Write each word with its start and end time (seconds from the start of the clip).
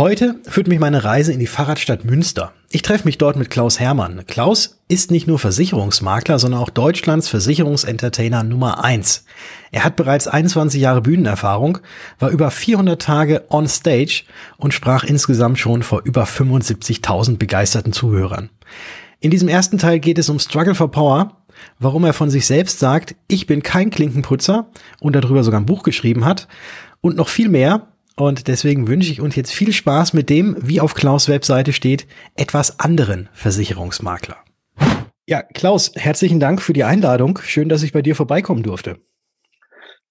Heute 0.00 0.36
führt 0.48 0.66
mich 0.66 0.78
meine 0.78 1.04
Reise 1.04 1.30
in 1.30 1.40
die 1.40 1.46
Fahrradstadt 1.46 2.06
Münster. 2.06 2.54
Ich 2.70 2.80
treffe 2.80 3.04
mich 3.04 3.18
dort 3.18 3.36
mit 3.36 3.50
Klaus 3.50 3.78
Hermann. 3.78 4.24
Klaus 4.26 4.80
ist 4.88 5.10
nicht 5.10 5.26
nur 5.26 5.38
Versicherungsmakler, 5.38 6.38
sondern 6.38 6.62
auch 6.62 6.70
Deutschlands 6.70 7.28
Versicherungsentertainer 7.28 8.42
Nummer 8.42 8.82
eins. 8.82 9.26
Er 9.72 9.84
hat 9.84 9.96
bereits 9.96 10.26
21 10.26 10.80
Jahre 10.80 11.02
Bühnenerfahrung, 11.02 11.80
war 12.18 12.30
über 12.30 12.50
400 12.50 13.02
Tage 13.02 13.44
on 13.50 13.68
stage 13.68 14.22
und 14.56 14.72
sprach 14.72 15.04
insgesamt 15.04 15.58
schon 15.58 15.82
vor 15.82 16.00
über 16.02 16.24
75.000 16.24 17.36
begeisterten 17.36 17.92
Zuhörern. 17.92 18.48
In 19.20 19.30
diesem 19.30 19.48
ersten 19.48 19.76
Teil 19.76 20.00
geht 20.00 20.18
es 20.18 20.30
um 20.30 20.38
Struggle 20.38 20.74
for 20.74 20.90
Power, 20.90 21.42
warum 21.78 22.06
er 22.06 22.14
von 22.14 22.30
sich 22.30 22.46
selbst 22.46 22.78
sagt, 22.78 23.16
ich 23.28 23.46
bin 23.46 23.62
kein 23.62 23.90
Klinkenputzer 23.90 24.70
und 24.98 25.14
darüber 25.14 25.44
sogar 25.44 25.60
ein 25.60 25.66
Buch 25.66 25.82
geschrieben 25.82 26.24
hat 26.24 26.48
und 27.02 27.16
noch 27.16 27.28
viel 27.28 27.50
mehr, 27.50 27.89
und 28.20 28.48
deswegen 28.48 28.86
wünsche 28.86 29.10
ich 29.10 29.20
uns 29.20 29.36
jetzt 29.36 29.52
viel 29.52 29.72
Spaß 29.72 30.12
mit 30.12 30.30
dem, 30.30 30.56
wie 30.60 30.80
auf 30.80 30.94
Klaus 30.94 31.28
Webseite 31.28 31.72
steht, 31.72 32.06
etwas 32.36 32.78
anderen 32.78 33.28
Versicherungsmakler. 33.32 34.36
Ja, 35.26 35.42
Klaus, 35.42 35.92
herzlichen 35.94 36.40
Dank 36.40 36.60
für 36.60 36.72
die 36.72 36.84
Einladung. 36.84 37.38
Schön, 37.42 37.68
dass 37.68 37.82
ich 37.82 37.92
bei 37.92 38.02
dir 38.02 38.16
vorbeikommen 38.16 38.62
durfte. 38.62 38.98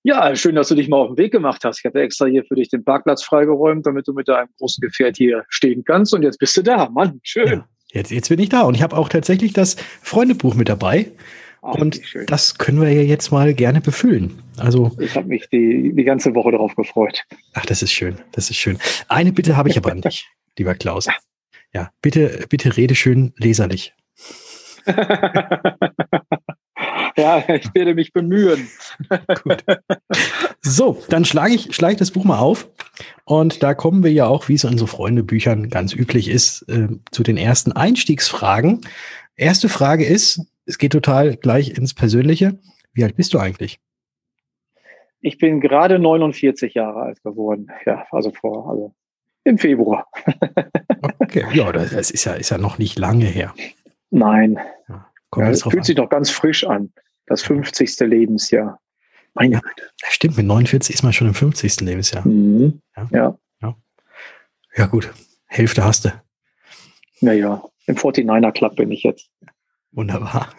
Ja, 0.03 0.33
schön, 0.35 0.55
dass 0.55 0.69
du 0.69 0.75
dich 0.75 0.87
mal 0.87 0.97
auf 0.97 1.09
den 1.09 1.17
Weg 1.17 1.33
gemacht 1.33 1.63
hast. 1.65 1.79
Ich 1.79 1.85
habe 1.85 2.01
extra 2.01 2.25
hier 2.25 2.45
für 2.45 2.55
dich 2.55 2.69
den 2.69 2.85
Parkplatz 2.85 3.21
freigeräumt, 3.23 3.85
damit 3.85 4.07
du 4.07 4.13
mit 4.13 4.29
deinem 4.29 4.47
großen 4.57 4.81
Gefährt 4.81 5.17
hier 5.17 5.43
stehen 5.49 5.83
kannst. 5.83 6.13
Und 6.13 6.23
jetzt 6.23 6.39
bist 6.39 6.55
du 6.55 6.61
da. 6.61 6.89
Mann, 6.89 7.19
schön. 7.21 7.47
Ja, 7.47 7.65
jetzt, 7.91 8.11
jetzt 8.11 8.29
bin 8.29 8.39
ich 8.39 8.47
da. 8.47 8.61
Und 8.61 8.75
ich 8.75 8.81
habe 8.81 8.95
auch 8.95 9.09
tatsächlich 9.09 9.51
das 9.51 9.75
Freundebuch 10.01 10.55
mit 10.55 10.69
dabei. 10.69 11.11
Und 11.61 12.01
das 12.27 12.57
können 12.57 12.81
wir 12.81 12.91
ja 12.91 13.01
jetzt 13.01 13.31
mal 13.31 13.53
gerne 13.53 13.81
befüllen. 13.81 14.41
Also 14.57 14.95
ich 14.99 15.15
habe 15.15 15.27
mich 15.27 15.49
die, 15.49 15.93
die 15.93 16.03
ganze 16.03 16.33
Woche 16.35 16.51
darauf 16.51 16.75
gefreut. 16.75 17.23
Ach, 17.53 17.65
das 17.65 17.81
ist 17.81 17.91
schön. 17.91 18.17
Das 18.31 18.49
ist 18.49 18.57
schön. 18.57 18.77
Eine 19.07 19.31
Bitte 19.33 19.57
habe 19.57 19.69
ich 19.69 19.77
aber 19.77 19.91
an 19.93 20.01
dich, 20.01 20.27
lieber 20.57 20.75
Klaus. 20.75 21.07
Ja, 21.73 21.91
bitte, 22.01 22.45
bitte 22.49 22.77
rede 22.77 22.95
schön 22.95 23.33
leserlich. 23.37 23.93
ja, 27.17 27.43
ich 27.49 27.73
werde 27.73 27.93
mich 27.93 28.13
bemühen. 28.13 28.67
Gut. 29.43 29.63
So, 30.61 31.03
dann 31.09 31.25
schlage 31.25 31.53
ich, 31.53 31.75
schlage 31.75 31.93
ich 31.93 31.99
das 31.99 32.11
Buch 32.11 32.23
mal 32.23 32.39
auf. 32.39 32.69
Und 33.25 33.61
da 33.63 33.73
kommen 33.73 34.03
wir 34.03 34.11
ja 34.11 34.27
auch, 34.27 34.49
wie 34.49 34.55
es 34.55 34.63
in 34.63 34.77
so 34.77 34.87
Freundebüchern 34.87 35.69
ganz 35.69 35.93
üblich 35.93 36.29
ist, 36.29 36.63
äh, 36.69 36.87
zu 37.11 37.23
den 37.23 37.37
ersten 37.37 37.71
Einstiegsfragen. 37.71 38.81
Erste 39.35 39.69
Frage 39.69 40.05
ist, 40.05 40.41
es 40.69 40.77
geht 40.77 40.91
total 40.91 41.35
gleich 41.35 41.75
ins 41.77 41.93
Persönliche. 41.93 42.59
Wie 42.93 43.03
alt 43.03 43.15
bist 43.15 43.33
du 43.33 43.39
eigentlich? 43.39 43.79
Ich 45.19 45.37
bin 45.37 45.59
gerade 45.59 45.99
49 45.99 46.75
Jahre 46.75 47.01
alt 47.01 47.21
geworden. 47.23 47.67
Ja, 47.85 48.05
also 48.11 48.31
vor, 48.31 48.69
also 48.69 48.95
im 49.43 49.57
Februar. 49.57 50.07
okay, 51.19 51.45
ja, 51.53 51.71
das 51.71 52.11
ist 52.11 52.23
ja, 52.23 52.33
ist 52.33 52.51
ja 52.51 52.57
noch 52.57 52.77
nicht 52.77 52.97
lange 52.99 53.25
her. 53.25 53.53
Nein. 54.11 54.59
Ja, 54.87 55.07
ja, 55.35 55.49
das 55.49 55.63
fühlt 55.63 55.77
an. 55.77 55.83
sich 55.83 55.95
doch 55.95 56.09
ganz 56.09 56.29
frisch 56.29 56.63
an. 56.63 56.93
Das 57.25 57.41
50. 57.41 57.99
Lebensjahr. 58.01 58.79
Meine 59.33 59.55
ja, 59.55 59.59
Güte. 59.59 59.83
Stimmt, 60.09 60.37
mit 60.37 60.45
49 60.45 60.95
ist 60.95 61.03
man 61.03 61.13
schon 61.13 61.27
im 61.27 61.33
50. 61.33 61.81
Lebensjahr. 61.81 62.27
Mhm. 62.27 62.81
Ja. 62.95 63.09
ja. 63.11 63.75
Ja, 64.75 64.85
gut. 64.85 65.11
Hälfte 65.47 65.83
hast 65.83 66.05
du. 66.05 66.09
Naja, 67.21 67.63
im 67.87 67.95
49er 67.95 68.51
Club 68.51 68.75
bin 68.75 68.91
ich 68.91 69.03
jetzt. 69.03 69.29
Wunderbar. 69.91 70.49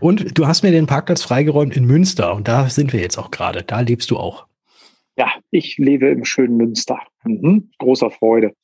Und 0.00 0.38
du 0.38 0.46
hast 0.46 0.62
mir 0.62 0.70
den 0.70 0.86
Parkplatz 0.86 1.22
freigeräumt 1.22 1.76
in 1.76 1.84
Münster 1.84 2.34
und 2.34 2.48
da 2.48 2.68
sind 2.68 2.92
wir 2.92 3.00
jetzt 3.00 3.18
auch 3.18 3.30
gerade. 3.30 3.62
Da 3.62 3.80
lebst 3.80 4.10
du 4.10 4.18
auch. 4.18 4.46
Ja, 5.16 5.32
ich 5.50 5.78
lebe 5.78 6.08
im 6.08 6.24
schönen 6.24 6.56
Münster. 6.56 7.00
Mhm. 7.24 7.70
Großer 7.78 8.10
Freude. 8.10 8.54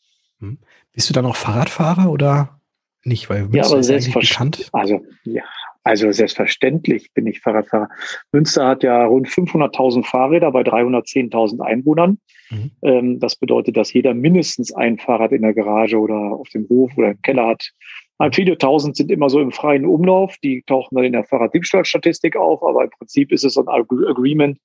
Mhm. 0.40 0.58
Bist 0.92 1.08
du 1.08 1.14
dann 1.14 1.26
auch 1.26 1.36
Fahrradfahrer 1.36 2.10
oder 2.10 2.60
nicht? 3.04 3.30
Weil 3.30 3.42
Münster 3.42 3.58
ja, 3.58 3.66
aber 3.66 3.82
selbstverständlich. 3.82 4.68
Also, 4.72 5.04
ja, 5.24 5.44
also 5.84 6.10
selbstverständlich 6.12 7.12
bin 7.14 7.26
ich 7.26 7.40
Fahrradfahrer. 7.40 7.88
Münster 8.32 8.66
hat 8.66 8.82
ja 8.82 9.06
rund 9.06 9.28
500.000 9.28 10.04
Fahrräder 10.04 10.52
bei 10.52 10.62
310.000 10.62 11.60
Einwohnern. 11.60 12.18
Mhm. 12.50 12.70
Ähm, 12.82 13.20
das 13.20 13.36
bedeutet, 13.36 13.76
dass 13.76 13.92
jeder 13.92 14.14
mindestens 14.14 14.72
ein 14.72 14.98
Fahrrad 14.98 15.32
in 15.32 15.42
der 15.42 15.54
Garage 15.54 15.98
oder 15.98 16.14
auf 16.14 16.48
dem 16.50 16.68
Hof 16.68 16.92
oder 16.96 17.12
im 17.12 17.22
Keller 17.22 17.46
hat. 17.46 17.70
Halt 18.18 18.34
viele 18.34 18.58
tausend 18.58 18.96
sind 18.96 19.10
immer 19.10 19.30
so 19.30 19.40
im 19.40 19.52
freien 19.52 19.86
Umlauf, 19.86 20.36
die 20.42 20.62
tauchen 20.66 20.96
dann 20.96 21.04
in 21.04 21.12
der 21.12 21.24
Fahrraddiebstahlstatistik 21.24 22.36
auf, 22.36 22.62
aber 22.62 22.84
im 22.84 22.90
Prinzip 22.90 23.30
ist 23.30 23.44
es 23.44 23.56
ein 23.56 23.68
Agreement 23.68 24.58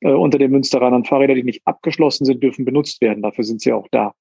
äh, 0.00 0.12
unter 0.12 0.38
den 0.38 0.52
Münsteranern. 0.52 1.04
Fahrräder, 1.04 1.34
die 1.34 1.42
nicht 1.42 1.62
abgeschlossen 1.64 2.24
sind, 2.24 2.42
dürfen 2.42 2.64
benutzt 2.64 3.00
werden. 3.00 3.22
Dafür 3.22 3.44
sind 3.44 3.60
sie 3.60 3.72
auch 3.72 3.88
da. 3.90 4.12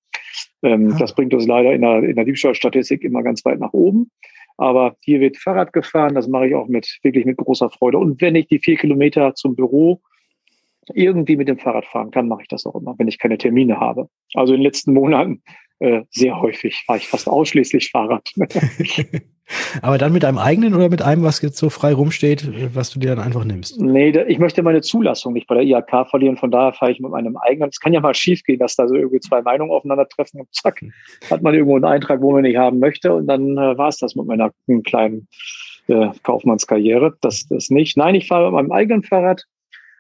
Ähm, 0.64 0.94
ah. 0.94 0.98
Das 1.00 1.14
bringt 1.14 1.34
uns 1.34 1.46
leider 1.46 1.74
in 1.74 1.82
der, 1.82 2.04
in 2.04 2.16
der 2.16 2.26
Diebstahlstatistik 2.26 3.04
immer 3.04 3.22
ganz 3.22 3.46
weit 3.46 3.60
nach 3.60 3.74
oben. 3.74 4.10
Aber 4.58 4.96
hier 5.02 5.20
wird 5.20 5.38
Fahrrad 5.38 5.74
gefahren, 5.74 6.16
das 6.16 6.28
mache 6.28 6.48
ich 6.48 6.56
auch 6.56 6.68
mit 6.68 7.00
wirklich 7.04 7.26
mit 7.26 7.38
großer 7.38 7.70
Freude. 7.70 7.98
Und 7.98 8.22
wenn 8.22 8.36
ich 8.36 8.48
die 8.48 8.60
vier 8.60 8.78
Kilometer 8.78 9.34
zum 9.36 9.56
Büro 9.56 10.02
irgendwie 10.94 11.36
mit 11.36 11.48
dem 11.48 11.58
Fahrrad 11.58 11.86
fahren 11.86 12.12
kann, 12.12 12.28
mache 12.28 12.44
ich 12.44 12.48
das 12.48 12.66
auch 12.66 12.76
immer, 12.76 12.96
wenn 12.98 13.08
ich 13.08 13.18
keine 13.18 13.38
Termine 13.38 13.80
habe. 13.80 14.10
Also 14.34 14.54
in 14.54 14.60
den 14.60 14.66
letzten 14.66 14.94
Monaten 14.94 15.42
äh, 15.82 16.04
sehr 16.12 16.40
häufig 16.40 16.84
fahre 16.86 17.00
ich 17.00 17.08
fast 17.08 17.28
ausschließlich 17.28 17.90
Fahrrad. 17.90 18.30
Aber 19.82 19.98
dann 19.98 20.14
mit 20.14 20.24
einem 20.24 20.38
eigenen 20.38 20.76
oder 20.76 20.90
mit 20.90 21.02
einem, 21.02 21.24
was 21.24 21.42
jetzt 21.42 21.58
so 21.58 21.70
frei 21.70 21.94
rumsteht, 21.94 22.76
was 22.76 22.92
du 22.92 23.00
dir 23.00 23.16
dann 23.16 23.20
einfach 23.20 23.44
nimmst? 23.44 23.82
Nee, 23.82 24.10
ich 24.28 24.40
möchte 24.40 24.64
meine 24.64 24.82
Zulassung 24.82 25.34
nicht 25.34 25.48
bei 25.48 25.56
der 25.56 25.64
IHK 25.64 26.08
verlieren. 26.10 26.38
Von 26.38 26.52
daher 26.52 26.72
fahre 26.72 26.92
ich 26.92 27.00
mit 27.00 27.12
meinem 27.12 27.36
eigenen. 27.36 27.70
Es 27.70 27.80
kann 27.80 27.94
ja 27.94 28.00
mal 28.00 28.14
schief 28.14 28.44
gehen, 28.44 28.60
dass 28.60 28.76
da 28.76 28.88
so 28.88 28.96
irgendwie 28.96 29.20
zwei 29.20 29.42
Meinungen 29.42 29.72
aufeinandertreffen 29.72 30.40
und 30.40 30.54
zack, 30.54 30.82
hat 31.30 31.42
man 31.42 31.54
irgendwo 31.54 31.76
einen 31.76 31.86
Eintrag, 31.86 32.22
wo 32.22 32.32
man 32.32 32.44
nicht 32.44 32.58
haben 32.58 32.80
möchte. 32.80 33.14
Und 33.14 33.28
dann 33.28 33.58
äh, 33.58 33.78
war 33.78 33.90
es 33.90 33.98
das 33.98 34.16
mit 34.16 34.28
meiner 34.28 34.52
kleinen 34.86 35.28
äh, 35.88 36.10
Kaufmannskarriere. 36.24 37.18
Das, 37.22 37.48
das 37.48 37.70
nicht. 37.72 37.98
Nein, 37.98 38.16
ich 38.16 38.28
fahre 38.28 38.46
mit 38.46 38.54
meinem 38.54 38.72
eigenen 38.72 39.04
Fahrrad 39.04 39.44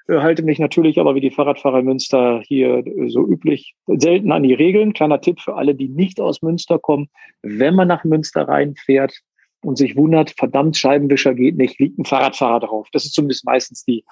halte 0.09 0.44
mich 0.44 0.59
natürlich 0.59 1.00
aber 1.00 1.16
wie 1.16 1.22
die 1.22 1.31
Fahrradfahrer 1.31 1.81
Münster 1.81 2.41
hier 2.45 2.85
äh, 2.85 3.09
so 3.09 3.25
üblich 3.25 3.75
selten 3.88 4.31
an 4.31 4.44
die 4.44 4.53
Regeln. 4.53 4.94
Kleiner 4.94 5.22
Tipp 5.22 5.39
für 5.39 5.56
alle, 5.56 5.75
die 5.75 5.89
nicht 5.89 6.19
aus 6.19 6.41
Münster 6.41 6.79
kommen. 6.79 7.09
Wenn 7.41 7.75
man 7.75 7.88
nach 7.88 8.03
Münster 8.03 8.47
reinfährt 8.47 9.19
und 9.63 9.78
sich 9.78 9.95
wundert, 9.95 10.31
verdammt, 10.31 10.78
Scheibenwischer 10.78 11.34
geht 11.34 11.57
nicht, 11.57 11.79
liegt 11.79 12.00
ein 12.00 12.06
Fahrradfahrer 12.06 12.62
drauf. 12.62 12.88
Das 12.91 13.06
ist 13.06 13.13
zumindest 13.13 13.45
meistens 13.45 13.85
die, 13.85 14.03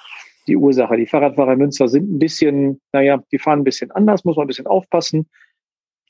die 0.47 0.55
Ursache. 0.55 0.97
Die 0.97 1.07
Fahrradfahrer 1.07 1.55
Münster 1.55 1.87
sind 1.87 2.11
ein 2.11 2.19
bisschen, 2.19 2.81
naja, 2.93 3.21
die 3.31 3.39
fahren 3.39 3.59
ein 3.59 3.63
bisschen 3.63 3.91
anders, 3.91 4.23
muss 4.25 4.35
man 4.35 4.45
ein 4.45 4.47
bisschen 4.47 4.67
aufpassen. 4.67 5.27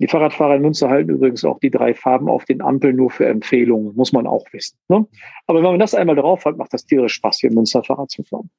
Die 0.01 0.07
Fahrradfahrer 0.07 0.55
in 0.55 0.61
Münster 0.61 0.89
halten 0.89 1.09
übrigens 1.09 1.43
auch 1.43 1.59
die 1.59 1.71
drei 1.71 1.93
Farben 1.93 2.29
auf 2.29 2.45
den 2.45 2.61
Ampeln 2.61 2.95
nur 2.95 3.09
für 3.09 3.27
Empfehlungen, 3.27 3.95
muss 3.95 4.13
man 4.13 4.27
auch 4.27 4.45
wissen. 4.53 4.77
Ne? 4.87 5.05
Aber 5.45 5.59
wenn 5.59 5.71
man 5.71 5.79
das 5.79 5.93
einmal 5.93 6.15
drauf 6.15 6.45
hat, 6.45 6.57
macht 6.57 6.73
das 6.73 6.85
tierisch 6.85 7.13
Spaß, 7.15 7.39
hier 7.39 7.49
in 7.49 7.55
Münster 7.55 7.83
Fahrrad 7.83 8.09
zu 8.09 8.23
fahren. 8.23 8.49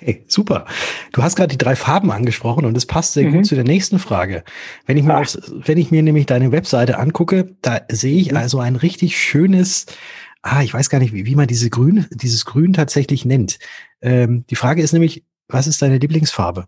Okay, 0.00 0.24
super. 0.28 0.64
Du 1.12 1.22
hast 1.22 1.36
gerade 1.36 1.48
die 1.48 1.58
drei 1.58 1.74
Farben 1.74 2.10
angesprochen 2.10 2.64
und 2.64 2.74
das 2.74 2.86
passt 2.86 3.14
sehr 3.14 3.28
mhm. 3.28 3.32
gut 3.32 3.46
zu 3.46 3.54
der 3.54 3.64
nächsten 3.64 3.98
Frage. 3.98 4.44
Wenn 4.86 4.96
ich, 4.96 5.04
mal 5.04 5.20
aufs, 5.20 5.52
wenn 5.64 5.78
ich 5.78 5.90
mir 5.90 6.02
nämlich 6.02 6.26
deine 6.26 6.52
Webseite 6.52 6.98
angucke, 6.98 7.56
da 7.62 7.80
sehe 7.90 8.18
ich 8.18 8.30
mhm. 8.30 8.36
also 8.36 8.60
ein 8.60 8.76
richtig 8.76 9.18
schönes, 9.18 9.86
ah, 10.42 10.62
ich 10.62 10.72
weiß 10.72 10.90
gar 10.90 11.00
nicht, 11.00 11.12
wie, 11.12 11.26
wie 11.26 11.34
man 11.34 11.48
diese 11.48 11.70
Grün, 11.70 12.06
dieses 12.10 12.44
Grün 12.44 12.72
tatsächlich 12.72 13.24
nennt. 13.24 13.58
Ähm, 14.00 14.44
die 14.50 14.56
Frage 14.56 14.82
ist 14.82 14.92
nämlich, 14.92 15.24
was 15.48 15.66
ist 15.66 15.82
deine 15.82 15.98
Lieblingsfarbe? 15.98 16.66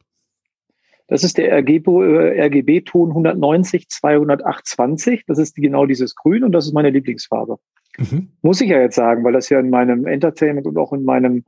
Das 1.07 1.25
ist 1.25 1.39
der 1.39 1.53
RGB-Ton 1.53 3.09
190 3.11 3.89
20820. 3.89 5.25
Das 5.27 5.39
ist 5.39 5.57
genau 5.57 5.85
dieses 5.87 6.15
Grün 6.15 6.45
und 6.45 6.53
das 6.53 6.67
ist 6.67 6.73
meine 6.73 6.91
Lieblingsfarbe. 6.91 7.59
Mhm. 7.99 8.29
Muss 8.43 8.61
ich 8.61 8.71
ja 8.71 8.81
jetzt 8.81 8.95
sagen, 8.95 9.25
weil 9.25 9.33
das 9.33 9.49
ja 9.49 9.59
in 9.59 9.71
meinem 9.71 10.07
Entertainment 10.07 10.67
und 10.67 10.79
auch 10.79 10.93
in 10.93 11.05
meinem 11.05 11.45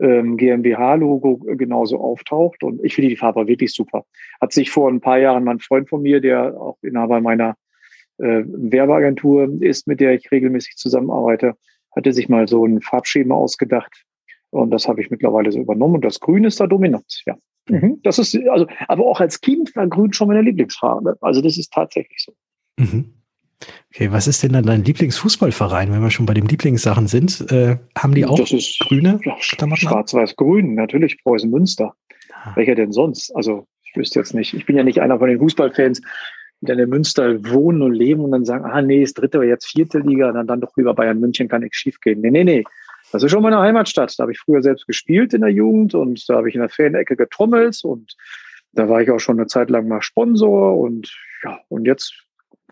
ähm, 0.00 0.36
GmbH-Logo 0.36 1.38
genauso 1.56 1.98
auftaucht. 1.98 2.62
Und 2.62 2.84
ich 2.84 2.94
finde 2.94 3.10
die 3.10 3.16
Farbe 3.16 3.46
wirklich 3.46 3.72
super. 3.72 4.04
Hat 4.40 4.52
sich 4.52 4.70
vor 4.70 4.90
ein 4.90 5.00
paar 5.00 5.18
Jahren 5.18 5.44
mein 5.44 5.60
Freund 5.60 5.88
von 5.88 6.02
mir, 6.02 6.20
der 6.20 6.60
auch 6.60 6.78
Inhaber 6.82 7.20
meiner 7.20 7.56
äh, 8.18 8.42
Werbeagentur 8.46 9.50
ist, 9.60 9.86
mit 9.86 10.00
der 10.00 10.14
ich 10.14 10.30
regelmäßig 10.30 10.76
zusammenarbeite, 10.76 11.54
hatte 11.94 12.12
sich 12.12 12.28
mal 12.28 12.46
so 12.48 12.64
ein 12.64 12.80
Farbschema 12.80 13.34
ausgedacht. 13.34 14.04
Und 14.50 14.70
das 14.70 14.88
habe 14.88 15.00
ich 15.00 15.10
mittlerweile 15.10 15.50
so 15.52 15.60
übernommen. 15.60 15.96
Und 15.96 16.04
das 16.04 16.20
Grün 16.20 16.44
ist 16.44 16.60
da 16.60 16.66
dominant, 16.66 17.22
ja. 17.26 17.36
Mhm. 17.68 17.98
Das 18.04 18.18
ist, 18.18 18.38
also, 18.48 18.66
aber 18.86 19.04
auch 19.06 19.20
als 19.20 19.40
Kind 19.40 19.74
war 19.74 19.88
Grün 19.88 20.12
schon 20.12 20.28
meine 20.28 20.42
Lieblingsfarbe. 20.42 21.16
Also 21.20 21.42
das 21.42 21.58
ist 21.58 21.72
tatsächlich 21.72 22.24
so. 22.24 22.32
Mhm. 22.78 23.15
Okay, 23.94 24.12
was 24.12 24.26
ist 24.26 24.42
denn 24.42 24.52
dann 24.52 24.66
dein 24.66 24.84
Lieblingsfußballverein, 24.84 25.90
wenn 25.90 26.02
wir 26.02 26.10
schon 26.10 26.26
bei 26.26 26.34
den 26.34 26.46
Lieblingssachen 26.46 27.06
sind? 27.06 27.50
Äh, 27.50 27.78
haben 27.96 28.14
die 28.14 28.26
auch 28.26 28.38
das 28.38 28.52
ist, 28.52 28.78
grüne 28.80 29.18
ja, 29.24 29.36
Schwarz-Weiß-Grün, 29.40 30.74
natürlich, 30.74 31.22
Preußen 31.22 31.50
Münster. 31.50 31.94
Ah. 32.32 32.52
Welcher 32.54 32.74
denn 32.74 32.92
sonst? 32.92 33.34
Also, 33.34 33.66
ich 33.84 33.96
wüsste 33.96 34.18
jetzt 34.18 34.34
nicht. 34.34 34.52
Ich 34.52 34.66
bin 34.66 34.76
ja 34.76 34.84
nicht 34.84 35.00
einer 35.00 35.18
von 35.18 35.28
den 35.28 35.38
Fußballfans, 35.38 36.02
die 36.60 36.66
dann 36.66 36.78
in 36.78 36.90
Münster 36.90 37.42
wohnen 37.50 37.82
und 37.82 37.94
leben 37.94 38.22
und 38.22 38.32
dann 38.32 38.44
sagen, 38.44 38.64
ah 38.64 38.82
nee, 38.82 39.02
ist 39.02 39.14
dritte 39.14 39.38
oder 39.38 39.46
jetzt 39.46 39.66
vierte 39.66 39.98
Liga, 40.00 40.32
dann, 40.32 40.46
dann 40.46 40.60
doch 40.60 40.76
lieber 40.76 40.94
Bayern 40.94 41.20
München, 41.20 41.48
kann 41.48 41.62
nichts 41.62 41.78
schief 41.78 42.00
gehen. 42.00 42.20
Nee, 42.20 42.30
nee, 42.30 42.44
nee. 42.44 42.64
Das 43.12 43.22
ist 43.22 43.30
schon 43.30 43.42
meine 43.42 43.58
Heimatstadt. 43.58 44.18
Da 44.18 44.22
habe 44.22 44.32
ich 44.32 44.38
früher 44.38 44.62
selbst 44.62 44.86
gespielt 44.86 45.32
in 45.32 45.42
der 45.42 45.50
Jugend 45.50 45.94
und 45.94 46.28
da 46.28 46.36
habe 46.36 46.48
ich 46.48 46.54
in 46.54 46.60
der 46.60 46.70
Fanecke 46.70 47.16
getrommelt 47.16 47.80
und 47.84 48.14
da 48.72 48.88
war 48.88 49.00
ich 49.00 49.10
auch 49.10 49.20
schon 49.20 49.38
eine 49.38 49.46
Zeit 49.46 49.70
lang 49.70 49.88
mal 49.88 50.02
Sponsor 50.02 50.76
und 50.76 51.16
ja, 51.44 51.60
und 51.68 51.86
jetzt 51.86 52.25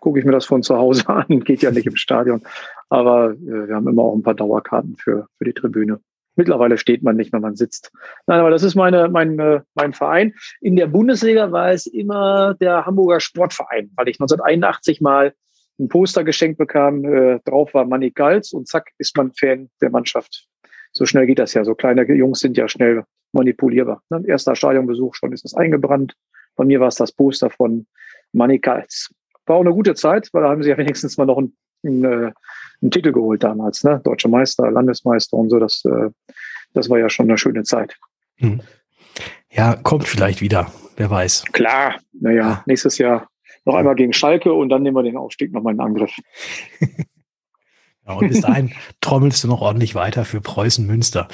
gucke 0.04 0.18
ich 0.18 0.26
mir 0.26 0.32
das 0.32 0.44
von 0.44 0.62
zu 0.62 0.76
Hause 0.76 1.08
an. 1.08 1.40
Geht 1.40 1.62
ja 1.62 1.70
nicht 1.70 1.86
im 1.86 1.96
Stadion. 1.96 2.42
Aber 2.90 3.32
äh, 3.32 3.68
wir 3.68 3.74
haben 3.74 3.88
immer 3.88 4.02
auch 4.02 4.14
ein 4.14 4.22
paar 4.22 4.34
Dauerkarten 4.34 4.96
für, 4.96 5.26
für 5.38 5.44
die 5.44 5.54
Tribüne. 5.54 5.98
Mittlerweile 6.36 6.76
steht 6.76 7.02
man 7.02 7.16
nicht, 7.16 7.32
wenn 7.32 7.40
man 7.40 7.56
sitzt. 7.56 7.90
Nein, 8.26 8.40
aber 8.40 8.50
das 8.50 8.62
ist 8.62 8.74
meine, 8.74 9.08
mein, 9.08 9.38
äh, 9.38 9.62
mein 9.74 9.94
Verein. 9.94 10.34
In 10.60 10.76
der 10.76 10.88
Bundesliga 10.88 11.52
war 11.52 11.70
es 11.70 11.86
immer 11.86 12.54
der 12.60 12.84
Hamburger 12.84 13.20
Sportverein, 13.20 13.90
weil 13.96 14.08
ich 14.08 14.16
1981 14.16 15.00
mal 15.00 15.32
ein 15.80 15.88
Poster 15.88 16.22
geschenkt 16.22 16.58
bekam. 16.58 17.04
Äh, 17.04 17.40
drauf 17.46 17.72
war 17.72 17.86
Manny 17.86 18.10
Gals 18.10 18.52
und 18.52 18.68
zack, 18.68 18.90
ist 18.98 19.16
man 19.16 19.32
Fan 19.32 19.70
der 19.80 19.90
Mannschaft. 19.90 20.46
So 20.92 21.06
schnell 21.06 21.26
geht 21.26 21.38
das 21.38 21.54
ja. 21.54 21.64
So 21.64 21.74
kleine 21.74 22.02
Jungs 22.12 22.40
sind 22.40 22.58
ja 22.58 22.68
schnell 22.68 23.04
manipulierbar. 23.32 24.02
Ne? 24.10 24.22
Erster 24.26 24.54
Stadionbesuch 24.54 25.14
schon 25.14 25.32
ist 25.32 25.44
das 25.44 25.54
eingebrannt. 25.54 26.14
Bei 26.56 26.64
mir 26.64 26.78
war 26.78 26.88
es 26.88 26.96
das 26.96 27.10
Poster 27.10 27.48
von 27.48 27.86
Manny 28.32 28.58
Gals 28.58 29.10
war 29.46 29.56
auch 29.56 29.60
eine 29.60 29.72
gute 29.72 29.94
Zeit, 29.94 30.28
weil 30.32 30.42
da 30.42 30.50
haben 30.50 30.62
sie 30.62 30.70
ja 30.70 30.78
wenigstens 30.78 31.16
mal 31.16 31.26
noch 31.26 31.38
einen, 31.38 31.56
einen, 31.84 32.04
äh, 32.04 32.32
einen 32.82 32.90
Titel 32.90 33.12
geholt 33.12 33.42
damals, 33.42 33.84
ne? 33.84 34.00
Deutscher 34.04 34.28
Meister, 34.28 34.70
Landesmeister 34.70 35.36
und 35.36 35.50
so. 35.50 35.58
Das, 35.58 35.84
äh, 35.84 36.10
das 36.72 36.90
war 36.90 36.98
ja 36.98 37.08
schon 37.08 37.28
eine 37.28 37.38
schöne 37.38 37.62
Zeit. 37.62 37.96
Hm. 38.36 38.60
Ja, 39.50 39.76
kommt 39.76 40.08
vielleicht 40.08 40.40
wieder, 40.40 40.72
wer 40.96 41.10
weiß. 41.10 41.44
Klar, 41.52 41.96
naja, 42.12 42.36
ja. 42.36 42.62
nächstes 42.66 42.98
Jahr 42.98 43.28
noch 43.64 43.74
einmal 43.74 43.94
gegen 43.94 44.12
Schalke 44.12 44.52
und 44.52 44.68
dann 44.68 44.82
nehmen 44.82 44.96
wir 44.96 45.02
den 45.02 45.16
Aufstieg 45.16 45.52
nochmal 45.52 45.74
in 45.74 45.80
Angriff. 45.80 46.14
Ja, 48.06 48.14
und 48.14 48.28
bis 48.28 48.42
dahin 48.42 48.72
trommelst 49.00 49.42
du 49.44 49.48
noch 49.48 49.62
ordentlich 49.62 49.94
weiter 49.94 50.24
für 50.24 50.40
Preußen 50.40 50.86
Münster. 50.86 51.28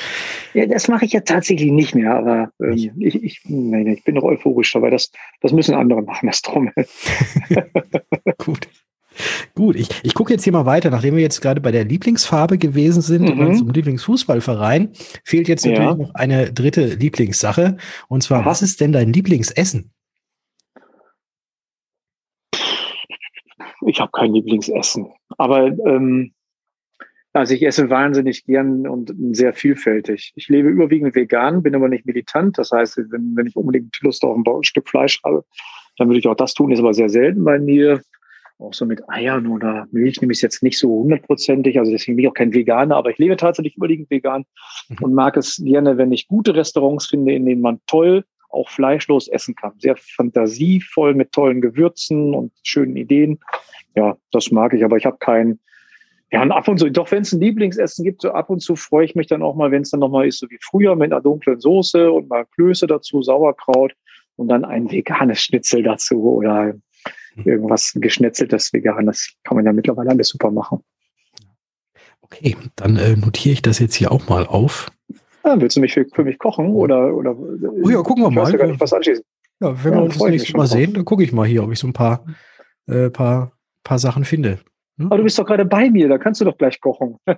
Ja, 0.55 0.67
das 0.67 0.88
mache 0.88 1.05
ich 1.05 1.12
ja 1.12 1.20
tatsächlich 1.20 1.72
nicht 1.72 1.94
mehr, 1.94 2.14
aber 2.14 2.50
ähm, 2.61 2.93
ich, 2.99 3.22
ich, 3.22 3.40
nee, 3.44 3.93
ich 3.93 4.05
bin 4.05 4.14
noch 4.14 4.22
euphorisch 4.22 4.72
dabei. 4.72 4.90
Das, 4.90 5.11
das 5.40 5.52
müssen 5.52 5.75
andere 5.75 6.02
machen, 6.02 6.26
das 6.26 6.43
Trommeln. 6.43 6.75
Gut. 8.38 8.69
Gut, 9.55 9.76
ich, 9.76 9.88
ich 10.05 10.14
gucke 10.14 10.32
jetzt 10.32 10.44
hier 10.44 10.52
mal 10.52 10.67
weiter. 10.67 10.90
Nachdem 10.90 11.17
wir 11.17 11.22
jetzt 11.22 11.40
gerade 11.40 11.61
bei 11.61 11.72
der 11.72 11.84
Lieblingsfarbe 11.84 12.56
gewesen 12.56 13.02
sind 13.02 13.34
mhm. 13.34 13.40
und 13.40 13.56
zum 13.56 13.70
Lieblingsfußballverein, 13.70 14.93
fehlt 15.25 15.49
jetzt 15.49 15.66
natürlich 15.66 15.90
ja. 15.90 15.96
noch 15.96 16.14
eine 16.14 16.52
dritte 16.52 16.87
Lieblingssache. 16.94 17.76
Und 18.08 18.23
zwar, 18.23 18.46
was 18.46 18.62
ist 18.62 18.81
denn 18.81 18.93
dein 18.93 19.12
Lieblingsessen? 19.12 19.93
Ich 23.87 24.00
habe 24.00 24.11
kein 24.12 24.32
Lieblingsessen. 24.32 25.08
Aber 25.37 25.66
ähm, 25.66 26.32
also 27.32 27.54
ich 27.54 27.62
esse 27.62 27.90
wahnsinnig 27.90 28.44
gern 28.44 28.86
und 28.86 29.12
sehr 29.32 29.52
vielfältig. 29.52 30.32
Ich 30.34 30.48
lebe 30.48 30.68
überwiegend 30.68 31.14
vegan, 31.14 31.62
bin 31.62 31.74
aber 31.74 31.88
nicht 31.88 32.06
militant. 32.06 32.58
Das 32.58 32.72
heißt, 32.72 32.98
wenn, 33.10 33.36
wenn 33.36 33.46
ich 33.46 33.56
unbedingt 33.56 33.96
Lust 34.00 34.24
auf 34.24 34.36
ein 34.36 34.64
Stück 34.64 34.88
Fleisch 34.88 35.20
habe, 35.24 35.44
dann 35.96 36.08
würde 36.08 36.18
ich 36.18 36.26
auch 36.26 36.34
das 36.34 36.54
tun. 36.54 36.72
Ist 36.72 36.80
aber 36.80 36.94
sehr 36.94 37.08
selten 37.08 37.44
bei 37.44 37.58
mir. 37.58 38.02
Auch 38.58 38.74
so 38.74 38.84
mit 38.84 39.08
Eiern 39.08 39.46
oder 39.46 39.86
Milch 39.90 40.20
nehme 40.20 40.32
ich 40.32 40.38
es 40.38 40.42
jetzt 40.42 40.62
nicht 40.62 40.78
so 40.78 40.90
hundertprozentig. 40.90 41.78
Also 41.78 41.92
deswegen 41.92 42.16
bin 42.16 42.24
ich 42.24 42.30
auch 42.30 42.34
kein 42.34 42.52
Veganer, 42.52 42.96
aber 42.96 43.10
ich 43.10 43.18
lebe 43.18 43.36
tatsächlich 43.36 43.76
überwiegend 43.76 44.10
vegan 44.10 44.44
mhm. 44.88 44.96
und 45.00 45.14
mag 45.14 45.36
es 45.36 45.56
gerne, 45.56 45.96
wenn 45.96 46.12
ich 46.12 46.28
gute 46.28 46.54
Restaurants 46.54 47.06
finde, 47.06 47.32
in 47.32 47.46
denen 47.46 47.62
man 47.62 47.80
toll 47.86 48.24
auch 48.50 48.68
fleischlos 48.68 49.28
essen 49.28 49.54
kann. 49.54 49.72
Sehr 49.78 49.96
fantasievoll 49.96 51.14
mit 51.14 51.32
tollen 51.32 51.60
Gewürzen 51.60 52.34
und 52.34 52.52
schönen 52.64 52.96
Ideen. 52.96 53.38
Ja, 53.94 54.16
das 54.32 54.50
mag 54.50 54.74
ich, 54.74 54.84
aber 54.84 54.96
ich 54.96 55.06
habe 55.06 55.18
kein 55.18 55.60
ja, 56.32 56.42
und 56.42 56.52
ab 56.52 56.68
und 56.68 56.78
zu, 56.78 56.90
doch 56.90 57.10
wenn 57.10 57.22
es 57.22 57.32
ein 57.32 57.40
Lieblingsessen 57.40 58.04
gibt, 58.04 58.22
so 58.22 58.30
ab 58.30 58.50
und 58.50 58.60
zu 58.60 58.76
freue 58.76 59.04
ich 59.04 59.16
mich 59.16 59.26
dann 59.26 59.42
auch 59.42 59.56
mal, 59.56 59.72
wenn 59.72 59.82
es 59.82 59.90
dann 59.90 60.00
nochmal 60.00 60.28
ist, 60.28 60.38
so 60.38 60.48
wie 60.48 60.58
früher 60.62 60.94
mit 60.94 61.12
einer 61.12 61.20
dunklen 61.20 61.58
Soße 61.58 62.10
und 62.10 62.28
mal 62.28 62.46
Klöße 62.54 62.86
dazu, 62.86 63.22
Sauerkraut 63.22 63.94
und 64.36 64.48
dann 64.48 64.64
ein 64.64 64.90
veganes 64.90 65.40
Schnitzel 65.40 65.82
dazu 65.82 66.22
oder 66.22 66.74
hm. 67.34 67.44
irgendwas 67.44 67.92
geschnetzeltes 67.96 68.72
veganes. 68.72 69.34
Kann 69.42 69.56
man 69.56 69.66
ja 69.66 69.72
mittlerweile 69.72 70.10
alles 70.10 70.28
super 70.28 70.52
machen. 70.52 70.84
Okay, 72.22 72.56
dann 72.76 72.96
äh, 72.96 73.16
notiere 73.16 73.54
ich 73.54 73.62
das 73.62 73.80
jetzt 73.80 73.96
hier 73.96 74.12
auch 74.12 74.28
mal 74.28 74.46
auf. 74.46 74.88
Ja, 75.44 75.60
willst 75.60 75.76
du 75.76 75.80
mich 75.80 75.94
für, 75.94 76.06
für 76.14 76.22
mich 76.22 76.38
kochen 76.38 76.68
oder, 76.68 77.12
oder? 77.12 77.36
Oh 77.36 77.88
ja, 77.88 78.02
gucken 78.02 78.22
wir 78.22 78.30
mal. 78.30 78.52
Gar 78.52 78.68
nicht, 78.68 78.80
was 78.80 78.92
anschließen. 78.92 79.24
Ja, 79.60 79.84
wenn 79.84 79.92
ja, 79.92 79.98
wir 79.98 80.04
uns 80.04 80.18
das 80.18 80.28
nächste 80.28 80.56
Mal 80.56 80.66
sehen, 80.68 80.94
dann 80.94 81.04
gucke 81.04 81.24
ich 81.24 81.32
mal 81.32 81.46
hier, 81.46 81.64
ob 81.64 81.72
ich 81.72 81.78
so 81.78 81.88
ein 81.88 81.92
paar, 81.92 82.24
äh, 82.86 83.10
paar, 83.10 83.52
paar 83.82 83.98
Sachen 83.98 84.24
finde. 84.24 84.60
Hm? 85.00 85.06
Aber 85.06 85.17
du 85.17 85.25
bist 85.25 85.38
doch 85.38 85.47
gerade 85.47 85.64
bei 85.64 85.88
mir, 85.91 86.08
da 86.08 86.19
kannst 86.19 86.43
du 86.43 86.44
doch 86.44 86.58
gleich 86.58 86.81
kochen. 86.81 87.17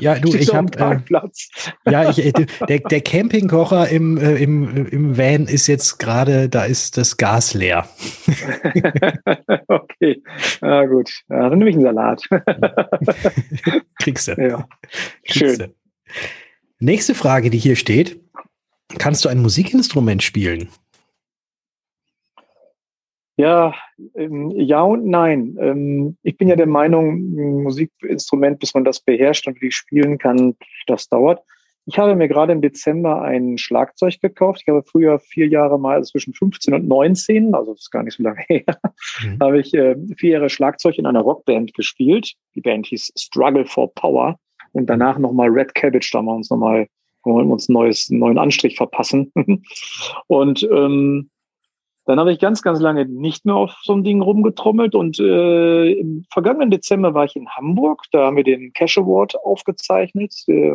Ja, 0.00 0.16
du, 0.16 0.32
ich 0.32 0.54
habe 0.54 0.78
äh, 0.78 1.90
ja, 1.90 2.08
ich, 2.08 2.24
äh, 2.24 2.32
der, 2.68 2.78
der 2.78 3.00
Campingkocher 3.00 3.88
im, 3.88 4.16
äh, 4.16 4.36
im, 4.36 4.86
im 4.86 5.18
Van 5.18 5.46
ist 5.46 5.66
jetzt 5.66 5.98
gerade, 5.98 6.48
da 6.48 6.66
ist 6.66 6.96
das 6.96 7.16
Gas 7.16 7.54
leer. 7.54 7.88
okay, 9.66 10.22
na 10.60 10.86
gut, 10.86 11.10
ja, 11.28 11.48
dann 11.48 11.58
nehme 11.58 11.70
ich 11.70 11.74
einen 11.74 11.84
Salat. 11.84 12.22
Kriegst 14.00 14.28
du. 14.28 14.32
Ja. 14.40 14.68
Kriegst 15.26 15.56
Schön. 15.56 15.58
Du. 15.58 15.74
Nächste 16.78 17.16
Frage, 17.16 17.50
die 17.50 17.58
hier 17.58 17.74
steht: 17.74 18.20
Kannst 18.98 19.24
du 19.24 19.28
ein 19.28 19.42
Musikinstrument 19.42 20.22
spielen? 20.22 20.68
Ja, 23.38 23.72
ähm, 24.16 24.50
ja 24.50 24.82
und 24.82 25.06
nein. 25.06 25.56
Ähm, 25.60 26.16
ich 26.24 26.36
bin 26.36 26.48
ja 26.48 26.56
der 26.56 26.66
Meinung, 26.66 27.14
ein 27.14 27.62
Musikinstrument, 27.62 28.58
bis 28.58 28.74
man 28.74 28.84
das 28.84 28.98
beherrscht 29.00 29.46
und 29.46 29.62
wie 29.62 29.70
spielen 29.70 30.18
kann, 30.18 30.56
das 30.88 31.08
dauert. 31.08 31.40
Ich 31.86 31.98
habe 31.98 32.16
mir 32.16 32.26
gerade 32.26 32.52
im 32.52 32.60
Dezember 32.60 33.22
ein 33.22 33.56
Schlagzeug 33.56 34.20
gekauft. 34.20 34.62
Ich 34.62 34.68
habe 34.68 34.82
früher 34.82 35.20
vier 35.20 35.46
Jahre 35.46 35.78
mal 35.78 35.94
also 35.94 36.10
zwischen 36.10 36.34
15 36.34 36.74
und 36.74 36.88
19, 36.88 37.54
also 37.54 37.72
das 37.72 37.82
ist 37.82 37.90
gar 37.92 38.02
nicht 38.02 38.16
so 38.16 38.24
lange 38.24 38.42
her, 38.48 38.64
mhm. 39.22 39.38
habe 39.40 39.60
ich 39.60 39.72
äh, 39.72 39.96
vier 40.16 40.32
Jahre 40.32 40.50
Schlagzeug 40.50 40.98
in 40.98 41.06
einer 41.06 41.20
Rockband 41.20 41.72
gespielt. 41.74 42.32
Die 42.56 42.60
Band 42.60 42.86
hieß 42.86 43.12
Struggle 43.16 43.64
for 43.64 43.94
Power 43.94 44.36
und 44.72 44.90
danach 44.90 45.16
nochmal 45.16 45.48
Red 45.48 45.76
Cabbage, 45.76 46.10
da 46.12 46.18
haben 46.18 46.26
wir 46.26 46.34
uns 46.34 46.50
nochmal 46.50 46.88
wollen 47.24 47.50
uns 47.50 47.68
neues, 47.68 48.08
einen 48.10 48.20
neuen 48.20 48.38
Anstrich 48.38 48.76
verpassen. 48.76 49.32
und 50.26 50.62
ähm, 50.72 51.30
dann 52.08 52.18
habe 52.18 52.32
ich 52.32 52.38
ganz, 52.38 52.62
ganz 52.62 52.80
lange 52.80 53.04
nicht 53.04 53.44
mehr 53.44 53.56
auf 53.56 53.74
so 53.82 53.92
einem 53.92 54.02
Ding 54.02 54.22
rumgetrommelt 54.22 54.94
und 54.94 55.20
äh, 55.20 55.92
im 55.92 56.24
vergangenen 56.32 56.70
Dezember 56.70 57.12
war 57.12 57.26
ich 57.26 57.36
in 57.36 57.46
Hamburg. 57.50 58.04
Da 58.12 58.24
haben 58.24 58.36
wir 58.38 58.44
den 58.44 58.72
Cash 58.72 58.96
Award 58.96 59.36
aufgezeichnet, 59.44 60.34
äh, 60.46 60.72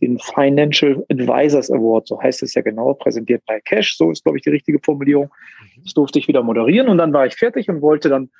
den 0.00 0.20
Financial 0.20 1.04
Advisors 1.10 1.68
Award, 1.72 2.06
so 2.06 2.22
heißt 2.22 2.44
es 2.44 2.54
ja 2.54 2.62
genau, 2.62 2.94
präsentiert 2.94 3.42
bei 3.44 3.58
Cash. 3.58 3.96
So 3.96 4.12
ist, 4.12 4.22
glaube 4.22 4.38
ich, 4.38 4.44
die 4.44 4.50
richtige 4.50 4.78
Formulierung. 4.78 5.24
Mhm. 5.24 5.82
Das 5.82 5.94
durfte 5.94 6.20
ich 6.20 6.28
wieder 6.28 6.44
moderieren 6.44 6.86
und 6.88 6.98
dann 6.98 7.12
war 7.12 7.26
ich 7.26 7.34
fertig 7.34 7.68
und 7.68 7.82
wollte 7.82 8.08
dann 8.08 8.30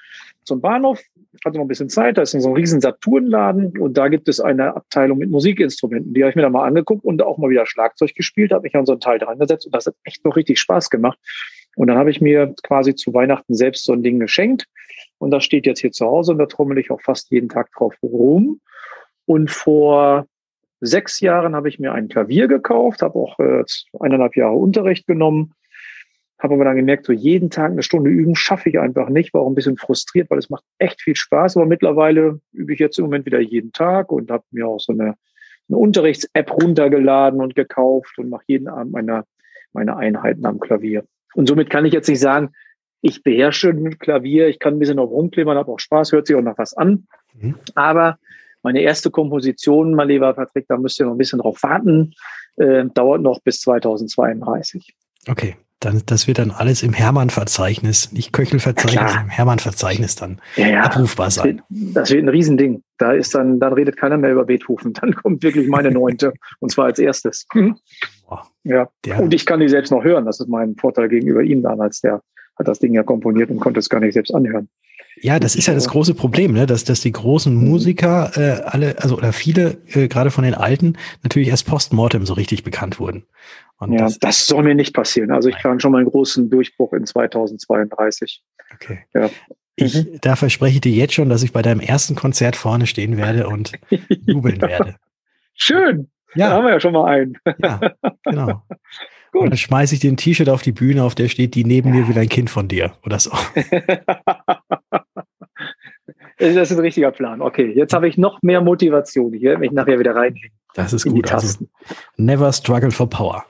zum 0.44 0.60
Bahnhof. 0.60 1.00
Hatte 1.44 1.56
noch 1.56 1.64
ein 1.64 1.68
bisschen 1.68 1.88
Zeit. 1.88 2.18
Da 2.18 2.22
ist 2.22 2.30
so 2.30 2.48
ein 2.48 2.54
riesen 2.54 2.80
Saturnladen 2.80 3.76
und 3.78 3.98
da 3.98 4.06
gibt 4.06 4.28
es 4.28 4.38
eine 4.38 4.76
Abteilung 4.76 5.18
mit 5.18 5.30
Musikinstrumenten. 5.30 6.14
Die 6.14 6.22
habe 6.22 6.30
ich 6.30 6.36
mir 6.36 6.42
da 6.42 6.50
mal 6.50 6.66
angeguckt 6.66 7.04
und 7.04 7.20
auch 7.20 7.36
mal 7.36 7.50
wieder 7.50 7.66
Schlagzeug 7.66 8.14
gespielt. 8.14 8.52
Habe 8.52 8.62
mich 8.62 8.76
an 8.76 8.86
so 8.86 8.92
einen 8.92 9.00
Teil 9.00 9.18
dran 9.18 9.40
gesetzt 9.40 9.66
und 9.66 9.74
das 9.74 9.86
hat 9.86 9.94
echt 10.04 10.24
noch 10.24 10.36
richtig 10.36 10.60
Spaß 10.60 10.88
gemacht. 10.88 11.18
Und 11.78 11.86
dann 11.86 11.96
habe 11.96 12.10
ich 12.10 12.20
mir 12.20 12.56
quasi 12.64 12.96
zu 12.96 13.14
Weihnachten 13.14 13.54
selbst 13.54 13.84
so 13.84 13.92
ein 13.92 14.02
Ding 14.02 14.18
geschenkt. 14.18 14.66
Und 15.18 15.30
das 15.30 15.44
steht 15.44 15.64
jetzt 15.64 15.78
hier 15.78 15.92
zu 15.92 16.06
Hause 16.06 16.32
und 16.32 16.38
da 16.38 16.46
trommel 16.46 16.76
ich 16.76 16.90
auch 16.90 17.00
fast 17.00 17.30
jeden 17.30 17.48
Tag 17.48 17.70
drauf 17.70 17.94
rum. 18.02 18.60
Und 19.26 19.48
vor 19.48 20.26
sechs 20.80 21.20
Jahren 21.20 21.54
habe 21.54 21.68
ich 21.68 21.78
mir 21.78 21.92
ein 21.92 22.08
Klavier 22.08 22.48
gekauft, 22.48 23.00
habe 23.00 23.16
auch 23.16 23.38
äh, 23.38 23.62
eineinhalb 24.00 24.34
Jahre 24.34 24.56
Unterricht 24.56 25.06
genommen, 25.06 25.52
habe 26.40 26.54
aber 26.54 26.64
dann 26.64 26.74
gemerkt, 26.74 27.06
so 27.06 27.12
jeden 27.12 27.48
Tag 27.48 27.70
eine 27.70 27.84
Stunde 27.84 28.10
üben 28.10 28.34
schaffe 28.34 28.70
ich 28.70 28.80
einfach 28.80 29.08
nicht, 29.08 29.32
war 29.32 29.42
auch 29.42 29.48
ein 29.48 29.54
bisschen 29.54 29.76
frustriert, 29.76 30.30
weil 30.30 30.38
es 30.38 30.50
macht 30.50 30.64
echt 30.78 31.00
viel 31.00 31.14
Spaß. 31.14 31.56
Aber 31.56 31.66
mittlerweile 31.66 32.40
übe 32.52 32.72
ich 32.72 32.80
jetzt 32.80 32.98
im 32.98 33.04
Moment 33.04 33.24
wieder 33.24 33.38
jeden 33.38 33.70
Tag 33.70 34.10
und 34.10 34.32
habe 34.32 34.42
mir 34.50 34.66
auch 34.66 34.80
so 34.80 34.92
eine, 34.92 35.14
eine 35.68 35.78
Unterrichts-App 35.78 36.50
runtergeladen 36.60 37.40
und 37.40 37.54
gekauft 37.54 38.18
und 38.18 38.30
mache 38.30 38.44
jeden 38.48 38.66
Abend 38.66 38.90
meine, 38.90 39.22
meine 39.72 39.96
Einheiten 39.96 40.44
am 40.44 40.58
Klavier. 40.58 41.04
Und 41.34 41.48
somit 41.48 41.70
kann 41.70 41.84
ich 41.84 41.92
jetzt 41.92 42.08
nicht 42.08 42.20
sagen, 42.20 42.50
ich 43.00 43.22
beherrsche 43.22 43.72
mit 43.72 44.00
Klavier, 44.00 44.48
ich 44.48 44.58
kann 44.58 44.74
ein 44.74 44.78
bisschen 44.78 44.98
auf 44.98 45.10
rumklimmern, 45.10 45.56
habe 45.56 45.70
auch 45.70 45.78
Spaß, 45.78 46.12
hört 46.12 46.26
sich 46.26 46.34
auch 46.36 46.42
noch 46.42 46.58
was 46.58 46.74
an. 46.74 47.06
Mhm. 47.34 47.54
Aber 47.74 48.18
meine 48.62 48.80
erste 48.80 49.10
Komposition, 49.10 49.94
mein 49.94 50.08
lieber 50.08 50.32
Patrick, 50.34 50.66
da 50.68 50.76
müsst 50.76 50.98
ihr 50.98 51.06
noch 51.06 51.12
ein 51.12 51.18
bisschen 51.18 51.38
drauf 51.38 51.62
warten, 51.62 52.12
äh, 52.56 52.84
dauert 52.94 53.22
noch 53.22 53.40
bis 53.40 53.60
2032. 53.60 54.94
Okay, 55.28 55.56
Dann, 55.80 56.02
das 56.06 56.26
wird 56.26 56.38
dann 56.40 56.50
alles 56.50 56.82
im 56.82 56.92
Hermann-Verzeichnis, 56.92 58.10
nicht 58.10 58.32
Köchel-Verzeichnis, 58.32 59.14
im 59.22 59.28
Hermann-Verzeichnis 59.28 60.16
dann 60.16 60.40
Ja, 60.56 60.66
ja. 60.66 60.82
abrufbar 60.82 61.26
Das 61.26 61.34
sein. 61.36 61.62
wird, 61.68 61.96
das 61.96 62.10
wird 62.10 62.24
ein 62.24 62.28
Riesending. 62.28 62.82
Da 62.98 63.12
ist 63.12 63.32
dann, 63.36 63.60
dann 63.60 63.72
redet 63.74 63.96
keiner 63.96 64.16
mehr 64.16 64.32
über 64.32 64.44
Beethoven. 64.44 64.92
Dann 65.00 65.14
kommt 65.14 65.44
wirklich 65.44 65.68
meine 65.68 65.92
neunte. 65.92 66.32
und 66.58 66.72
zwar 66.72 66.86
als 66.86 66.98
erstes. 66.98 67.46
Ja. 68.68 68.88
der, 69.04 69.20
Und 69.20 69.34
ich 69.34 69.46
kann 69.46 69.60
die 69.60 69.68
selbst 69.68 69.90
noch 69.90 70.04
hören. 70.04 70.26
Das 70.26 70.40
ist 70.40 70.48
mein 70.48 70.76
Vorteil 70.76 71.08
gegenüber 71.08 71.42
ihm 71.42 71.62
damals. 71.62 72.00
Der 72.00 72.22
hat 72.58 72.68
das 72.68 72.78
Ding 72.78 72.94
ja 72.94 73.02
komponiert 73.02 73.50
und 73.50 73.60
konnte 73.60 73.80
es 73.80 73.88
gar 73.88 74.00
nicht 74.00 74.14
selbst 74.14 74.34
anhören. 74.34 74.68
ja, 75.20 75.40
das 75.40 75.56
ist 75.56 75.66
ja 75.66 75.74
das 75.74 75.88
große 75.88 76.14
Problem, 76.14 76.52
ne? 76.52 76.66
dass, 76.66 76.84
dass 76.84 77.00
die 77.00 77.12
großen 77.12 77.54
Mhm. 77.54 77.68
Musiker 77.68 78.30
äh, 78.36 78.62
alle, 78.64 79.02
also 79.02 79.16
oder 79.16 79.32
viele, 79.32 79.78
äh, 79.92 80.06
gerade 80.06 80.30
von 80.30 80.44
den 80.44 80.54
Alten, 80.54 80.96
natürlich 81.22 81.48
erst 81.48 81.66
postmortem 81.66 82.24
so 82.26 82.34
richtig 82.34 82.62
bekannt 82.62 83.00
wurden. 83.00 83.24
Und 83.78 83.92
ja, 83.92 84.00
das, 84.00 84.18
das, 84.18 84.46
soll 84.46 84.64
mir 84.64 84.74
nicht 84.74 84.94
passieren. 84.94 85.30
Also 85.30 85.48
ich 85.48 85.56
kann 85.58 85.80
schon 85.80 85.92
mal 85.92 85.98
einen 85.98 86.10
großen 86.10 86.50
Durchbruch 86.50 86.92
in 86.92 87.06
2032. 87.06 88.42
okay. 88.74 89.00
Ja. 89.14 89.30
Ich, 89.76 90.06
da 90.20 90.34
verspreche 90.34 90.74
ich 90.76 90.80
dir 90.80 90.92
jetzt 90.92 91.14
schon, 91.14 91.28
dass 91.28 91.44
ich 91.44 91.52
bei 91.52 91.62
deinem 91.62 91.80
ersten 91.80 92.16
Konzert 92.16 92.56
vorne 92.56 92.86
stehen 92.86 93.16
werde 93.16 93.48
und 93.48 93.72
jubeln 94.26 94.60
werde. 94.60 94.96
Schön. 95.54 96.08
Da 96.34 96.40
Ja, 96.40 96.50
haben 96.50 96.64
wir 96.64 96.72
ja 96.72 96.80
schon 96.80 96.92
mal 96.92 97.06
einen. 97.06 97.38
ja, 97.62 97.80
genau. 98.24 98.62
Gut. 99.32 99.42
Und 99.42 99.50
dann 99.50 99.58
schmeiße 99.58 99.94
ich 99.94 100.00
dir 100.00 100.10
ein 100.10 100.16
T-Shirt 100.16 100.48
auf 100.48 100.62
die 100.62 100.72
Bühne, 100.72 101.04
auf 101.04 101.14
der 101.14 101.28
steht, 101.28 101.54
die 101.54 101.62
neben 101.64 101.90
mir 101.90 102.08
will 102.08 102.18
ein 102.18 102.30
Kind 102.30 102.48
von 102.48 102.66
dir 102.66 102.94
oder 103.04 103.18
so. 103.18 103.30
das 106.38 106.56
ist 106.56 106.72
ein 106.72 106.78
richtiger 106.78 107.10
Plan. 107.10 107.42
Okay, 107.42 107.70
jetzt 107.74 107.92
habe 107.92 108.08
ich 108.08 108.16
noch 108.16 108.40
mehr 108.42 108.62
Motivation. 108.62 109.34
Ich 109.34 109.42
werde 109.42 109.58
mich 109.58 109.70
nachher 109.70 109.98
wieder 109.98 110.14
reinlegen 110.14 110.56
Das 110.74 110.94
ist 110.94 111.04
gut. 111.04 111.30
Also, 111.30 111.66
never 112.16 112.50
struggle 112.54 112.90
for 112.90 113.08
power. 113.08 113.44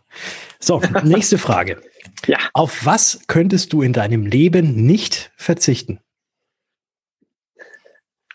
So, 0.59 0.81
nächste 1.05 1.39
Frage. 1.39 1.81
Ja. 2.27 2.39
Auf 2.55 2.85
was 2.85 3.21
könntest 3.29 3.73
du 3.73 3.83
in 3.83 3.93
deinem 3.93 4.27
Leben 4.27 4.85
nicht 4.85 5.31
verzichten? 5.37 6.01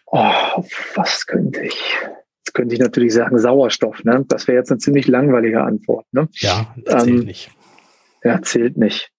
Oh, 0.05 0.17
auf 0.19 0.91
was 0.95 1.25
könnte 1.25 1.61
ich? 1.61 1.83
Jetzt 2.45 2.53
könnte 2.53 2.75
ich 2.75 2.81
natürlich 2.81 3.13
sagen 3.13 3.39
Sauerstoff. 3.39 4.03
Ne? 4.03 4.25
Das 4.27 4.47
wäre 4.47 4.57
jetzt 4.57 4.71
eine 4.71 4.79
ziemlich 4.79 5.07
langweilige 5.07 5.61
Antwort. 5.63 6.05
Ne? 6.11 6.27
Ja, 6.33 6.73
erzähl 6.85 7.19
Ähm, 7.19 7.25
nicht. 7.25 7.51
Ja, 8.23 8.41
zählt 8.41 8.77
nicht. 8.77 9.11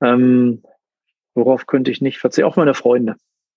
Ähm, 0.00 0.62
worauf 1.34 1.66
könnte 1.66 1.90
ich 1.90 2.00
nicht 2.00 2.18
verzichten? 2.18 2.48
Auch 2.48 2.56
meine 2.56 2.74
Freunde. 2.74 3.16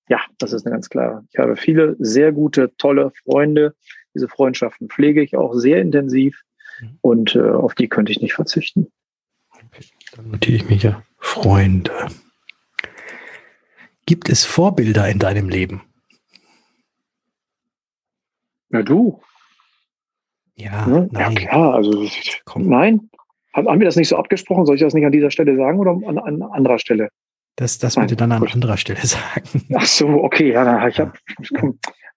Ja, 0.10 0.20
das 0.40 0.52
ist 0.52 0.66
eine 0.66 0.74
ganz 0.76 0.90
klare. 0.90 1.26
Ich 1.32 1.38
habe 1.40 1.56
viele 1.56 1.96
sehr 2.00 2.32
gute, 2.32 2.76
tolle 2.78 3.12
Freunde. 3.24 3.76
Diese 4.16 4.28
Freundschaften 4.28 4.90
pflege 4.90 5.22
ich 5.24 5.36
auch 5.38 5.54
sehr 5.54 5.80
intensiv 5.82 6.42
Mhm. 6.82 6.98
und 7.02 7.36
äh, 7.36 7.42
auf 7.52 7.76
die 7.76 7.88
könnte 7.88 8.12
ich 8.12 8.20
nicht 8.22 8.34
verzichten. 8.34 8.92
Dann 10.16 10.32
notiere 10.32 10.56
ich 10.56 10.70
mich 10.70 10.82
ja. 10.84 11.04
Freunde. 11.20 11.92
Gibt 14.08 14.28
es 14.30 14.44
Vorbilder 14.44 15.08
in 15.08 15.20
deinem 15.20 15.50
Leben? 15.50 15.84
Na 18.74 18.82
du? 18.82 19.22
Ja, 20.56 20.88
Ne? 20.88 21.08
Ja, 21.14 21.20
nein. 21.30 21.36
klar. 21.36 21.76
Also, 21.76 22.06
Komm. 22.46 22.68
nein. 22.68 23.10
Haben 23.54 23.80
wir 23.80 23.86
das 23.86 23.96
nicht 23.96 24.08
so 24.08 24.18
abgesprochen? 24.18 24.66
Soll 24.66 24.76
ich 24.76 24.82
das 24.82 24.96
nicht 24.96 25.06
an 25.06 25.12
dieser 25.12 25.30
Stelle 25.30 25.56
sagen 25.56 25.80
oder 25.80 25.92
an, 25.92 26.18
an 26.18 26.42
anderer 26.42 26.80
Stelle? 26.80 27.10
Das, 27.56 27.78
das 27.78 27.96
bitte 27.96 28.16
dann 28.16 28.32
an 28.32 28.40
gut. 28.40 28.54
anderer 28.56 28.78
Stelle 28.78 29.00
sagen. 29.06 29.64
Ach 29.76 29.86
so, 29.86 30.08
okay, 30.08 30.52
ja, 30.52 30.88
ich 30.88 31.00
habe 31.00 31.14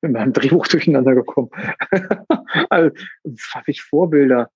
mit 0.00 0.12
meinem 0.12 0.32
Drehbuch 0.32 0.66
durcheinander 0.66 1.14
gekommen. 1.14 1.50
also, 2.70 2.90
habe 3.52 3.70
ich 3.70 3.82
Vorbilder. 3.82 4.48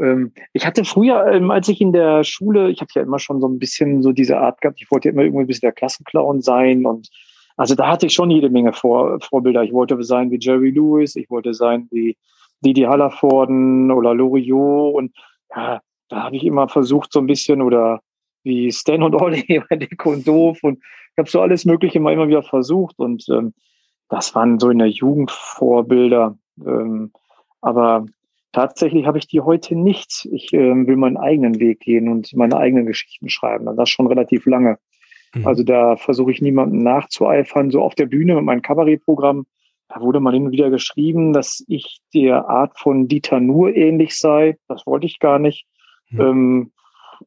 Ähm, 0.00 0.32
ich 0.52 0.66
hatte 0.66 0.84
früher, 0.84 1.24
ähm, 1.28 1.52
als 1.52 1.68
ich 1.68 1.80
in 1.80 1.92
der 1.92 2.24
Schule, 2.24 2.68
ich 2.68 2.80
habe 2.80 2.90
ja 2.96 3.02
immer 3.02 3.20
schon 3.20 3.40
so 3.40 3.46
ein 3.46 3.60
bisschen 3.60 4.02
so 4.02 4.10
diese 4.10 4.38
Art 4.38 4.60
gehabt, 4.60 4.82
ich 4.82 4.90
wollte 4.90 5.08
ja 5.08 5.12
immer 5.12 5.22
irgendwie 5.22 5.44
ein 5.44 5.46
bisschen 5.46 5.68
der 5.68 5.72
Klassenclown 5.72 6.42
sein 6.42 6.84
und 6.84 7.08
also 7.56 7.74
da 7.74 7.88
hatte 7.88 8.06
ich 8.06 8.14
schon 8.14 8.30
jede 8.30 8.50
Menge 8.50 8.72
Vor 8.72 9.18
Vorbilder. 9.20 9.62
Ich 9.62 9.72
wollte 9.72 10.02
sein 10.02 10.30
wie 10.30 10.38
Jerry 10.40 10.70
Lewis, 10.70 11.16
ich 11.16 11.30
wollte 11.30 11.54
sein 11.54 11.88
wie 11.90 12.16
Didi 12.64 12.82
Hallervorden 12.82 13.90
oder 13.90 14.14
Loriot 14.14 14.94
und 14.94 15.16
ja, 15.54 15.80
da 16.08 16.22
habe 16.22 16.36
ich 16.36 16.44
immer 16.44 16.68
versucht 16.68 17.12
so 17.12 17.20
ein 17.20 17.26
bisschen 17.26 17.62
oder 17.62 18.00
wie 18.42 18.70
Stan 18.72 19.02
und 19.02 19.14
Olli 19.14 19.62
Dick 19.72 20.04
und 20.06 20.26
Doof 20.26 20.58
und 20.62 20.78
ich 20.78 21.18
habe 21.18 21.30
so 21.30 21.40
alles 21.40 21.64
Mögliche 21.64 22.00
mal 22.00 22.12
immer 22.12 22.28
wieder 22.28 22.42
versucht 22.42 22.98
und 22.98 23.24
ähm, 23.28 23.54
das 24.08 24.34
waren 24.34 24.58
so 24.58 24.70
in 24.70 24.78
der 24.78 24.88
Jugend 24.88 25.30
Vorbilder. 25.30 26.36
Ähm, 26.64 27.12
aber 27.60 28.06
tatsächlich 28.52 29.06
habe 29.06 29.18
ich 29.18 29.26
die 29.26 29.40
heute 29.40 29.74
nicht. 29.74 30.28
Ich 30.32 30.52
ähm, 30.52 30.86
will 30.86 30.96
meinen 30.96 31.16
eigenen 31.16 31.58
Weg 31.60 31.80
gehen 31.80 32.08
und 32.08 32.34
meine 32.34 32.56
eigenen 32.56 32.86
Geschichten 32.86 33.28
schreiben. 33.28 33.68
Und 33.68 33.76
das 33.76 33.88
schon 33.88 34.06
relativ 34.06 34.46
lange. 34.46 34.78
Mhm. 35.34 35.46
Also 35.46 35.62
da 35.62 35.96
versuche 35.96 36.30
ich 36.30 36.40
niemandem 36.40 36.82
nachzueifern. 36.82 37.70
So 37.70 37.82
auf 37.82 37.94
der 37.94 38.06
Bühne 38.06 38.34
mit 38.36 38.44
meinem 38.44 38.62
Kabarettprogramm, 38.62 39.46
da 39.88 40.00
wurde 40.00 40.20
mal 40.20 40.32
hin 40.32 40.46
und 40.46 40.52
wieder 40.52 40.70
geschrieben, 40.70 41.32
dass 41.32 41.64
ich 41.68 41.98
der 42.14 42.48
Art 42.48 42.78
von 42.78 43.08
Dieter 43.08 43.40
Nuhr 43.40 43.74
ähnlich 43.74 44.18
sei. 44.18 44.56
Das 44.68 44.86
wollte 44.86 45.06
ich 45.06 45.18
gar 45.18 45.38
nicht. 45.38 45.66
Mhm. 46.10 46.20
Ähm, 46.20 46.72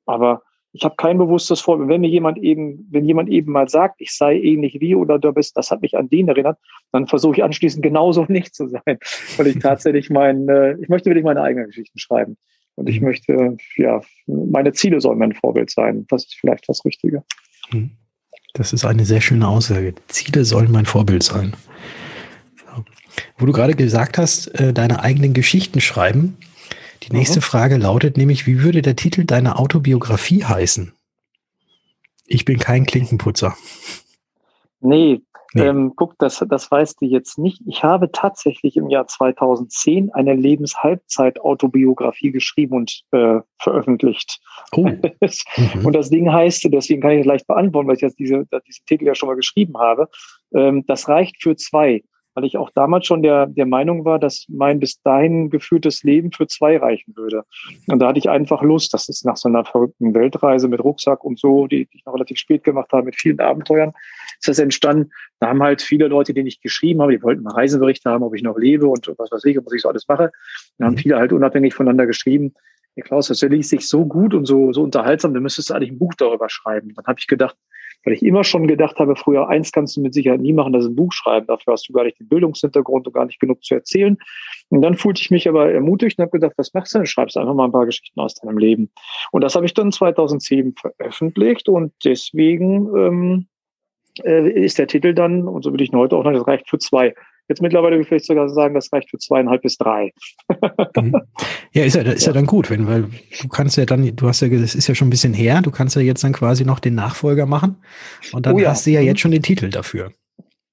aber 0.05 0.41
ich 0.73 0.83
habe 0.83 0.95
kein 0.95 1.17
bewusstes 1.17 1.61
Vorbild. 1.61 1.89
Wenn 1.89 2.01
mir 2.01 2.09
jemand 2.09 2.37
eben, 2.37 2.87
wenn 2.91 3.05
jemand 3.05 3.29
eben 3.29 3.51
mal 3.51 3.67
sagt, 3.67 3.99
ich 3.99 4.11
sei 4.15 4.39
ähnlich 4.39 4.79
wie 4.79 4.95
oder 4.95 5.17
du 5.17 5.31
bist, 5.31 5.57
das 5.57 5.71
hat 5.71 5.81
mich 5.81 5.97
an 5.97 6.09
den 6.09 6.27
erinnert, 6.27 6.59
dann 6.91 7.07
versuche 7.07 7.37
ich 7.37 7.43
anschließend 7.43 7.81
genauso 7.83 8.25
nicht 8.27 8.53
zu 8.53 8.67
sein, 8.67 8.99
weil 9.37 9.47
ich 9.47 9.59
tatsächlich 9.59 10.09
mein, 10.09 10.47
äh, 10.49 10.75
ich 10.79 10.89
möchte 10.89 11.09
wirklich 11.09 11.25
meine 11.25 11.41
eigenen 11.41 11.67
Geschichten 11.67 11.97
schreiben 11.99 12.37
und 12.75 12.89
ich 12.89 12.99
Mhm. 12.99 13.07
möchte, 13.07 13.57
ja, 13.77 14.01
meine 14.27 14.73
Ziele 14.73 15.01
sollen 15.01 15.17
mein 15.17 15.33
Vorbild 15.33 15.71
sein. 15.71 16.05
Das 16.09 16.25
ist 16.25 16.35
vielleicht 16.35 16.69
das 16.69 16.85
Richtige. 16.85 17.23
Hm. 17.69 17.91
Das 18.53 18.73
ist 18.73 18.85
eine 18.85 19.05
sehr 19.05 19.21
schöne 19.21 19.47
Aussage. 19.47 19.93
Ziele 20.07 20.45
sollen 20.45 20.71
mein 20.71 20.85
Vorbild 20.85 21.23
sein. 21.23 21.55
So. 22.75 22.85
Wo 23.37 23.45
du 23.45 23.51
gerade 23.51 23.75
gesagt 23.75 24.17
hast, 24.17 24.47
äh, 24.59 24.73
deine 24.73 25.01
eigenen 25.01 25.33
Geschichten 25.33 25.81
schreiben. 25.81 26.37
Die 27.03 27.13
nächste 27.13 27.39
Mhm. 27.39 27.43
Frage 27.43 27.77
lautet 27.77 28.17
nämlich, 28.17 28.47
wie 28.47 28.63
würde 28.63 28.81
der 28.81 28.95
Titel 28.95 29.25
deiner 29.25 29.59
Autobiografie 29.59 30.43
heißen? 30.43 30.93
Ich 32.25 32.45
bin 32.45 32.57
kein 32.59 32.85
Klinkenputzer. 32.85 33.55
Nee, 34.81 35.21
Nee. 35.53 35.63
Ähm, 35.63 35.93
guck, 35.95 36.17
das, 36.19 36.43
das 36.49 36.69
weißt 36.69 37.01
du 37.01 37.05
jetzt 37.05 37.37
nicht. 37.37 37.61
Ich 37.65 37.83
habe 37.83 38.11
tatsächlich 38.11 38.75
im 38.75 38.89
Jahr 38.89 39.07
2010 39.07 40.13
eine 40.13 40.33
Lebenshalbzeit-Autobiografie 40.33 42.31
geschrieben 42.31 42.75
und 42.75 43.03
äh, 43.11 43.39
veröffentlicht. 43.59 44.39
Oh. 44.75 44.89
Mhm. 45.57 45.85
Und 45.85 45.93
das 45.93 46.09
Ding 46.09 46.31
heißt, 46.31 46.67
deswegen 46.71 47.01
kann 47.01 47.11
ich 47.11 47.21
es 47.21 47.25
leicht 47.25 47.47
beantworten, 47.47 47.87
weil 47.87 47.95
ich 47.95 48.01
jetzt 48.01 48.19
diese, 48.19 48.45
diesen 48.67 48.85
Titel 48.85 49.05
ja 49.05 49.15
schon 49.15 49.27
mal 49.27 49.35
geschrieben 49.35 49.77
habe, 49.77 50.07
ähm, 50.53 50.85
das 50.87 51.07
reicht 51.09 51.41
für 51.41 51.55
zwei, 51.55 52.03
weil 52.37 52.45
ich 52.45 52.55
auch 52.55 52.69
damals 52.69 53.07
schon 53.07 53.23
der, 53.23 53.47
der 53.47 53.65
Meinung 53.65 54.05
war, 54.05 54.19
dass 54.19 54.45
mein 54.47 54.79
bis 54.79 55.01
dahin 55.01 55.49
geführtes 55.49 56.03
Leben 56.03 56.31
für 56.31 56.45
zwei 56.45 56.77
reichen 56.77 57.15
würde. 57.15 57.41
Und 57.87 57.97
da 57.97 58.09
hatte 58.09 58.19
ich 58.19 58.29
einfach 58.29 58.61
Lust, 58.61 58.93
das 58.93 59.09
ist 59.09 59.25
nach 59.25 59.37
so 59.37 59.49
einer 59.49 59.65
verrückten 59.65 60.13
Weltreise 60.13 60.67
mit 60.67 60.79
Rucksack 60.83 61.23
und 61.23 61.39
so, 61.39 61.65
die, 61.65 61.87
die 61.87 61.97
ich 61.97 62.05
noch 62.05 62.13
relativ 62.13 62.37
spät 62.37 62.63
gemacht 62.63 62.91
habe, 62.93 63.05
mit 63.05 63.15
vielen 63.15 63.39
Abenteuern, 63.39 63.91
ist 64.39 64.47
das 64.47 64.59
entstanden. 64.59 65.09
Da 65.39 65.47
haben 65.47 65.63
halt 65.63 65.81
viele 65.81 66.07
Leute, 66.09 66.35
denen 66.35 66.45
ich 66.45 66.61
geschrieben 66.61 67.01
habe, 67.01 67.13
die 67.13 67.23
wollten 67.23 67.41
mal 67.41 67.55
Reiseberichte 67.55 68.07
haben, 68.07 68.23
ob 68.23 68.35
ich 68.35 68.43
noch 68.43 68.55
lebe 68.55 68.85
und 68.85 69.11
was 69.17 69.31
weiß 69.31 69.43
ich, 69.45 69.57
was 69.57 69.73
ich 69.73 69.81
so 69.81 69.89
alles 69.89 70.07
mache. 70.07 70.31
Da 70.77 70.85
haben 70.85 70.93
Mhm. 70.93 70.97
viele 70.99 71.15
halt 71.17 71.33
unabhängig 71.33 71.73
voneinander 71.73 72.05
geschrieben, 72.05 72.53
Klaus, 73.01 73.29
das 73.29 73.41
liest 73.41 73.71
sich 73.71 73.87
so 73.87 74.05
gut 74.05 74.35
und 74.35 74.45
so, 74.45 74.73
so 74.73 74.83
unterhaltsam, 74.83 75.33
du 75.33 75.39
müsstest 75.39 75.71
eigentlich 75.71 75.91
ein 75.91 75.99
Buch 75.99 76.13
darüber 76.15 76.49
schreiben. 76.49 76.93
Dann 76.95 77.05
habe 77.05 77.19
ich 77.19 77.25
gedacht, 77.25 77.55
weil 78.07 78.13
ich 78.13 78.23
immer 78.23 78.45
schon 78.45 78.67
gedacht 78.67 78.99
habe, 78.99 79.17
früher 79.17 79.49
eins 79.49 79.73
kannst 79.73 79.97
du 79.97 80.01
mit 80.01 80.13
Sicherheit 80.13 80.39
nie 80.39 80.53
machen, 80.53 80.71
das 80.71 80.85
ist 80.85 80.91
ein 80.91 80.95
Buch 80.95 81.11
schreiben. 81.11 81.45
Dafür 81.45 81.73
hast 81.73 81.89
du 81.89 81.93
gar 81.93 82.05
nicht 82.05 82.17
den 82.17 82.29
Bildungshintergrund 82.29 83.05
und 83.05 83.11
gar 83.11 83.25
nicht 83.25 83.37
genug 83.37 83.61
zu 83.65 83.75
erzählen. 83.75 84.17
Und 84.69 84.81
dann 84.81 84.95
fühlte 84.95 85.19
ich 85.19 85.29
mich 85.29 85.49
aber 85.49 85.73
ermutigt 85.73 86.17
und 86.17 86.21
habe 86.21 86.31
gedacht, 86.31 86.53
was 86.55 86.73
machst 86.73 86.93
du 86.93 86.99
denn? 86.99 87.05
Schreibst 87.05 87.35
einfach 87.35 87.53
mal 87.53 87.65
ein 87.65 87.73
paar 87.73 87.85
Geschichten 87.85 88.17
aus 88.21 88.35
deinem 88.35 88.59
Leben. 88.59 88.89
Und 89.33 89.43
das 89.43 89.55
habe 89.55 89.65
ich 89.65 89.73
dann 89.73 89.91
2007 89.91 90.75
veröffentlicht 90.75 91.67
und 91.67 91.91
deswegen 92.05 92.95
ähm, 92.95 93.47
äh, 94.23 94.51
ist 94.51 94.79
der 94.79 94.87
Titel 94.87 95.13
dann, 95.13 95.45
und 95.45 95.63
so 95.63 95.71
würde 95.71 95.83
ich 95.83 95.91
ihn 95.91 95.99
heute 95.99 96.15
auch 96.15 96.23
noch, 96.23 96.31
das 96.31 96.47
reicht 96.47 96.69
für 96.69 96.79
zwei. 96.79 97.13
Jetzt 97.49 97.61
mittlerweile 97.61 97.95
würde 97.95 98.01
ich 98.03 98.07
vielleicht 98.09 98.25
sogar 98.25 98.49
sagen, 98.49 98.73
das 98.75 98.91
reicht 98.91 99.09
für 99.09 99.17
zweieinhalb 99.17 99.61
bis 99.61 99.77
drei. 99.77 100.11
Mhm. 100.95 101.15
Ja, 101.73 101.83
ist 101.83 101.95
ja, 101.95 102.01
ist 102.01 102.25
ja 102.25 102.33
dann 102.33 102.45
gut, 102.45 102.69
wenn, 102.69 102.87
weil 102.87 103.03
du 103.41 103.47
kannst 103.47 103.77
ja 103.77 103.85
dann, 103.85 104.15
du 104.15 104.27
hast 104.27 104.41
ja, 104.41 104.49
das 104.49 104.75
ist 104.75 104.87
ja 104.87 104.95
schon 104.95 105.07
ein 105.07 105.11
bisschen 105.11 105.33
her, 105.33 105.61
du 105.61 105.71
kannst 105.71 105.95
ja 105.95 106.01
jetzt 106.01 106.23
dann 106.23 106.33
quasi 106.33 106.65
noch 106.65 106.79
den 106.79 106.95
Nachfolger 106.95 107.45
machen 107.45 107.77
und 108.33 108.45
dann 108.45 108.55
Oh 108.55 108.59
ja. 108.59 108.69
hast 108.71 108.85
du 108.85 108.91
ja 108.91 108.99
Mhm. 109.01 109.07
jetzt 109.07 109.19
schon 109.21 109.31
den 109.31 109.43
Titel 109.43 109.69
dafür. 109.69 110.11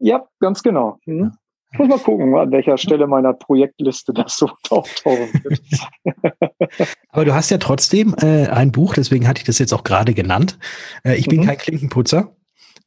Ja, 0.00 0.24
ganz 0.40 0.62
genau. 0.62 0.98
Hm. 1.04 1.32
Ich 1.72 1.78
muss 1.78 1.88
mal 1.88 1.98
gucken, 1.98 2.36
an 2.36 2.52
welcher 2.52 2.78
Stelle 2.78 3.06
meiner 3.08 3.32
Projektliste 3.32 4.12
das 4.12 4.36
so 4.36 4.48
auftauchen 4.70 5.28
wird. 5.42 5.60
Aber 7.10 7.24
du 7.24 7.34
hast 7.34 7.50
ja 7.50 7.58
trotzdem 7.58 8.14
äh, 8.20 8.46
ein 8.46 8.70
Buch, 8.72 8.94
deswegen 8.94 9.26
hatte 9.26 9.40
ich 9.40 9.44
das 9.44 9.58
jetzt 9.58 9.72
auch 9.72 9.82
gerade 9.84 10.14
genannt. 10.14 10.56
Äh, 11.04 11.16
ich 11.16 11.26
bin 11.26 11.40
Mhm. 11.40 11.46
kein 11.46 11.58
Klinkenputzer. 11.58 12.34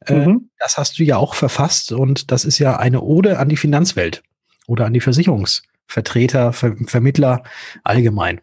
Äh, 0.06 0.14
Mhm. 0.14 0.50
Das 0.58 0.78
hast 0.78 0.98
du 0.98 1.04
ja 1.04 1.16
auch 1.16 1.34
verfasst 1.34 1.92
und 1.92 2.30
das 2.30 2.44
ist 2.44 2.58
ja 2.58 2.76
eine 2.76 3.02
Ode 3.02 3.38
an 3.38 3.48
die 3.48 3.56
Finanzwelt 3.56 4.22
oder 4.66 4.86
an 4.86 4.92
die 4.92 5.00
Versicherungsvertreter, 5.00 6.52
Ver 6.52 6.76
Vermittler 6.86 7.42
allgemein. 7.84 8.40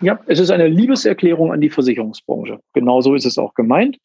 Ja, 0.00 0.20
es 0.26 0.40
ist 0.40 0.50
eine 0.50 0.68
Liebeserklärung 0.68 1.52
an 1.52 1.60
die 1.60 1.70
Versicherungsbranche. 1.70 2.60
Genauso 2.72 3.14
ist 3.14 3.26
es 3.26 3.38
auch 3.38 3.54
gemeint. 3.54 3.98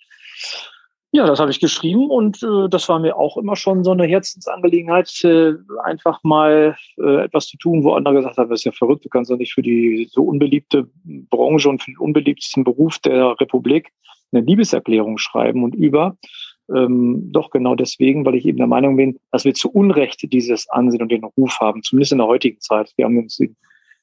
Ja, 1.11 1.25
das 1.25 1.39
habe 1.39 1.49
ich 1.49 1.59
geschrieben 1.59 2.11
und 2.11 2.43
äh, 2.43 2.69
das 2.69 2.87
war 2.87 2.99
mir 2.99 3.17
auch 3.17 3.35
immer 3.37 3.55
schon 3.55 3.83
so 3.83 3.91
eine 3.91 4.05
Herzensangelegenheit, 4.05 5.11
äh, 5.23 5.53
einfach 5.83 6.19
mal 6.23 6.77
äh, 6.99 7.23
etwas 7.23 7.47
zu 7.47 7.57
tun, 7.57 7.83
wo 7.83 7.93
andere 7.93 8.13
gesagt 8.15 8.37
haben, 8.37 8.49
das 8.49 8.59
ist 8.59 8.65
ja 8.65 8.71
verrückt, 8.71 9.05
du 9.05 9.09
kannst 9.09 9.31
doch 9.31 9.37
nicht 9.37 9.55
für 9.55 9.63
die 9.63 10.07
so 10.11 10.21
unbeliebte 10.23 10.87
Branche 11.03 11.67
und 11.67 11.81
für 11.81 11.91
den 11.91 11.97
unbeliebtesten 11.97 12.63
Beruf 12.63 12.99
der 12.99 13.35
Republik 13.39 13.91
eine 14.31 14.41
Liebeserklärung 14.43 15.17
schreiben 15.17 15.63
und 15.63 15.73
über. 15.73 16.15
Ähm, 16.75 17.29
doch 17.31 17.49
genau 17.49 17.75
deswegen, 17.75 18.25
weil 18.25 18.35
ich 18.35 18.45
eben 18.45 18.57
der 18.57 18.67
Meinung 18.67 18.95
bin, 18.95 19.19
dass 19.31 19.45
wir 19.45 19.53
zu 19.53 19.71
Unrecht 19.71 20.31
dieses 20.31 20.69
Ansehen 20.69 21.01
und 21.01 21.11
den 21.11 21.23
Ruf 21.23 21.57
haben, 21.59 21.83
zumindest 21.83 22.11
in 22.11 22.19
der 22.19 22.27
heutigen 22.27 22.59
Zeit. 22.59 22.93
Wir 22.95 23.05
haben 23.05 23.17
uns 23.17 23.39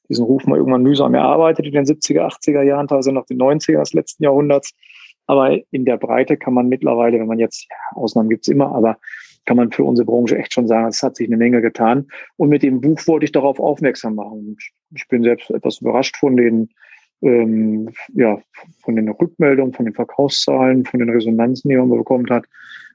diesen 0.09 0.25
Ruf 0.25 0.45
mal 0.45 0.57
irgendwann 0.57 0.83
mühsam 0.83 1.13
erarbeitet 1.13 1.65
in 1.65 1.73
den 1.73 1.85
70er, 1.85 2.27
80er 2.27 2.61
Jahren, 2.63 2.87
teilweise 2.87 3.11
noch 3.11 3.25
den 3.25 3.39
90er 3.39 3.79
des 3.79 3.93
letzten 3.93 4.23
Jahrhunderts. 4.23 4.73
Aber 5.27 5.57
in 5.71 5.85
der 5.85 5.97
Breite 5.97 6.37
kann 6.37 6.53
man 6.53 6.69
mittlerweile, 6.69 7.19
wenn 7.19 7.27
man 7.27 7.39
jetzt, 7.39 7.67
ja, 7.69 7.97
Ausnahmen 7.97 8.29
gibt's 8.29 8.47
immer, 8.47 8.73
aber 8.73 8.97
kann 9.45 9.57
man 9.57 9.71
für 9.71 9.83
unsere 9.83 10.05
Branche 10.05 10.37
echt 10.37 10.53
schon 10.53 10.67
sagen, 10.67 10.87
es 10.87 11.03
hat 11.03 11.15
sich 11.15 11.27
eine 11.27 11.37
Menge 11.37 11.61
getan. 11.61 12.07
Und 12.37 12.49
mit 12.49 12.63
dem 12.63 12.81
Buch 12.81 12.99
wollte 13.07 13.25
ich 13.25 13.31
darauf 13.31 13.59
aufmerksam 13.59 14.15
machen. 14.15 14.57
Ich 14.95 15.07
bin 15.07 15.23
selbst 15.23 15.49
etwas 15.49 15.79
überrascht 15.79 16.17
von 16.17 16.37
den, 16.37 16.69
ähm, 17.21 17.89
ja, 18.13 18.39
von 18.83 18.95
den 18.95 19.09
Rückmeldungen, 19.09 19.73
von 19.73 19.85
den 19.85 19.93
Verkaufszahlen, 19.93 20.85
von 20.85 20.99
den 20.99 21.09
Resonanzen, 21.09 21.69
die 21.69 21.77
man 21.77 21.89
bekommen 21.89 22.29
hat 22.29 22.45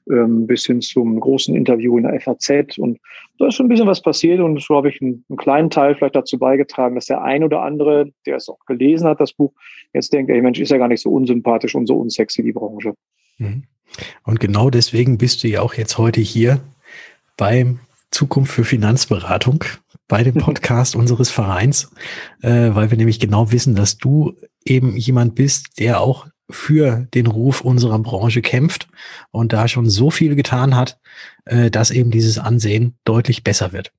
ähm, 0.09 0.47
bis 0.47 0.65
hin 0.65 0.81
zum 0.81 1.19
großen 1.19 1.55
Interview 1.55 1.97
in 1.97 2.03
der 2.03 2.19
FAZ. 2.19 2.77
Und 2.77 2.99
da 3.39 3.47
ist 3.47 3.55
schon 3.55 3.67
ein 3.67 3.69
bisschen 3.69 3.87
was 3.87 4.01
passiert 4.01 4.39
und 4.39 4.61
so 4.61 4.75
habe 4.75 4.89
ich 4.89 5.01
einen, 5.01 5.23
einen, 5.29 5.37
kleinen 5.37 5.69
Teil 5.69 5.95
vielleicht 5.95 6.15
dazu 6.15 6.37
beigetragen, 6.37 6.95
dass 6.95 7.05
der 7.05 7.21
ein 7.21 7.43
oder 7.43 7.61
andere, 7.61 8.11
der 8.25 8.37
es 8.37 8.49
auch 8.49 8.59
gelesen 8.65 9.07
hat, 9.07 9.19
das 9.19 9.33
Buch, 9.33 9.53
jetzt 9.93 10.11
denkt, 10.13 10.31
ey 10.31 10.41
Mensch, 10.41 10.59
ist 10.59 10.71
ja 10.71 10.77
gar 10.77 10.87
nicht 10.87 11.01
so 11.01 11.11
unsympathisch 11.11 11.75
und 11.75 11.87
so 11.87 11.95
unsexy, 11.95 12.43
die 12.43 12.51
Branche. 12.51 12.93
Mhm. 13.37 13.63
Und 14.25 14.39
genau 14.39 14.69
deswegen 14.69 15.17
bist 15.17 15.43
du 15.43 15.47
ja 15.47 15.61
auch 15.61 15.75
jetzt 15.75 15.97
heute 15.97 16.21
hier 16.21 16.61
beim 17.37 17.79
Zukunft 18.11 18.51
für 18.51 18.63
Finanzberatung 18.63 19.63
bei 20.07 20.23
dem 20.23 20.35
Podcast 20.39 20.95
unseres 20.95 21.29
Vereins, 21.29 21.91
äh, 22.41 22.69
weil 22.73 22.91
wir 22.91 22.97
nämlich 22.97 23.19
genau 23.19 23.51
wissen, 23.51 23.75
dass 23.75 23.97
du 23.97 24.33
eben 24.65 24.95
jemand 24.95 25.35
bist, 25.35 25.79
der 25.79 26.01
auch 26.01 26.27
für 26.49 27.07
den 27.13 27.27
Ruf 27.27 27.61
unserer 27.61 27.99
Branche 27.99 28.41
kämpft 28.41 28.87
und 29.31 29.53
da 29.53 29.67
schon 29.67 29.89
so 29.89 30.11
viel 30.11 30.35
getan 30.35 30.75
hat, 30.75 30.99
äh, 31.45 31.71
dass 31.71 31.91
eben 31.91 32.11
dieses 32.11 32.37
Ansehen 32.37 32.95
deutlich 33.05 33.43
besser 33.43 33.71
wird. 33.73 33.91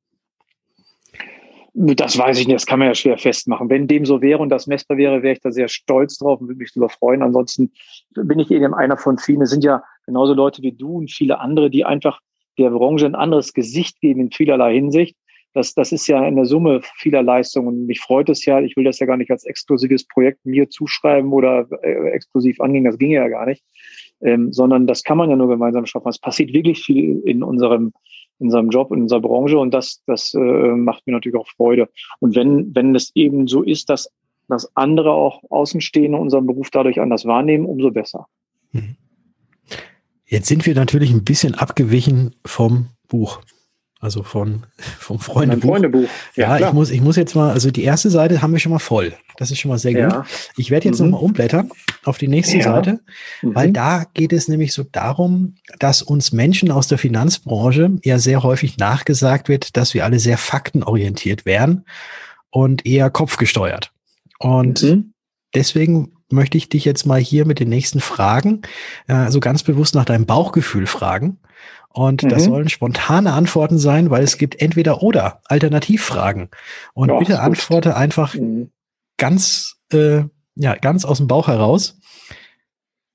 Das 1.76 2.16
weiß 2.16 2.38
ich 2.38 2.46
nicht, 2.46 2.54
das 2.54 2.66
kann 2.66 2.78
man 2.78 2.86
ja 2.86 2.94
schwer 2.94 3.18
festmachen. 3.18 3.68
Wenn 3.68 3.88
dem 3.88 4.06
so 4.06 4.22
wäre 4.22 4.38
und 4.38 4.48
das 4.48 4.68
messbar 4.68 4.96
wäre, 4.96 5.24
wäre 5.24 5.34
ich 5.34 5.40
da 5.40 5.50
sehr 5.50 5.66
stolz 5.66 6.18
drauf 6.18 6.40
und 6.40 6.46
würde 6.46 6.58
mich 6.58 6.72
darüber 6.72 6.88
freuen. 6.88 7.20
Ansonsten 7.20 7.72
bin 8.14 8.38
ich 8.38 8.52
eben 8.52 8.74
einer 8.74 8.96
von 8.96 9.18
vielen. 9.18 9.42
Es 9.42 9.50
sind 9.50 9.64
ja 9.64 9.82
genauso 10.06 10.34
Leute 10.34 10.62
wie 10.62 10.70
du 10.70 10.98
und 10.98 11.10
viele 11.10 11.40
andere, 11.40 11.70
die 11.70 11.84
einfach 11.84 12.20
der 12.58 12.70
Branche 12.70 13.06
ein 13.06 13.16
anderes 13.16 13.54
Gesicht 13.54 14.00
geben 14.00 14.20
in 14.20 14.30
vielerlei 14.30 14.74
Hinsicht 14.74 15.16
das, 15.54 15.72
das 15.72 15.92
ist 15.92 16.06
ja 16.08 16.20
eine 16.20 16.44
Summe 16.44 16.80
vieler 16.96 17.22
Leistungen. 17.22 17.68
Und 17.68 17.86
mich 17.86 18.00
freut 18.00 18.28
es 18.28 18.44
ja, 18.44 18.60
ich 18.60 18.76
will 18.76 18.84
das 18.84 18.98
ja 18.98 19.06
gar 19.06 19.16
nicht 19.16 19.30
als 19.30 19.44
exklusives 19.44 20.04
Projekt 20.04 20.44
mir 20.44 20.68
zuschreiben 20.68 21.32
oder 21.32 21.66
äh, 21.82 22.10
exklusiv 22.10 22.60
angehen, 22.60 22.84
das 22.84 22.98
ginge 22.98 23.14
ja 23.14 23.28
gar 23.28 23.46
nicht, 23.46 23.62
ähm, 24.20 24.52
sondern 24.52 24.86
das 24.86 25.04
kann 25.04 25.16
man 25.16 25.30
ja 25.30 25.36
nur 25.36 25.48
gemeinsam 25.48 25.86
schaffen. 25.86 26.08
Es 26.08 26.18
passiert 26.18 26.52
wirklich 26.52 26.82
viel 26.82 27.20
in 27.24 27.44
unserem, 27.44 27.92
in 28.40 28.46
unserem 28.46 28.68
Job, 28.70 28.92
in 28.92 29.02
unserer 29.02 29.20
Branche 29.20 29.58
und 29.58 29.72
das, 29.72 30.02
das 30.06 30.34
äh, 30.34 30.38
macht 30.38 31.06
mir 31.06 31.12
natürlich 31.12 31.38
auch 31.38 31.48
Freude. 31.48 31.88
Und 32.18 32.34
wenn, 32.34 32.74
wenn 32.74 32.94
es 32.94 33.12
eben 33.14 33.46
so 33.46 33.62
ist, 33.62 33.88
dass, 33.88 34.10
dass 34.48 34.76
andere 34.76 35.12
auch 35.12 35.40
Außenstehende 35.50 36.18
unseren 36.18 36.46
Beruf 36.46 36.70
dadurch 36.70 37.00
anders 37.00 37.26
wahrnehmen, 37.26 37.64
umso 37.64 37.92
besser. 37.92 38.26
Mhm. 38.72 38.96
Jetzt 40.26 40.48
sind 40.48 40.66
wir 40.66 40.74
natürlich 40.74 41.12
ein 41.12 41.22
bisschen 41.22 41.54
abgewichen 41.54 42.34
vom 42.44 42.88
Buch. 43.06 43.40
Also 44.04 44.22
von, 44.22 44.64
vom 44.98 45.18
Freundebuch. 45.18 45.70
Freundebuch. 45.70 46.08
Ja, 46.36 46.58
ja 46.58 46.68
ich 46.68 46.74
muss, 46.74 46.90
ich 46.90 47.00
muss 47.00 47.16
jetzt 47.16 47.34
mal, 47.34 47.52
also 47.52 47.70
die 47.70 47.84
erste 47.84 48.10
Seite 48.10 48.42
haben 48.42 48.52
wir 48.52 48.60
schon 48.60 48.70
mal 48.70 48.78
voll. 48.78 49.14
Das 49.38 49.50
ist 49.50 49.58
schon 49.58 49.70
mal 49.70 49.78
sehr 49.78 49.92
ja. 49.92 50.08
gut. 50.08 50.26
Ich 50.58 50.70
werde 50.70 50.88
jetzt 50.88 51.00
mhm. 51.00 51.06
nochmal 51.06 51.24
umblättern 51.24 51.70
auf 52.04 52.18
die 52.18 52.28
nächste 52.28 52.58
ja. 52.58 52.64
Seite, 52.64 53.00
mhm. 53.40 53.54
weil 53.54 53.72
da 53.72 54.04
geht 54.12 54.34
es 54.34 54.46
nämlich 54.46 54.74
so 54.74 54.82
darum, 54.84 55.54
dass 55.78 56.02
uns 56.02 56.32
Menschen 56.32 56.70
aus 56.70 56.86
der 56.86 56.98
Finanzbranche 56.98 57.92
ja 58.04 58.18
sehr 58.18 58.42
häufig 58.42 58.76
nachgesagt 58.76 59.48
wird, 59.48 59.74
dass 59.78 59.94
wir 59.94 60.04
alle 60.04 60.18
sehr 60.18 60.36
faktenorientiert 60.36 61.46
wären 61.46 61.86
und 62.50 62.84
eher 62.84 63.08
kopfgesteuert. 63.08 63.90
Und 64.38 64.82
mhm. 64.82 65.14
deswegen 65.54 66.12
möchte 66.30 66.58
ich 66.58 66.68
dich 66.68 66.84
jetzt 66.84 67.06
mal 67.06 67.20
hier 67.20 67.46
mit 67.46 67.58
den 67.58 67.70
nächsten 67.70 68.00
Fragen, 68.00 68.62
also 69.06 69.40
ganz 69.40 69.62
bewusst 69.62 69.94
nach 69.94 70.04
deinem 70.04 70.26
Bauchgefühl 70.26 70.86
fragen. 70.86 71.38
Und 71.94 72.24
mhm. 72.24 72.28
das 72.28 72.44
sollen 72.44 72.68
spontane 72.68 73.32
Antworten 73.32 73.78
sein, 73.78 74.10
weil 74.10 74.24
es 74.24 74.36
gibt 74.36 74.60
entweder 74.60 75.00
oder 75.00 75.40
Alternativfragen. 75.44 76.50
Und 76.92 77.08
ja, 77.08 77.18
bitte 77.20 77.40
antworte 77.40 77.96
einfach 77.96 78.34
mhm. 78.34 78.72
ganz, 79.16 79.76
äh, 79.92 80.24
ja, 80.56 80.74
ganz 80.74 81.04
aus 81.04 81.18
dem 81.18 81.28
Bauch 81.28 81.46
heraus. 81.46 82.00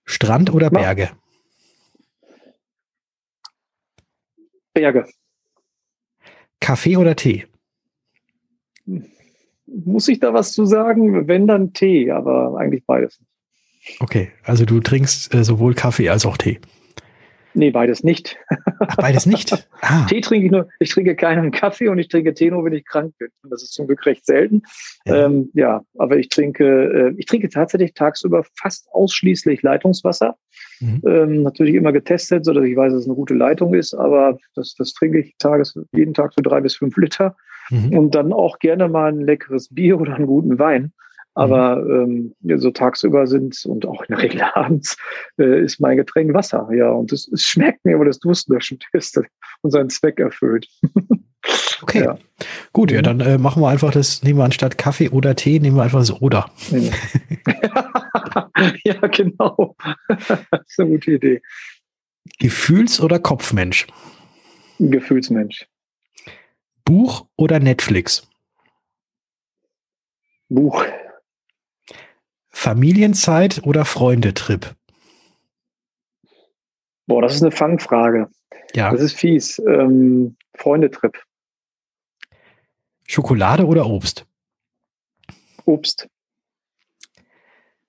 Strand 0.06 0.54
oder 0.54 0.70
Berge? 0.70 1.10
Berge. 4.74 5.06
Kaffee 6.62 6.96
oder 6.96 7.18
Tee? 7.18 7.48
Muss 9.66 10.08
ich 10.08 10.22
da 10.22 10.34
was 10.34 10.54
zu 10.54 10.66
sagen? 10.66 11.28
Wenn 11.28 11.48
dann 11.48 11.74
Tee, 11.74 12.12
aber 12.12 12.58
eigentlich 12.58 12.86
beides. 12.86 13.20
Okay, 14.00 14.32
also 14.44 14.64
du 14.64 14.80
trinkst 14.80 15.34
äh, 15.34 15.44
sowohl 15.44 15.74
Kaffee 15.74 16.10
als 16.10 16.26
auch 16.26 16.38
Tee. 16.38 16.62
Nee, 17.54 17.72
beides 17.72 18.04
nicht. 18.04 18.38
Ach, 18.80 18.96
beides 18.98 19.26
nicht? 19.26 19.68
Ah. 19.82 20.06
Tee 20.08 20.20
trinke 20.20 20.46
ich 20.46 20.52
nur, 20.52 20.68
ich 20.80 20.90
trinke 20.90 21.16
keinen 21.16 21.52
Kaffee 21.52 21.88
und 21.88 22.00
ich 22.00 22.10
trinke 22.10 22.34
Tee 22.34 22.52
nur, 22.52 22.66
wenn 22.66 22.74
ich 22.74 22.86
krank 22.86 23.14
bin. 23.18 23.30
Und 23.44 23.50
das 23.50 23.64
ist 23.64 23.74
zum 23.74 23.88
Glück 23.88 24.06
recht 24.06 24.26
selten. 24.26 24.62
Ja, 25.06 25.26
ähm, 25.26 25.50
ja 25.54 25.82
aber 25.98 26.18
ich 26.18 26.28
trinke, 26.28 26.66
äh, 26.66 27.14
ich 27.18 27.26
trinke 27.26 27.48
tatsächlich 27.50 27.94
tagsüber 27.94 28.44
fast 28.60 28.88
ausschließlich 28.92 29.64
Leitungswasser. 29.64 30.36
Mhm. 30.82 31.02
Ähm, 31.08 31.44
natürlich 31.44 31.76
immer 31.76 31.94
getestet, 31.94 32.44
sodass 32.44 32.66
ich 32.66 32.76
weiß, 32.76 32.92
dass 32.92 33.04
es 33.04 33.08
eine 33.08 33.16
gute 33.16 33.34
Leitung 33.34 33.74
ist, 33.74 33.94
aber 33.94 34.38
das, 34.56 34.76
das 34.78 34.94
trinke 34.94 35.20
ich 35.20 35.36
tages, 35.38 35.80
jeden 35.94 36.14
Tag 36.14 36.34
so 36.36 36.42
drei 36.44 36.60
bis 36.60 36.76
fünf 36.76 36.98
Liter. 36.98 37.36
Mhm. 37.70 37.98
Und 37.98 38.16
dann 38.16 38.34
auch 38.34 38.60
gerne 38.60 38.90
mal 38.90 39.12
ein 39.12 39.22
leckeres 39.22 39.74
Bier 39.74 40.00
oder 40.00 40.16
einen 40.16 40.28
guten 40.28 40.60
Wein. 40.60 40.92
Aber 41.36 41.78
mhm. 41.78 42.34
ähm, 42.44 42.60
so 42.60 42.72
tagsüber 42.72 43.28
sind 43.28 43.66
und 43.66 43.86
auch 43.86 44.02
in 44.02 44.16
der 44.16 44.24
Regel 44.24 44.42
abends 44.54 44.98
äh, 45.38 45.64
ist 45.64 45.80
mein 45.80 45.98
Getränk 45.98 46.34
Wasser. 46.34 46.70
Ja, 46.74 46.90
und 46.92 47.12
es, 47.12 47.28
es 47.28 47.44
schmeckt 47.44 47.86
mir, 47.86 47.98
weil 47.98 48.08
das 48.08 48.20
durstlöschend 48.20 48.86
ist 48.94 49.20
und 49.62 49.72
seinen 49.72 49.90
Zweck 49.90 50.20
erfüllt. 50.20 50.68
Okay, 51.82 52.04
ja. 52.04 52.18
gut, 52.74 52.92
ja, 52.92 52.98
mhm. 52.98 53.04
dann 53.04 53.20
äh, 53.22 53.38
machen 53.38 53.62
wir 53.62 53.70
einfach 53.70 53.92
das, 53.92 54.22
nehmen 54.24 54.40
wir 54.40 54.44
anstatt 54.44 54.78
Kaffee 54.78 55.08
oder 55.10 55.38
Tee, 55.38 55.62
nehmen 55.62 55.78
wir 55.78 55.84
einfach 55.84 56.00
das 56.00 56.22
Oder. 56.22 56.52
ja, 58.84 59.00
genau. 59.08 59.78
das 60.10 60.66
ist 60.68 60.80
eine 60.80 60.90
gute 60.90 61.12
Idee. 61.14 61.42
Gefühls- 62.40 63.00
oder 63.00 63.20
Kopfmensch? 63.20 63.88
Gefühlsmensch. 64.80 65.68
Buch 66.84 67.28
oder 67.36 67.60
Netflix? 67.60 68.28
Buch. 70.50 70.84
Familienzeit 72.60 73.62
oder 73.64 73.86
Freundetrip? 73.86 74.76
Boah, 77.08 77.22
das 77.22 77.36
ist 77.36 77.42
eine 77.42 77.52
Fangfrage. 77.52 78.28
Ja. 78.76 78.92
Das 78.92 79.00
ist 79.00 79.14
fies. 79.14 79.60
Ähm, 79.60 80.36
Freundetrip. 80.58 81.24
Schokolade 83.08 83.66
oder 83.66 83.86
Obst? 83.86 84.26
Obst. 85.64 86.10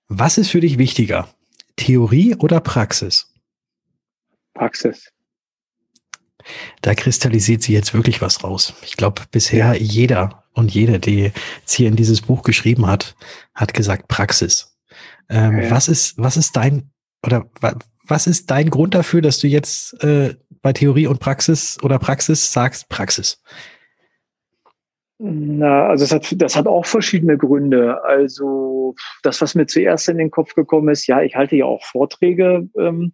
Was 0.06 0.38
ist 0.38 0.50
für 0.50 0.60
dich 0.60 0.78
wichtiger? 0.78 1.28
Theorie 1.74 2.36
oder 2.36 2.60
Praxis? 2.60 3.34
Praxis. 4.54 5.12
Da 6.82 6.94
kristallisiert 6.94 7.62
sie 7.62 7.72
jetzt 7.72 7.94
wirklich 7.94 8.20
was 8.20 8.42
raus. 8.44 8.74
Ich 8.82 8.96
glaube, 8.96 9.22
bisher 9.30 9.74
jeder 9.76 10.44
und 10.52 10.72
jede, 10.72 10.98
die 10.98 11.32
jetzt 11.64 11.72
hier 11.72 11.88
in 11.88 11.96
dieses 11.96 12.22
Buch 12.22 12.42
geschrieben 12.42 12.86
hat, 12.86 13.14
hat 13.54 13.74
gesagt 13.74 14.08
Praxis. 14.08 14.76
Ähm, 15.28 15.62
ja. 15.62 15.70
Was 15.70 15.88
ist, 15.88 16.18
was 16.18 16.36
ist 16.36 16.56
dein, 16.56 16.90
oder 17.24 17.48
was 18.06 18.26
ist 18.26 18.50
dein 18.50 18.70
Grund 18.70 18.94
dafür, 18.94 19.22
dass 19.22 19.38
du 19.38 19.46
jetzt 19.46 20.02
äh, 20.02 20.34
bei 20.62 20.72
Theorie 20.72 21.06
und 21.06 21.20
Praxis 21.20 21.78
oder 21.82 21.98
Praxis 21.98 22.52
sagst 22.52 22.88
Praxis? 22.88 23.42
Na, 25.22 25.88
also 25.88 26.04
das 26.04 26.12
hat, 26.12 26.40
das 26.40 26.56
hat 26.56 26.66
auch 26.66 26.86
verschiedene 26.86 27.36
Gründe. 27.36 28.02
Also 28.04 28.94
das, 29.22 29.40
was 29.42 29.54
mir 29.54 29.66
zuerst 29.66 30.08
in 30.08 30.16
den 30.16 30.30
Kopf 30.30 30.54
gekommen 30.54 30.88
ist, 30.88 31.06
ja, 31.06 31.20
ich 31.20 31.36
halte 31.36 31.56
ja 31.56 31.66
auch 31.66 31.84
Vorträge 31.84 32.68
ähm, 32.78 33.12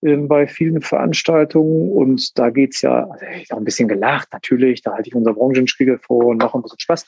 bei 0.00 0.46
vielen 0.46 0.80
Veranstaltungen 0.80 1.90
und 1.90 2.38
da 2.38 2.50
geht's 2.50 2.82
ja, 2.82 3.08
also 3.08 3.26
ich 3.40 3.50
habe 3.50 3.62
ein 3.62 3.64
bisschen 3.64 3.88
gelacht, 3.88 4.28
natürlich, 4.32 4.82
da 4.82 4.92
halte 4.92 5.08
ich 5.08 5.14
unser 5.14 5.34
Branchenspiegel 5.34 5.98
vor 5.98 6.26
und 6.26 6.38
mache 6.38 6.56
ein 6.56 6.62
bisschen 6.62 6.78
Spaß. 6.78 7.06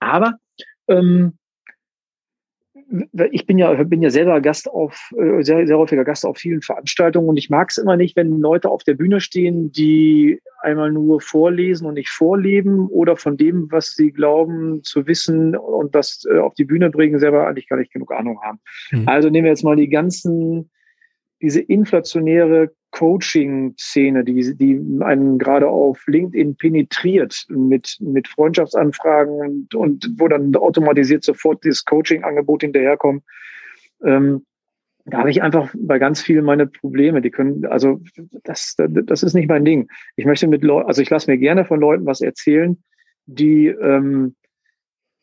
Aber 0.00 0.34
ähm, 0.88 1.34
ich 3.30 3.46
bin 3.46 3.58
ja, 3.58 3.72
bin 3.84 4.02
ja 4.02 4.10
selber 4.10 4.40
Gast 4.40 4.68
auf, 4.68 5.10
äh, 5.16 5.42
sehr, 5.42 5.66
sehr 5.66 5.78
häufiger 5.78 6.04
Gast 6.04 6.24
auf 6.24 6.38
vielen 6.38 6.62
Veranstaltungen 6.62 7.28
und 7.28 7.36
ich 7.36 7.50
mag 7.50 7.70
es 7.70 7.78
immer 7.78 7.96
nicht, 7.96 8.16
wenn 8.16 8.40
Leute 8.40 8.68
auf 8.68 8.84
der 8.84 8.94
Bühne 8.94 9.20
stehen, 9.20 9.72
die 9.72 10.40
einmal 10.60 10.92
nur 10.92 11.20
vorlesen 11.20 11.86
und 11.86 11.94
nicht 11.94 12.10
vorleben 12.10 12.88
oder 12.88 13.16
von 13.16 13.36
dem, 13.36 13.70
was 13.70 13.94
sie 13.94 14.12
glauben 14.12 14.82
zu 14.82 15.06
wissen 15.06 15.56
und 15.56 15.94
das 15.94 16.24
äh, 16.30 16.38
auf 16.38 16.54
die 16.54 16.64
Bühne 16.64 16.90
bringen, 16.90 17.18
selber 17.18 17.46
eigentlich 17.46 17.68
gar 17.68 17.76
nicht 17.76 17.92
genug 17.92 18.12
Ahnung 18.12 18.40
haben. 18.42 18.60
Mhm. 18.90 19.08
Also 19.08 19.28
nehmen 19.28 19.44
wir 19.44 19.50
jetzt 19.50 19.64
mal 19.64 19.76
die 19.76 19.88
ganzen, 19.88 20.70
diese 21.40 21.60
inflationäre 21.60 22.70
Coaching-Szene, 22.94 24.24
die, 24.24 24.56
die 24.56 24.80
einen 25.02 25.38
gerade 25.38 25.68
auf 25.68 26.06
LinkedIn 26.06 26.56
penetriert 26.56 27.44
mit, 27.48 27.96
mit 28.00 28.28
Freundschaftsanfragen 28.28 29.40
und, 29.40 29.74
und 29.74 30.10
wo 30.16 30.28
dann 30.28 30.54
automatisiert 30.54 31.24
sofort 31.24 31.64
dieses 31.64 31.84
Coaching-Angebot 31.84 32.62
hinterherkommt. 32.62 33.24
Ähm, 34.04 34.44
da 35.06 35.18
habe 35.18 35.30
ich 35.30 35.42
einfach 35.42 35.74
bei 35.76 35.98
ganz 35.98 36.22
vielen 36.22 36.44
meine 36.44 36.66
Probleme. 36.66 37.20
Die 37.20 37.30
können, 37.30 37.66
also 37.66 38.00
das, 38.44 38.74
das 38.76 39.22
ist 39.22 39.34
nicht 39.34 39.48
mein 39.48 39.64
Ding. 39.64 39.88
Ich 40.16 40.24
möchte 40.24 40.46
mit 40.46 40.62
Leuten, 40.62 40.86
also 40.86 41.02
ich 41.02 41.10
lasse 41.10 41.30
mir 41.30 41.36
gerne 41.36 41.64
von 41.64 41.80
Leuten 41.80 42.06
was 42.06 42.20
erzählen, 42.20 42.82
die, 43.26 43.66
ähm, 43.66 44.36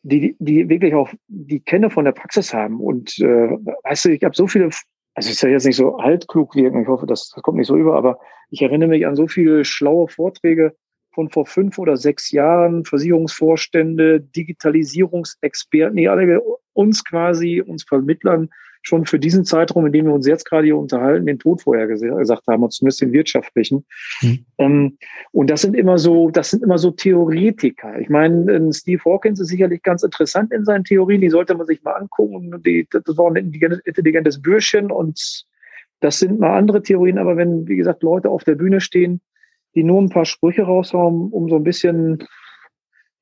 die, 0.02 0.36
die 0.38 0.68
wirklich 0.68 0.94
auch 0.94 1.10
die 1.26 1.60
Kenne 1.60 1.90
von 1.90 2.04
der 2.04 2.12
Praxis 2.12 2.52
haben. 2.52 2.80
Und 2.80 3.18
äh, 3.18 3.48
weißt 3.84 4.04
du, 4.04 4.10
ich 4.10 4.22
habe 4.22 4.36
so 4.36 4.46
viele 4.46 4.70
also 5.14 5.30
ich 5.30 5.38
soll 5.38 5.50
jetzt 5.50 5.66
nicht 5.66 5.76
so 5.76 5.96
altklug 5.96 6.54
wirken, 6.54 6.82
ich 6.82 6.88
hoffe, 6.88 7.06
das, 7.06 7.30
das 7.34 7.42
kommt 7.42 7.58
nicht 7.58 7.66
so 7.66 7.76
über, 7.76 7.96
aber 7.96 8.18
ich 8.50 8.62
erinnere 8.62 8.88
mich 8.88 9.06
an 9.06 9.16
so 9.16 9.26
viele 9.26 9.64
schlaue 9.64 10.08
Vorträge 10.08 10.74
von 11.14 11.28
vor 11.28 11.46
fünf 11.46 11.78
oder 11.78 11.96
sechs 11.96 12.30
Jahren, 12.30 12.84
Versicherungsvorstände, 12.84 14.20
Digitalisierungsexperten, 14.20 15.96
die 15.96 16.08
alle 16.08 16.40
uns 16.72 17.04
quasi, 17.04 17.60
uns 17.60 17.84
Vermittlern 17.84 18.48
schon 18.82 19.06
für 19.06 19.18
diesen 19.18 19.44
Zeitraum, 19.44 19.86
in 19.86 19.92
dem 19.92 20.06
wir 20.06 20.12
uns 20.12 20.26
jetzt 20.26 20.44
gerade 20.44 20.64
hier 20.64 20.76
unterhalten, 20.76 21.26
den 21.26 21.38
Tod 21.38 21.62
vorher 21.62 21.86
gesagt 21.86 22.46
haben, 22.46 22.62
und 22.62 22.72
zumindest 22.72 23.00
den 23.00 23.12
wirtschaftlichen. 23.12 23.84
Mhm. 24.20 24.44
Ähm, 24.58 24.98
und 25.30 25.50
das 25.50 25.62
sind 25.62 25.74
immer 25.74 25.98
so, 25.98 26.30
das 26.30 26.50
sind 26.50 26.62
immer 26.62 26.78
so 26.78 26.90
Theoretiker. 26.90 27.98
Ich 28.00 28.08
meine, 28.08 28.72
Steve 28.72 29.02
Hawkins 29.04 29.40
ist 29.40 29.48
sicherlich 29.48 29.82
ganz 29.82 30.02
interessant 30.02 30.52
in 30.52 30.64
seinen 30.64 30.84
Theorien, 30.84 31.20
die 31.20 31.30
sollte 31.30 31.54
man 31.54 31.66
sich 31.66 31.82
mal 31.82 31.92
angucken. 31.92 32.60
Die, 32.64 32.86
das 32.90 33.16
war 33.16 33.30
ein 33.30 33.36
intelligentes 33.36 34.42
Bürschchen 34.42 34.90
und 34.90 35.46
das 36.00 36.18
sind 36.18 36.40
mal 36.40 36.58
andere 36.58 36.82
Theorien, 36.82 37.18
aber 37.18 37.36
wenn, 37.36 37.68
wie 37.68 37.76
gesagt, 37.76 38.02
Leute 38.02 38.28
auf 38.28 38.42
der 38.42 38.56
Bühne 38.56 38.80
stehen, 38.80 39.20
die 39.74 39.84
nur 39.84 40.02
ein 40.02 40.10
paar 40.10 40.24
Sprüche 40.24 40.62
raushauen, 40.62 41.30
um 41.30 41.48
so 41.48 41.56
ein 41.56 41.64
bisschen 41.64 42.26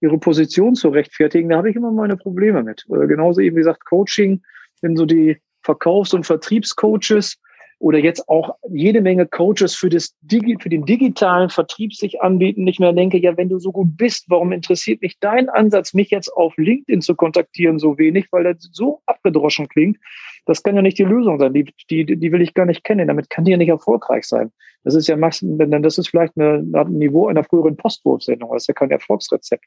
ihre 0.00 0.18
Position 0.18 0.74
zu 0.74 0.88
rechtfertigen, 0.88 1.50
da 1.50 1.58
habe 1.58 1.68
ich 1.68 1.76
immer 1.76 1.92
meine 1.92 2.16
Probleme 2.16 2.62
mit. 2.62 2.84
Oder 2.88 3.06
genauso 3.06 3.42
eben, 3.42 3.56
wie 3.56 3.60
gesagt, 3.60 3.84
Coaching, 3.84 4.42
wenn 4.80 4.96
so 4.96 5.04
die 5.04 5.36
Verkaufs- 5.70 6.14
und 6.14 6.26
Vertriebscoaches 6.26 7.38
oder 7.78 7.98
jetzt 7.98 8.28
auch 8.28 8.56
jede 8.68 9.00
Menge 9.00 9.26
Coaches 9.26 9.74
für, 9.74 9.88
das 9.88 10.14
für 10.28 10.68
den 10.68 10.84
digitalen 10.84 11.48
Vertrieb 11.48 11.94
sich 11.94 12.20
anbieten. 12.20 12.66
Ich 12.66 12.78
mir 12.78 12.92
denke, 12.92 13.18
ja, 13.18 13.36
wenn 13.36 13.48
du 13.48 13.58
so 13.58 13.72
gut 13.72 13.96
bist, 13.96 14.26
warum 14.28 14.52
interessiert 14.52 15.00
mich 15.00 15.18
dein 15.20 15.48
Ansatz, 15.48 15.94
mich 15.94 16.10
jetzt 16.10 16.28
auf 16.28 16.56
LinkedIn 16.58 17.00
zu 17.00 17.14
kontaktieren, 17.14 17.78
so 17.78 17.96
wenig, 17.96 18.26
weil 18.32 18.44
das 18.44 18.68
so 18.72 19.00
abgedroschen 19.06 19.68
klingt? 19.68 19.96
Das 20.44 20.62
kann 20.62 20.76
ja 20.76 20.82
nicht 20.82 20.98
die 20.98 21.04
Lösung 21.04 21.38
sein. 21.38 21.54
Die, 21.54 21.72
die, 21.88 22.04
die 22.04 22.32
will 22.32 22.42
ich 22.42 22.52
gar 22.52 22.66
nicht 22.66 22.84
kennen. 22.84 23.08
Damit 23.08 23.30
kann 23.30 23.44
die 23.44 23.52
ja 23.52 23.56
nicht 23.56 23.68
erfolgreich 23.68 24.24
sein. 24.24 24.52
Das 24.84 24.94
ist 24.94 25.08
ja 25.08 25.16
das 25.16 25.98
ist 25.98 26.08
vielleicht 26.08 26.36
eine, 26.36 26.64
ein 26.74 26.92
Niveau 26.92 27.28
einer 27.28 27.44
früheren 27.44 27.76
Postwurfsendung. 27.76 28.50
Das 28.52 28.64
ist 28.64 28.68
ja 28.68 28.74
kein 28.74 28.90
Erfolgsrezept. 28.90 29.64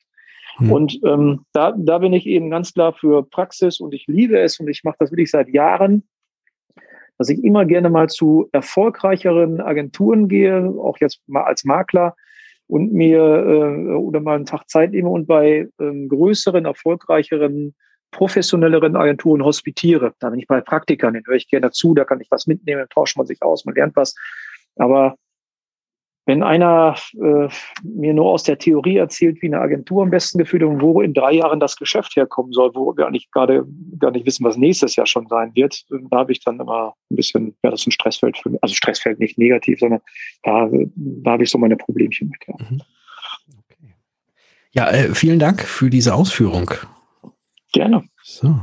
Mhm. 0.59 0.71
Und 0.71 0.99
ähm, 1.03 1.45
da, 1.53 1.73
da 1.77 1.97
bin 1.99 2.13
ich 2.13 2.25
eben 2.25 2.49
ganz 2.49 2.73
klar 2.73 2.93
für 2.93 3.23
Praxis 3.23 3.79
und 3.79 3.93
ich 3.93 4.05
liebe 4.07 4.39
es 4.39 4.59
und 4.59 4.67
ich 4.67 4.83
mache 4.83 4.97
das 4.99 5.11
wirklich 5.11 5.31
seit 5.31 5.49
Jahren, 5.49 6.03
dass 7.17 7.29
ich 7.29 7.43
immer 7.43 7.65
gerne 7.65 7.89
mal 7.89 8.09
zu 8.09 8.49
erfolgreicheren 8.51 9.61
Agenturen 9.61 10.27
gehe, 10.27 10.73
auch 10.79 10.97
jetzt 10.99 11.21
mal 11.27 11.43
als 11.43 11.63
Makler 11.63 12.15
und 12.67 12.91
mir 12.93 13.19
äh, 13.19 13.93
oder 13.93 14.19
mal 14.19 14.35
einen 14.35 14.45
Tag 14.45 14.69
Zeit 14.69 14.91
nehme 14.91 15.09
und 15.09 15.27
bei 15.27 15.67
ähm, 15.79 16.09
größeren, 16.09 16.65
erfolgreicheren, 16.65 17.75
professionelleren 18.11 18.95
Agenturen 18.95 19.43
hospitiere. 19.43 20.13
Da 20.19 20.29
bin 20.29 20.39
ich 20.39 20.47
bei 20.47 20.61
Praktikern, 20.61 21.13
den 21.13 21.23
höre 21.25 21.35
ich 21.35 21.49
gerne 21.49 21.71
zu, 21.71 21.93
da 21.93 22.05
kann 22.05 22.21
ich 22.21 22.31
was 22.31 22.47
mitnehmen, 22.47 22.85
tauscht 22.89 23.17
man 23.17 23.25
sich 23.25 23.41
aus, 23.41 23.65
man 23.65 23.75
lernt 23.75 23.95
was. 23.95 24.15
Aber 24.77 25.15
wenn 26.25 26.41
einer 26.41 26.95
äh, 27.15 27.49
mir 27.83 28.13
nur 28.13 28.31
aus 28.31 28.43
der 28.43 28.57
Theorie 28.57 28.97
erzählt, 28.97 29.41
wie 29.41 29.47
eine 29.47 29.59
Agentur 29.59 30.03
am 30.03 30.09
besten 30.09 30.37
geführt 30.37 30.63
und 30.63 30.81
wo 30.81 31.01
in 31.01 31.13
drei 31.13 31.33
Jahren 31.33 31.59
das 31.59 31.75
Geschäft 31.75 32.15
herkommen 32.15 32.53
soll, 32.53 32.71
wo 32.73 32.95
wir 32.95 33.07
eigentlich 33.07 33.29
gerade 33.31 33.65
gar 33.99 34.11
nicht 34.11 34.25
wissen, 34.25 34.45
was 34.45 34.55
nächstes 34.55 34.95
Jahr 34.95 35.05
schon 35.05 35.27
sein 35.27 35.51
wird, 35.53 35.83
da 35.89 36.17
habe 36.17 36.31
ich 36.31 36.41
dann 36.43 36.59
immer 36.59 36.93
ein 37.11 37.15
bisschen, 37.15 37.55
ja, 37.63 37.71
das 37.71 37.81
ist 37.81 37.87
ein 37.87 37.91
Stressfeld 37.91 38.37
für 38.37 38.51
mich. 38.51 38.63
Also 38.63 38.73
Stressfeld 38.73 39.19
nicht 39.19 39.37
negativ, 39.37 39.79
sondern 39.79 40.01
da, 40.43 40.69
da 40.95 41.31
habe 41.31 41.43
ich 41.43 41.49
so 41.49 41.57
meine 41.57 41.75
Problemchen 41.75 42.29
mit. 42.29 42.41
Ja, 42.47 42.55
mhm. 42.69 42.81
okay. 43.59 43.93
ja 44.71 44.89
äh, 44.91 45.13
vielen 45.13 45.39
Dank 45.39 45.61
für 45.61 45.89
diese 45.89 46.15
Ausführung. 46.15 46.71
Gerne. 47.73 48.03
So, 48.21 48.55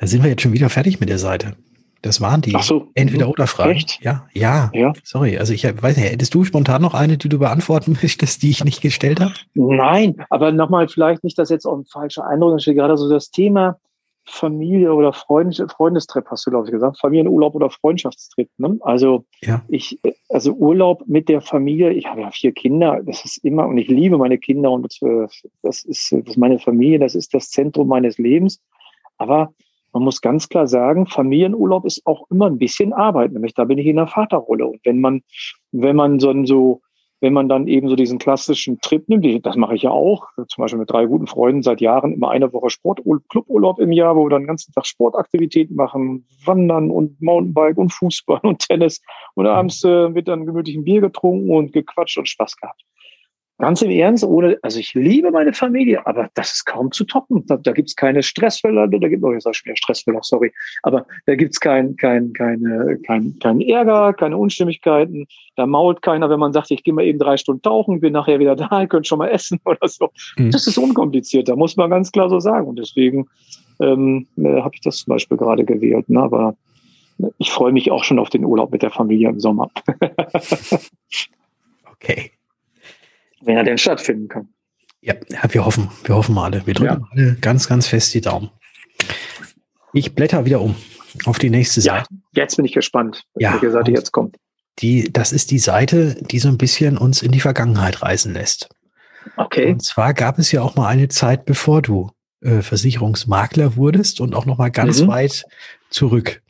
da 0.00 0.06
sind 0.06 0.24
wir 0.24 0.30
jetzt 0.30 0.42
schon 0.42 0.52
wieder 0.52 0.70
fertig 0.70 0.98
mit 0.98 1.08
der 1.08 1.18
Seite. 1.18 1.56
Das 2.02 2.20
waren 2.20 2.40
die 2.40 2.56
so. 2.60 2.88
Entweder-Oder-Fragen. 2.94 3.72
Echt? 3.72 4.02
Ja, 4.02 4.26
ja, 4.32 4.70
ja. 4.72 4.92
Sorry, 5.04 5.38
also 5.38 5.52
ich 5.52 5.64
weiß 5.64 5.96
nicht, 5.96 6.10
hättest 6.10 6.34
du 6.34 6.44
spontan 6.44 6.80
noch 6.80 6.94
eine, 6.94 7.18
die 7.18 7.28
du 7.28 7.38
beantworten 7.38 7.92
möchtest, 8.02 8.42
die 8.42 8.50
ich 8.50 8.64
nicht 8.64 8.80
gestellt 8.80 9.20
habe? 9.20 9.34
Nein, 9.54 10.16
aber 10.30 10.52
nochmal 10.52 10.88
vielleicht 10.88 11.24
nicht, 11.24 11.38
dass 11.38 11.50
jetzt 11.50 11.66
auch 11.66 11.76
ein 11.76 11.84
falscher 11.84 12.26
Eindruck 12.26 12.52
entsteht. 12.52 12.76
Gerade 12.76 12.96
so 12.96 13.10
das 13.10 13.30
Thema 13.30 13.76
Familie 14.24 14.94
oder 14.94 15.12
Freund, 15.12 15.62
Freundestrip, 15.76 16.26
hast 16.30 16.46
du, 16.46 16.50
glaube 16.50 16.66
ich, 16.66 16.72
gesagt. 16.72 16.98
Familienurlaub 17.00 17.54
oder 17.54 17.70
Freundschaftstrip. 17.70 18.48
Ne? 18.58 18.78
Also 18.80 19.24
ja. 19.42 19.62
ich, 19.68 19.98
also 20.28 20.52
Urlaub 20.52 21.02
mit 21.06 21.28
der 21.28 21.40
Familie, 21.40 21.92
ich 21.92 22.06
habe 22.06 22.22
ja 22.22 22.30
vier 22.30 22.52
Kinder, 22.52 23.00
das 23.04 23.24
ist 23.24 23.44
immer, 23.44 23.66
und 23.66 23.76
ich 23.78 23.88
liebe 23.88 24.18
meine 24.18 24.38
Kinder 24.38 24.70
und 24.70 24.82
das, 24.82 24.98
das, 25.62 25.84
ist, 25.84 26.12
das 26.12 26.20
ist 26.28 26.36
meine 26.36 26.58
Familie, 26.58 26.98
das 26.98 27.14
ist 27.14 27.34
das 27.34 27.50
Zentrum 27.50 27.88
meines 27.88 28.18
Lebens. 28.18 28.60
Aber 29.18 29.52
man 29.92 30.02
muss 30.04 30.20
ganz 30.20 30.48
klar 30.48 30.66
sagen, 30.66 31.06
Familienurlaub 31.06 31.84
ist 31.84 32.06
auch 32.06 32.24
immer 32.30 32.46
ein 32.46 32.58
bisschen 32.58 32.92
Arbeit, 32.92 33.32
nämlich 33.32 33.54
da 33.54 33.64
bin 33.64 33.78
ich 33.78 33.86
in 33.86 33.96
der 33.96 34.06
Vaterrolle. 34.06 34.66
Und 34.66 34.80
wenn 34.84 35.00
man, 35.00 35.22
wenn 35.72 35.96
man 35.96 36.20
so, 36.20 36.32
so 36.44 36.80
wenn 37.20 37.32
man 37.32 37.48
dann 37.48 37.68
eben 37.68 37.88
so 37.88 37.96
diesen 37.96 38.18
klassischen 38.18 38.80
Trip 38.80 39.06
nimmt, 39.08 39.44
das 39.44 39.56
mache 39.56 39.74
ich 39.74 39.82
ja 39.82 39.90
auch, 39.90 40.28
zum 40.48 40.62
Beispiel 40.62 40.78
mit 40.78 40.90
drei 40.90 41.04
guten 41.06 41.26
Freunden 41.26 41.62
seit 41.62 41.80
Jahren 41.80 42.14
immer 42.14 42.30
eine 42.30 42.52
Woche 42.52 42.70
Sport, 42.70 43.02
Cluburlaub 43.28 43.78
im 43.78 43.92
Jahr, 43.92 44.16
wo 44.16 44.24
wir 44.24 44.30
dann 44.30 44.42
den 44.42 44.48
ganzen 44.48 44.72
Tag 44.72 44.86
Sportaktivitäten 44.86 45.76
machen, 45.76 46.26
Wandern 46.44 46.90
und 46.90 47.20
Mountainbike 47.20 47.76
und 47.76 47.92
Fußball 47.92 48.40
und 48.42 48.60
Tennis 48.60 49.00
und 49.34 49.46
abends 49.46 49.84
äh, 49.84 50.14
wird 50.14 50.28
dann 50.28 50.46
gemütlich 50.46 50.76
ein 50.76 50.84
Bier 50.84 51.02
getrunken 51.02 51.50
und 51.50 51.72
gequatscht 51.72 52.16
und 52.16 52.28
Spaß 52.28 52.56
gehabt. 52.56 52.82
Ganz 53.60 53.82
im 53.82 53.90
Ernst, 53.90 54.24
ohne, 54.24 54.58
also 54.62 54.78
ich 54.80 54.94
liebe 54.94 55.30
meine 55.30 55.52
Familie, 55.52 56.06
aber 56.06 56.30
das 56.32 56.54
ist 56.54 56.64
kaum 56.64 56.90
zu 56.92 57.04
toppen. 57.04 57.44
Da, 57.46 57.58
da 57.58 57.72
gibt 57.72 57.90
es 57.90 57.96
keine 57.96 58.22
Stressfälle, 58.22 58.88
da 58.88 59.08
gibt 59.08 59.22
es, 59.22 59.28
oh, 59.28 59.32
jetzt 59.32 59.44
sag 59.44 59.52
ich 59.54 59.64
wieder 59.66 59.76
Stressfälle, 59.76 60.18
sorry, 60.22 60.50
aber 60.82 61.06
da 61.26 61.34
gibt 61.34 61.52
es 61.52 61.60
kein, 61.60 61.94
kein, 61.96 62.32
keine, 62.32 62.98
kein, 63.06 63.38
kein 63.38 63.60
Ärger, 63.60 64.14
keine 64.14 64.38
Unstimmigkeiten, 64.38 65.26
da 65.56 65.66
mault 65.66 66.00
keiner, 66.00 66.30
wenn 66.30 66.40
man 66.40 66.54
sagt, 66.54 66.70
ich 66.70 66.82
gehe 66.82 66.94
mal 66.94 67.04
eben 67.04 67.18
drei 67.18 67.36
Stunden 67.36 67.60
tauchen, 67.60 68.00
bin 68.00 68.14
nachher 68.14 68.38
wieder 68.38 68.56
da, 68.56 68.86
könnt 68.88 69.06
schon 69.06 69.18
mal 69.18 69.28
essen 69.28 69.60
oder 69.66 69.88
so. 69.88 70.08
Mhm. 70.38 70.52
Das 70.52 70.66
ist 70.66 70.78
unkompliziert, 70.78 71.48
da 71.48 71.54
muss 71.54 71.76
man 71.76 71.90
ganz 71.90 72.10
klar 72.12 72.30
so 72.30 72.40
sagen. 72.40 72.66
Und 72.66 72.78
deswegen 72.78 73.28
ähm, 73.78 74.26
äh, 74.38 74.62
habe 74.62 74.74
ich 74.74 74.80
das 74.80 74.98
zum 74.98 75.12
Beispiel 75.12 75.36
gerade 75.36 75.64
gewählt. 75.64 76.08
Ne? 76.08 76.22
Aber 76.22 76.54
ich 77.36 77.50
freue 77.50 77.72
mich 77.72 77.90
auch 77.90 78.04
schon 78.04 78.18
auf 78.18 78.30
den 78.30 78.46
Urlaub 78.46 78.72
mit 78.72 78.82
der 78.82 78.90
Familie 78.90 79.28
im 79.28 79.38
Sommer. 79.38 79.70
okay 81.92 82.30
wenn 83.40 83.56
er 83.56 83.64
denn 83.64 83.78
stattfinden 83.78 84.28
kann. 84.28 84.48
Ja, 85.00 85.14
ja 85.28 85.42
wir 85.48 85.64
hoffen, 85.64 85.90
wir 86.04 86.14
hoffen 86.14 86.36
alle. 86.38 86.66
Wir 86.66 86.74
drücken 86.74 87.00
ja. 87.00 87.08
alle 87.10 87.36
ganz, 87.40 87.68
ganz 87.68 87.86
fest 87.86 88.12
die 88.14 88.20
Daumen. 88.20 88.50
Ich 89.92 90.14
blätter 90.14 90.44
wieder 90.44 90.60
um 90.60 90.76
auf 91.24 91.38
die 91.38 91.50
nächste 91.50 91.80
Seite. 91.80 92.06
Ja, 92.10 92.42
jetzt 92.42 92.56
bin 92.56 92.64
ich 92.64 92.72
gespannt, 92.72 93.24
ja, 93.36 93.52
welche 93.54 93.70
Seite 93.70 93.90
jetzt 93.90 94.12
kommt. 94.12 94.36
Die, 94.78 95.12
das 95.12 95.32
ist 95.32 95.50
die 95.50 95.58
Seite, 95.58 96.16
die 96.22 96.38
so 96.38 96.48
ein 96.48 96.58
bisschen 96.58 96.96
uns 96.96 97.22
in 97.22 97.32
die 97.32 97.40
Vergangenheit 97.40 98.02
reisen 98.02 98.32
lässt. 98.32 98.68
Okay. 99.36 99.72
Und 99.72 99.82
zwar 99.82 100.14
gab 100.14 100.38
es 100.38 100.52
ja 100.52 100.62
auch 100.62 100.76
mal 100.76 100.86
eine 100.88 101.08
Zeit, 101.08 101.44
bevor 101.44 101.82
du 101.82 102.10
äh, 102.40 102.62
Versicherungsmakler 102.62 103.76
wurdest 103.76 104.20
und 104.20 104.34
auch 104.34 104.46
noch 104.46 104.58
mal 104.58 104.70
ganz 104.70 105.02
mhm. 105.02 105.08
weit 105.08 105.44
zurück. 105.90 106.42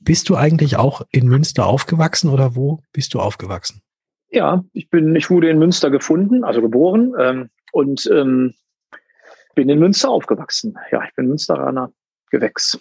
Bist 0.00 0.28
du 0.28 0.36
eigentlich 0.36 0.76
auch 0.76 1.02
in 1.10 1.28
Münster 1.28 1.66
aufgewachsen 1.66 2.30
oder 2.30 2.56
wo 2.56 2.82
bist 2.92 3.14
du 3.14 3.20
aufgewachsen? 3.20 3.82
Ja, 4.30 4.64
ich 4.72 4.88
bin, 4.90 5.14
ich 5.16 5.28
wurde 5.28 5.50
in 5.50 5.58
Münster 5.58 5.90
gefunden, 5.90 6.44
also 6.44 6.62
geboren 6.62 7.14
ähm, 7.18 7.50
und 7.72 8.08
ähm, 8.12 8.54
bin 9.54 9.68
in 9.68 9.78
Münster 9.78 10.08
aufgewachsen. 10.08 10.76
Ja, 10.92 11.02
ich 11.04 11.14
bin 11.14 11.26
Münsteraner 11.26 11.92
Gewächs. 12.30 12.78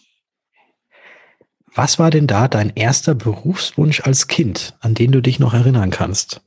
Was 1.74 2.00
war 2.00 2.10
denn 2.10 2.28
da 2.28 2.48
dein 2.48 2.72
erster 2.76 3.16
Berufswunsch 3.16 4.02
als 4.02 4.28
Kind, 4.28 4.78
an 4.80 4.94
den 4.94 5.12
du 5.12 5.22
dich 5.22 5.40
noch 5.40 5.54
erinnern 5.54 5.92
kannst? 5.92 6.42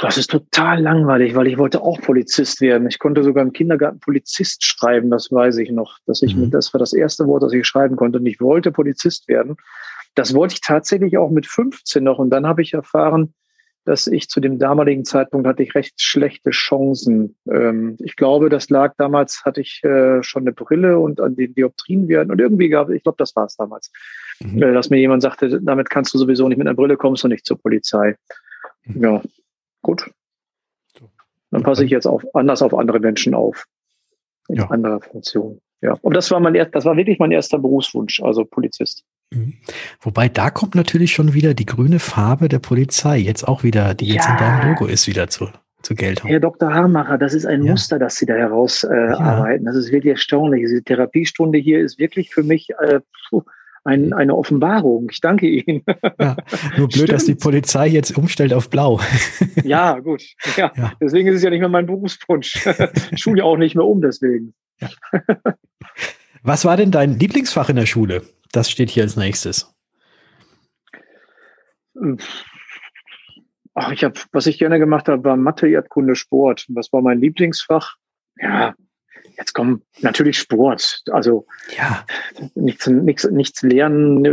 Das 0.00 0.18
ist 0.18 0.30
total 0.30 0.80
langweilig, 0.80 1.34
weil 1.34 1.46
ich 1.46 1.58
wollte 1.58 1.82
auch 1.82 2.00
Polizist 2.00 2.60
werden. 2.60 2.88
Ich 2.88 2.98
konnte 2.98 3.22
sogar 3.22 3.42
im 3.42 3.52
Kindergarten 3.52 4.00
Polizist 4.00 4.64
schreiben, 4.64 5.10
das 5.10 5.30
weiß 5.30 5.58
ich 5.58 5.70
noch. 5.70 5.98
Dass 6.06 6.22
ich, 6.22 6.34
mhm. 6.34 6.50
Das 6.50 6.72
war 6.74 6.78
das 6.78 6.92
erste 6.92 7.26
Wort, 7.26 7.42
das 7.42 7.52
ich 7.52 7.66
schreiben 7.66 7.96
konnte. 7.96 8.18
Und 8.18 8.26
ich 8.26 8.40
wollte 8.40 8.72
Polizist 8.72 9.28
werden. 9.28 9.56
Das 10.14 10.34
wollte 10.34 10.54
ich 10.54 10.60
tatsächlich 10.60 11.16
auch 11.18 11.30
mit 11.30 11.46
15 11.46 12.02
noch. 12.02 12.18
Und 12.18 12.30
dann 12.30 12.46
habe 12.46 12.62
ich 12.62 12.74
erfahren, 12.74 13.34
dass 13.84 14.06
ich 14.06 14.28
zu 14.28 14.40
dem 14.40 14.58
damaligen 14.58 15.04
Zeitpunkt 15.04 15.46
hatte 15.46 15.62
ich 15.62 15.74
recht 15.74 16.00
schlechte 16.00 16.50
Chancen. 16.50 17.36
Ähm, 17.50 17.96
ich 17.98 18.16
glaube, 18.16 18.48
das 18.48 18.68
lag 18.68 18.94
damals, 18.98 19.44
hatte 19.44 19.60
ich 19.60 19.82
äh, 19.84 20.22
schon 20.22 20.42
eine 20.42 20.52
Brille 20.52 20.98
und 20.98 21.20
an 21.20 21.34
den 21.34 21.54
Dioptrien 21.54 22.06
werden 22.08 22.30
und 22.30 22.40
irgendwie 22.40 22.68
gab, 22.68 22.90
ich 22.90 23.02
glaube, 23.02 23.16
das 23.18 23.34
war 23.36 23.46
es 23.46 23.56
damals, 23.56 23.90
mhm. 24.40 24.62
äh, 24.62 24.72
dass 24.72 24.90
mir 24.90 24.98
jemand 24.98 25.22
sagte, 25.22 25.60
damit 25.62 25.88
kannst 25.88 26.12
du 26.12 26.18
sowieso 26.18 26.46
nicht 26.48 26.58
mit 26.58 26.66
einer 26.66 26.76
Brille 26.76 26.96
kommst 26.96 27.24
du 27.24 27.28
nicht 27.28 27.46
zur 27.46 27.58
Polizei. 27.58 28.16
Mhm. 28.84 29.02
Ja, 29.02 29.22
gut. 29.82 30.10
Dann 31.50 31.62
passe 31.62 31.84
ich 31.84 31.90
jetzt 31.90 32.06
auf, 32.06 32.24
anders 32.34 32.62
auf 32.62 32.74
andere 32.74 33.00
Menschen 33.00 33.34
auf. 33.34 33.64
In 34.48 34.56
ja. 34.56 34.70
anderer 34.70 35.00
Funktion. 35.00 35.60
Ja. 35.80 35.96
Und 36.02 36.14
das 36.14 36.30
war 36.30 36.40
mein, 36.40 36.54
das 36.54 36.84
war 36.84 36.96
wirklich 36.96 37.18
mein 37.18 37.32
erster 37.32 37.58
Berufswunsch, 37.58 38.20
also 38.22 38.44
Polizist. 38.44 39.04
Mhm. 39.30 39.54
Wobei 40.00 40.28
da 40.28 40.50
kommt 40.50 40.74
natürlich 40.74 41.12
schon 41.12 41.34
wieder 41.34 41.54
die 41.54 41.66
grüne 41.66 41.98
Farbe 41.98 42.48
der 42.48 42.58
Polizei, 42.58 43.18
jetzt 43.18 43.46
auch 43.46 43.62
wieder, 43.62 43.94
die 43.94 44.06
jetzt 44.06 44.26
ja. 44.26 44.32
in 44.32 44.38
deinem 44.38 44.68
Logo 44.70 44.86
ist, 44.86 45.06
wieder 45.06 45.28
zu, 45.28 45.48
zur 45.82 45.96
Geltung. 45.96 46.28
Herr 46.28 46.40
Dr. 46.40 46.72
Hamacher, 46.72 47.16
das 47.16 47.34
ist 47.34 47.46
ein 47.46 47.62
ja. 47.62 47.72
Muster, 47.72 47.98
das 47.98 48.16
Sie 48.16 48.26
da 48.26 48.34
herausarbeiten. 48.34 49.66
Äh, 49.66 49.66
ja. 49.66 49.72
Das 49.72 49.76
ist 49.76 49.92
wirklich 49.92 50.12
erstaunlich. 50.12 50.62
Diese 50.62 50.82
Therapiestunde 50.82 51.58
hier 51.58 51.80
ist 51.80 51.98
wirklich 51.98 52.30
für 52.30 52.42
mich 52.42 52.70
äh, 52.80 53.00
ein, 53.84 54.12
eine 54.12 54.34
Offenbarung. 54.34 55.08
Ich 55.10 55.20
danke 55.20 55.46
Ihnen. 55.46 55.84
Ja, 56.18 56.36
nur 56.76 56.88
blöd, 56.88 56.92
Stimmt. 56.92 57.12
dass 57.12 57.24
die 57.24 57.34
Polizei 57.34 57.86
jetzt 57.86 58.16
umstellt 58.16 58.52
auf 58.52 58.68
Blau. 58.68 59.00
Ja, 59.62 59.98
gut. 60.00 60.22
Ja, 60.56 60.72
ja. 60.76 60.92
Deswegen 61.00 61.28
ist 61.28 61.36
es 61.36 61.42
ja 61.42 61.50
nicht 61.50 61.60
mehr 61.60 61.68
mein 61.68 61.86
Berufswunsch. 61.86 62.66
Ich 63.12 63.18
schule 63.22 63.38
ja 63.38 63.44
auch 63.44 63.56
nicht 63.56 63.76
mehr 63.76 63.86
um, 63.86 64.02
deswegen. 64.02 64.54
Was 66.42 66.64
war 66.64 66.76
denn 66.76 66.90
dein 66.90 67.18
Lieblingsfach 67.18 67.68
in 67.68 67.76
der 67.76 67.86
Schule? 67.86 68.22
Das 68.52 68.70
steht 68.70 68.90
hier 68.90 69.04
als 69.04 69.16
nächstes. 69.16 69.72
Ach, 73.74 73.92
ich 73.92 74.04
habe, 74.04 74.18
was 74.32 74.46
ich 74.46 74.58
gerne 74.58 74.78
gemacht 74.78 75.08
habe, 75.08 75.24
war 75.24 75.36
Mathe, 75.36 75.68
Erdkunde, 75.68 76.16
Sport. 76.16 76.66
Was 76.68 76.92
war 76.92 77.02
mein 77.02 77.20
Lieblingsfach? 77.20 77.96
Ja, 78.36 78.74
jetzt 79.36 79.52
kommt 79.52 79.82
natürlich 80.00 80.38
Sport. 80.38 81.02
Also 81.10 81.46
ja. 81.76 82.04
nichts, 82.54 82.86
nichts, 82.86 83.24
nichts 83.30 83.62
lernen, 83.62 84.24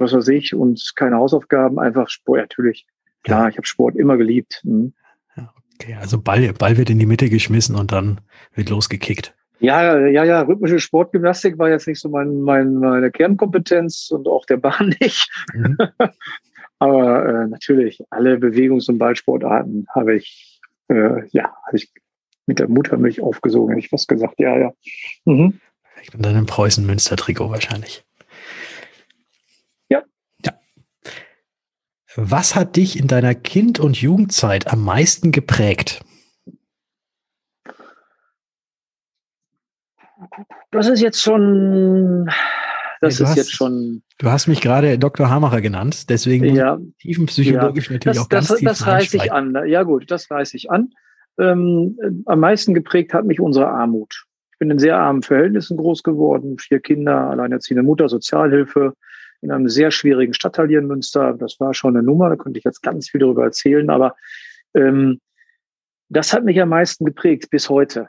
was 0.00 0.12
weiß 0.12 0.28
ich, 0.28 0.54
und 0.54 0.92
keine 0.96 1.16
Hausaufgaben, 1.16 1.78
einfach 1.78 2.08
Sport. 2.08 2.40
Natürlich. 2.40 2.86
Klar, 3.22 3.44
ja. 3.44 3.48
ich 3.48 3.56
habe 3.56 3.66
Sport 3.66 3.96
immer 3.96 4.16
geliebt. 4.16 4.60
Mhm. 4.64 4.94
Okay, 5.74 5.94
also 5.94 6.20
Ball, 6.20 6.52
Ball 6.52 6.76
wird 6.76 6.90
in 6.90 6.98
die 6.98 7.06
Mitte 7.06 7.28
geschmissen 7.28 7.74
und 7.74 7.90
dann 7.90 8.20
wird 8.54 8.70
losgekickt. 8.70 9.34
Ja, 9.60 9.98
ja, 10.06 10.24
ja, 10.24 10.42
rhythmische 10.42 10.80
Sportgymnastik 10.80 11.58
war 11.58 11.70
jetzt 11.70 11.86
nicht 11.86 12.00
so 12.00 12.08
mein, 12.08 12.40
mein, 12.40 12.74
meine 12.74 13.10
Kernkompetenz 13.10 14.10
und 14.10 14.26
auch 14.26 14.44
der 14.46 14.56
Bahn 14.56 14.94
nicht. 15.00 15.30
Mhm. 15.54 15.78
Aber 16.78 17.26
äh, 17.26 17.46
natürlich, 17.46 18.02
alle 18.10 18.36
Bewegungs- 18.36 18.88
und 18.88 18.98
Ballsportarten 18.98 19.86
habe 19.94 20.16
ich, 20.16 20.60
äh, 20.88 21.26
ja, 21.30 21.54
habe 21.66 21.76
ich 21.76 21.90
mit 22.46 22.58
der 22.58 22.68
Muttermilch 22.68 23.22
aufgesogen, 23.22 23.70
hätte 23.70 23.84
ich 23.84 23.90
fast 23.90 24.08
gesagt, 24.08 24.38
ja, 24.38 24.58
ja. 24.58 24.72
Mhm. 25.24 25.60
Und 26.12 26.26
dann 26.26 26.36
im 26.36 26.46
Preußen-Münster-Trikot 26.46 27.48
wahrscheinlich. 27.48 28.04
Ja. 29.88 30.02
Ja. 30.44 30.52
Was 32.16 32.54
hat 32.54 32.76
dich 32.76 32.98
in 32.98 33.06
deiner 33.06 33.34
Kind- 33.34 33.80
und 33.80 33.96
Jugendzeit 33.96 34.66
am 34.70 34.84
meisten 34.84 35.32
geprägt? 35.32 36.04
Das 40.70 40.88
ist 40.88 41.00
jetzt 41.00 41.22
schon, 41.22 42.28
das 43.00 43.18
ja, 43.18 43.24
ist 43.24 43.30
hast, 43.30 43.36
jetzt 43.36 43.52
schon. 43.52 44.02
Du 44.18 44.30
hast 44.30 44.46
mich 44.46 44.60
gerade 44.60 44.98
Dr. 44.98 45.28
Hamacher 45.30 45.60
genannt, 45.60 46.08
deswegen 46.10 46.54
ja, 46.54 46.78
tiefenpsychologisch 47.00 47.88
ja, 47.88 47.94
natürlich 47.94 48.16
das, 48.16 48.24
auch 48.24 48.28
ganz 48.28 48.48
das, 48.48 48.58
tief 48.58 48.68
Das 48.68 48.86
reiße 48.86 49.16
ich 49.16 49.32
an. 49.32 49.56
Ja 49.66 49.82
gut, 49.82 50.10
das 50.10 50.30
reiße 50.30 50.56
ich 50.56 50.70
an. 50.70 50.90
Ähm, 51.38 51.98
am 52.26 52.40
meisten 52.40 52.74
geprägt 52.74 53.12
hat 53.12 53.24
mich 53.24 53.40
unsere 53.40 53.68
Armut. 53.68 54.24
Ich 54.52 54.58
bin 54.58 54.70
in 54.70 54.78
sehr 54.78 54.96
armen 54.96 55.22
Verhältnissen 55.22 55.76
groß 55.76 56.02
geworden, 56.02 56.58
vier 56.58 56.80
Kinder, 56.80 57.30
alleinerziehende 57.30 57.82
Mutter, 57.82 58.08
Sozialhilfe 58.08 58.94
in 59.40 59.50
einem 59.50 59.68
sehr 59.68 59.90
schwierigen 59.90 60.32
Stadtteil 60.32 60.68
hier 60.68 60.78
in 60.78 60.86
Münster. 60.86 61.34
Das 61.34 61.60
war 61.60 61.74
schon 61.74 61.96
eine 61.96 62.04
Nummer, 62.04 62.30
da 62.30 62.36
könnte 62.36 62.58
ich 62.58 62.64
jetzt 62.64 62.82
ganz 62.82 63.10
viel 63.10 63.20
darüber 63.20 63.44
erzählen, 63.44 63.90
aber 63.90 64.14
ähm, 64.74 65.20
das 66.08 66.32
hat 66.32 66.44
mich 66.44 66.60
am 66.60 66.68
meisten 66.68 67.04
geprägt 67.04 67.50
bis 67.50 67.68
heute. 67.68 68.08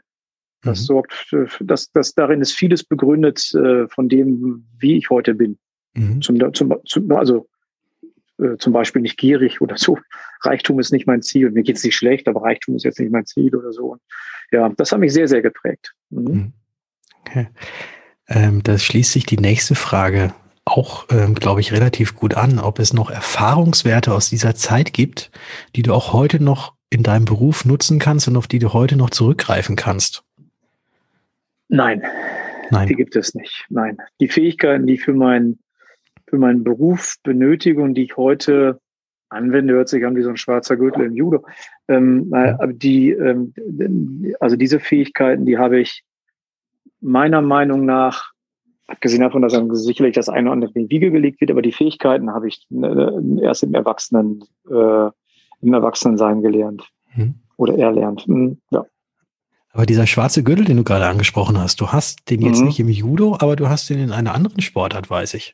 Das 0.65 0.81
mhm. 0.81 0.85
sorgt, 0.85 1.35
dass, 1.61 1.91
dass 1.91 2.13
darin 2.13 2.41
ist 2.41 2.53
vieles 2.53 2.83
begründet 2.83 3.53
äh, 3.53 3.87
von 3.87 4.09
dem, 4.09 4.65
wie 4.77 4.97
ich 4.97 5.09
heute 5.09 5.33
bin. 5.35 5.57
Mhm. 5.93 6.21
Zum, 6.21 6.53
zum, 6.53 6.75
zum, 6.85 7.11
also 7.11 7.47
äh, 8.39 8.57
zum 8.57 8.73
Beispiel 8.73 9.01
nicht 9.01 9.17
gierig 9.17 9.61
oder 9.61 9.77
so. 9.77 9.97
Reichtum 10.41 10.79
ist 10.79 10.91
nicht 10.91 11.07
mein 11.07 11.21
Ziel. 11.21 11.51
Mir 11.51 11.63
geht 11.63 11.77
es 11.77 11.83
nicht 11.83 11.95
schlecht, 11.95 12.27
aber 12.27 12.41
Reichtum 12.41 12.75
ist 12.75 12.83
jetzt 12.83 12.99
nicht 12.99 13.11
mein 13.11 13.25
Ziel 13.25 13.55
oder 13.55 13.71
so. 13.71 13.93
Und 13.93 14.01
ja, 14.51 14.67
das 14.69 14.91
hat 14.91 14.99
mich 14.99 15.13
sehr, 15.13 15.27
sehr 15.27 15.41
geprägt. 15.41 15.93
Mhm. 16.09 16.23
mhm. 16.23 16.53
Okay. 17.21 17.47
Ähm, 18.27 18.61
das 18.61 18.83
schließt 18.83 19.11
sich 19.11 19.25
die 19.25 19.37
nächste 19.37 19.75
Frage 19.75 20.33
auch, 20.65 21.05
ähm, 21.09 21.35
glaube 21.35 21.61
ich, 21.61 21.71
relativ 21.71 22.15
gut 22.15 22.33
an, 22.35 22.59
ob 22.59 22.79
es 22.79 22.93
noch 22.93 23.09
Erfahrungswerte 23.09 24.13
aus 24.13 24.29
dieser 24.29 24.55
Zeit 24.55 24.93
gibt, 24.93 25.31
die 25.75 25.83
du 25.83 25.93
auch 25.93 26.11
heute 26.11 26.43
noch 26.43 26.73
in 26.89 27.03
deinem 27.03 27.25
Beruf 27.25 27.65
nutzen 27.65 27.99
kannst 27.99 28.27
und 28.27 28.35
auf 28.35 28.47
die 28.47 28.59
du 28.59 28.73
heute 28.73 28.95
noch 28.95 29.11
zurückgreifen 29.11 29.75
kannst. 29.75 30.24
Nein, 31.67 32.03
Nein, 32.71 32.87
die 32.87 32.95
gibt 32.95 33.15
es 33.15 33.35
nicht. 33.35 33.65
Nein, 33.69 33.97
die 34.19 34.27
Fähigkeiten, 34.27 34.87
die 34.87 34.95
ich 34.95 35.03
für 35.03 35.13
meinen 35.13 35.59
für 36.27 36.37
meinen 36.37 36.63
Beruf 36.63 37.15
benötige 37.23 37.81
und 37.81 37.93
die 37.93 38.03
ich 38.03 38.17
heute 38.17 38.79
anwende, 39.29 39.73
hört 39.73 39.89
sich 39.89 40.05
an 40.05 40.15
wie 40.15 40.23
so 40.23 40.29
ein 40.29 40.37
schwarzer 40.37 40.77
Gürtel 40.77 41.05
im 41.05 41.15
Judo. 41.15 41.45
Ähm, 41.87 42.31
aber 42.33 42.73
die, 42.73 43.11
ähm, 43.11 43.53
also 44.39 44.55
diese 44.55 44.79
Fähigkeiten, 44.79 45.45
die 45.45 45.57
habe 45.57 45.79
ich 45.79 46.03
meiner 47.01 47.41
Meinung 47.41 47.85
nach, 47.85 48.31
abgesehen 48.87 49.21
davon, 49.21 49.41
dass 49.41 49.53
dann 49.53 49.73
sicherlich 49.75 50.15
das 50.15 50.29
eine 50.29 50.47
oder 50.47 50.53
andere 50.53 50.71
in 50.75 50.87
die 50.87 50.95
Wiege 50.95 51.11
gelegt 51.11 51.41
wird, 51.41 51.51
aber 51.51 51.61
die 51.61 51.71
Fähigkeiten 51.71 52.31
habe 52.31 52.47
ich 52.47 52.65
äh, 52.71 53.41
erst 53.43 53.63
im 53.63 53.73
Erwachsenen, 53.73 54.43
äh, 54.69 55.09
im 55.61 55.73
Erwachsenensein 55.73 56.41
gelernt. 56.41 56.87
Hm. 57.09 57.35
Oder 57.57 57.77
erlernt. 57.77 58.21
Hm, 58.27 58.59
ja. 58.71 58.85
Aber 59.75 59.85
dieser 59.85 60.07
schwarze 60.07 60.41
Gürtel, 60.41 60.63
den 60.63 60.77
du 60.77 60.85
gerade 60.85 61.05
angesprochen 61.05 61.59
hast, 61.59 61.81
du 61.81 61.89
hast 61.89 62.29
den 62.29 62.41
jetzt 62.41 62.61
mhm. 62.61 62.67
nicht 62.67 62.79
im 62.79 62.87
Judo, 62.87 63.35
aber 63.41 63.57
du 63.57 63.67
hast 63.67 63.89
den 63.89 63.99
in 63.99 64.11
einer 64.13 64.33
anderen 64.33 64.61
Sportart, 64.61 65.09
weiß 65.09 65.33
ich. 65.33 65.53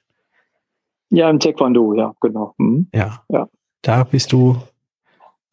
Ja, 1.10 1.28
im 1.28 1.40
Taekwondo, 1.40 1.96
ja, 1.96 2.14
genau. 2.22 2.54
Mhm. 2.60 2.88
Ja. 2.94 3.24
ja. 3.30 3.50
Da 3.82 4.04
bist 4.04 4.32
du 4.32 4.62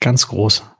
ganz 0.00 0.28
groß. 0.28 0.70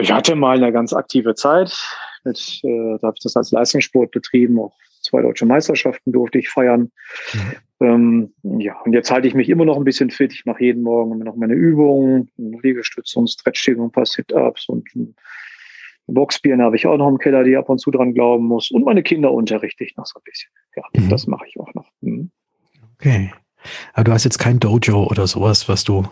Ich 0.00 0.12
hatte 0.12 0.34
mal 0.34 0.56
eine 0.56 0.72
ganz 0.72 0.94
aktive 0.94 1.34
Zeit. 1.34 1.78
Mit, 2.24 2.38
äh, 2.64 2.96
da 3.02 3.08
habe 3.08 3.16
ich 3.18 3.22
das 3.22 3.36
als 3.36 3.50
Leistungssport 3.50 4.10
betrieben. 4.10 4.58
Auch 4.58 4.72
zwei 5.02 5.20
deutsche 5.20 5.44
Meisterschaften 5.44 6.10
durfte 6.10 6.38
ich 6.38 6.48
feiern. 6.48 6.90
Mhm. 7.34 7.52
Ähm, 7.80 8.60
ja, 8.60 8.80
und 8.80 8.94
jetzt 8.94 9.10
halte 9.10 9.28
ich 9.28 9.34
mich 9.34 9.50
immer 9.50 9.66
noch 9.66 9.76
ein 9.76 9.84
bisschen 9.84 10.08
fit. 10.08 10.32
Ich 10.32 10.46
mache 10.46 10.64
jeden 10.64 10.84
Morgen 10.84 11.18
noch 11.18 11.36
meine 11.36 11.52
Übungen, 11.52 12.30
Liegestütze 12.38 13.18
und 13.18 13.28
Stretching 13.28 13.76
und 13.76 13.88
ein 13.88 13.92
paar 13.92 14.06
Sit-Ups 14.06 14.70
und 14.70 14.88
Boxbieren 16.06 16.62
habe 16.62 16.76
ich 16.76 16.86
auch 16.86 16.96
noch 16.96 17.08
im 17.08 17.18
Keller, 17.18 17.44
die 17.44 17.56
ab 17.56 17.68
und 17.68 17.78
zu 17.78 17.90
dran 17.90 18.12
glauben 18.12 18.46
muss. 18.46 18.70
Und 18.70 18.84
meine 18.84 19.02
Kinder 19.02 19.32
unterrichte 19.32 19.84
ich 19.84 19.96
noch 19.96 20.06
so 20.06 20.18
ein 20.18 20.22
bisschen. 20.24 20.50
Ja, 20.76 20.82
mhm. 20.94 21.08
das 21.08 21.26
mache 21.26 21.46
ich 21.48 21.58
auch 21.58 21.72
noch. 21.74 21.88
Mhm. 22.00 22.30
Okay. 22.94 23.32
Aber 23.94 24.04
du 24.04 24.12
hast 24.12 24.24
jetzt 24.24 24.38
kein 24.38 24.60
Dojo 24.60 25.06
oder 25.06 25.26
sowas, 25.26 25.68
was 25.68 25.84
du, 25.84 26.04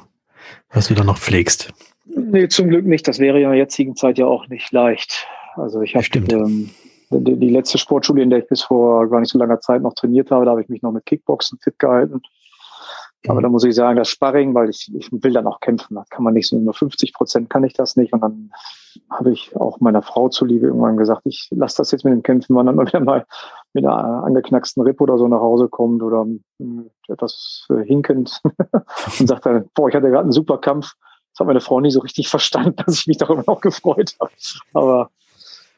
was 0.70 0.88
du 0.88 0.94
da 0.94 1.04
noch 1.04 1.18
pflegst. 1.18 1.72
Nee, 2.06 2.48
zum 2.48 2.68
Glück 2.68 2.86
nicht. 2.86 3.06
Das 3.06 3.18
wäre 3.18 3.38
ja 3.38 3.48
in 3.48 3.52
der 3.52 3.60
jetzigen 3.60 3.94
Zeit 3.96 4.18
ja 4.18 4.26
auch 4.26 4.48
nicht 4.48 4.72
leicht. 4.72 5.26
Also 5.54 5.82
ich 5.82 5.94
habe 5.94 6.06
ähm, 6.14 6.70
die, 7.10 7.36
die, 7.36 7.50
letzte 7.50 7.76
Sportschule, 7.76 8.22
in 8.22 8.30
der 8.30 8.40
ich 8.40 8.48
bis 8.48 8.62
vor 8.62 9.08
gar 9.10 9.20
nicht 9.20 9.30
so 9.30 9.38
langer 9.38 9.60
Zeit 9.60 9.82
noch 9.82 9.94
trainiert 9.94 10.30
habe, 10.30 10.46
da 10.46 10.52
habe 10.52 10.62
ich 10.62 10.68
mich 10.68 10.82
noch 10.82 10.92
mit 10.92 11.04
Kickboxen 11.04 11.58
fit 11.58 11.78
gehalten. 11.78 12.22
Aber 13.28 13.38
mhm. 13.38 13.42
da 13.42 13.48
muss 13.50 13.64
ich 13.64 13.74
sagen, 13.74 13.96
das 13.96 14.08
Sparring, 14.08 14.54
weil 14.54 14.70
ich, 14.70 14.90
ich 14.94 15.10
will 15.12 15.32
dann 15.32 15.46
auch 15.46 15.60
kämpfen. 15.60 15.94
Da 15.94 16.04
kann 16.10 16.24
man 16.24 16.34
nicht 16.34 16.48
so 16.48 16.58
nur 16.58 16.74
50 16.74 17.14
Prozent 17.14 17.50
kann 17.50 17.64
ich 17.64 17.72
das 17.72 17.96
nicht. 17.96 18.12
Und 18.12 18.20
dann 18.20 18.50
habe 19.10 19.30
ich 19.30 19.54
auch 19.56 19.80
meiner 19.80 20.02
Frau 20.02 20.28
zuliebe 20.28 20.66
irgendwann 20.66 20.96
gesagt, 20.96 21.22
ich 21.24 21.48
lasse 21.50 21.76
das 21.78 21.92
jetzt 21.92 22.04
mit 22.04 22.12
dem 22.12 22.22
Kämpfen, 22.22 22.56
wenn 22.56 22.66
dann 22.66 22.78
wieder 22.86 23.00
mal 23.00 23.26
mit 23.72 23.84
einer 23.84 24.24
angeknacksten 24.24 24.82
Rippe 24.82 25.04
oder 25.04 25.18
so 25.18 25.28
nach 25.28 25.40
Hause 25.40 25.68
kommt 25.68 26.02
oder 26.02 26.26
etwas 27.08 27.66
äh, 27.70 27.84
hinkend 27.84 28.40
und 29.20 29.28
sagt 29.28 29.46
dann, 29.46 29.68
boah, 29.74 29.88
ich 29.88 29.94
hatte 29.94 30.08
gerade 30.08 30.24
einen 30.24 30.32
super 30.32 30.58
Kampf. 30.58 30.94
Das 31.32 31.40
hat 31.40 31.46
meine 31.46 31.60
Frau 31.60 31.80
nie 31.80 31.90
so 31.90 32.00
richtig 32.00 32.28
verstanden, 32.28 32.76
dass 32.84 33.00
ich 33.00 33.06
mich 33.06 33.18
darüber 33.18 33.44
noch 33.46 33.60
gefreut 33.60 34.16
habe. 34.20 34.32
Aber 34.74 35.10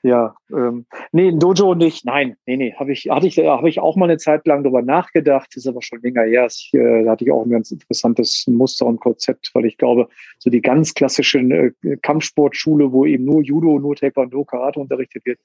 Ja, 0.04 0.36
ähm, 0.52 0.84
nee, 1.12 1.28
ein 1.28 1.38
Dojo 1.38 1.74
nicht. 1.74 2.04
Nein, 2.04 2.36
nee, 2.44 2.58
nee, 2.58 2.74
habe 2.74 2.92
ich, 2.92 3.08
hatte 3.08 3.26
ich, 3.26 3.38
habe 3.38 3.70
ich 3.70 3.80
auch 3.80 3.96
mal 3.96 4.04
eine 4.04 4.18
Zeit 4.18 4.46
lang 4.46 4.62
drüber 4.62 4.82
nachgedacht. 4.82 5.56
ist 5.56 5.66
aber 5.66 5.80
schon 5.80 6.02
länger 6.02 6.24
her. 6.24 6.46
Ich, 6.46 6.68
äh, 6.74 7.04
da 7.04 7.12
hatte 7.12 7.24
ich 7.24 7.32
auch 7.32 7.42
ein 7.42 7.50
ganz 7.50 7.70
interessantes 7.70 8.46
Muster 8.46 8.84
und 8.84 9.00
Konzept, 9.00 9.50
weil 9.54 9.64
ich 9.64 9.78
glaube, 9.78 10.08
so 10.38 10.50
die 10.50 10.60
ganz 10.60 10.92
klassische 10.92 11.38
äh, 11.38 11.96
Kampfsportschule, 12.02 12.92
wo 12.92 13.06
eben 13.06 13.24
nur 13.24 13.42
Judo, 13.42 13.78
nur 13.78 13.96
Taekwondo, 13.96 14.44
Karate 14.44 14.78
unterrichtet 14.78 15.24
wird, 15.24 15.40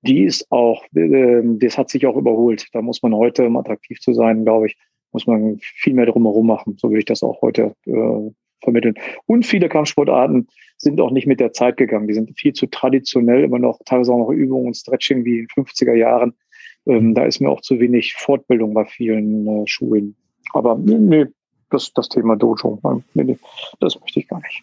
die 0.00 0.22
ist 0.22 0.50
auch, 0.50 0.86
äh, 0.94 1.42
das 1.44 1.76
hat 1.76 1.90
sich 1.90 2.06
auch 2.06 2.16
überholt. 2.16 2.66
Da 2.72 2.80
muss 2.80 3.02
man 3.02 3.14
heute, 3.14 3.44
um 3.44 3.58
attraktiv 3.58 4.00
zu 4.00 4.14
sein, 4.14 4.42
glaube 4.42 4.68
ich, 4.68 4.78
muss 5.12 5.26
man 5.26 5.58
viel 5.60 5.92
mehr 5.92 6.06
drumherum 6.06 6.46
machen. 6.46 6.78
So 6.78 6.88
würde 6.88 7.00
ich 7.00 7.04
das 7.04 7.22
auch 7.22 7.42
heute 7.42 7.74
äh, 7.84 8.30
vermitteln. 8.62 8.94
Und 9.26 9.44
viele 9.44 9.68
Kampfsportarten 9.68 10.48
sind 10.78 11.00
auch 11.00 11.10
nicht 11.10 11.26
mit 11.26 11.40
der 11.40 11.52
Zeit 11.52 11.76
gegangen. 11.76 12.08
Die 12.08 12.14
sind 12.14 12.38
viel 12.38 12.52
zu 12.52 12.66
traditionell, 12.66 13.44
immer 13.44 13.58
noch 13.58 13.78
teilweise 13.84 14.12
auch 14.12 14.18
noch 14.18 14.30
Übungen 14.30 14.68
und 14.68 14.76
Stretching 14.76 15.24
wie 15.24 15.40
in 15.40 15.46
50er 15.48 15.94
Jahren. 15.94 16.34
Ähm, 16.86 17.14
da 17.14 17.24
ist 17.24 17.40
mir 17.40 17.50
auch 17.50 17.60
zu 17.60 17.78
wenig 17.80 18.14
Fortbildung 18.14 18.72
bei 18.74 18.84
vielen 18.84 19.46
äh, 19.46 19.66
Schulen. 19.66 20.14
Aber 20.52 20.78
nee, 20.78 21.26
das, 21.70 21.92
das 21.92 22.08
Thema 22.08 22.36
Dojo, 22.36 22.80
nee, 23.14 23.24
nee, 23.24 23.38
das 23.80 24.00
möchte 24.00 24.20
ich 24.20 24.28
gar 24.28 24.40
nicht. 24.40 24.62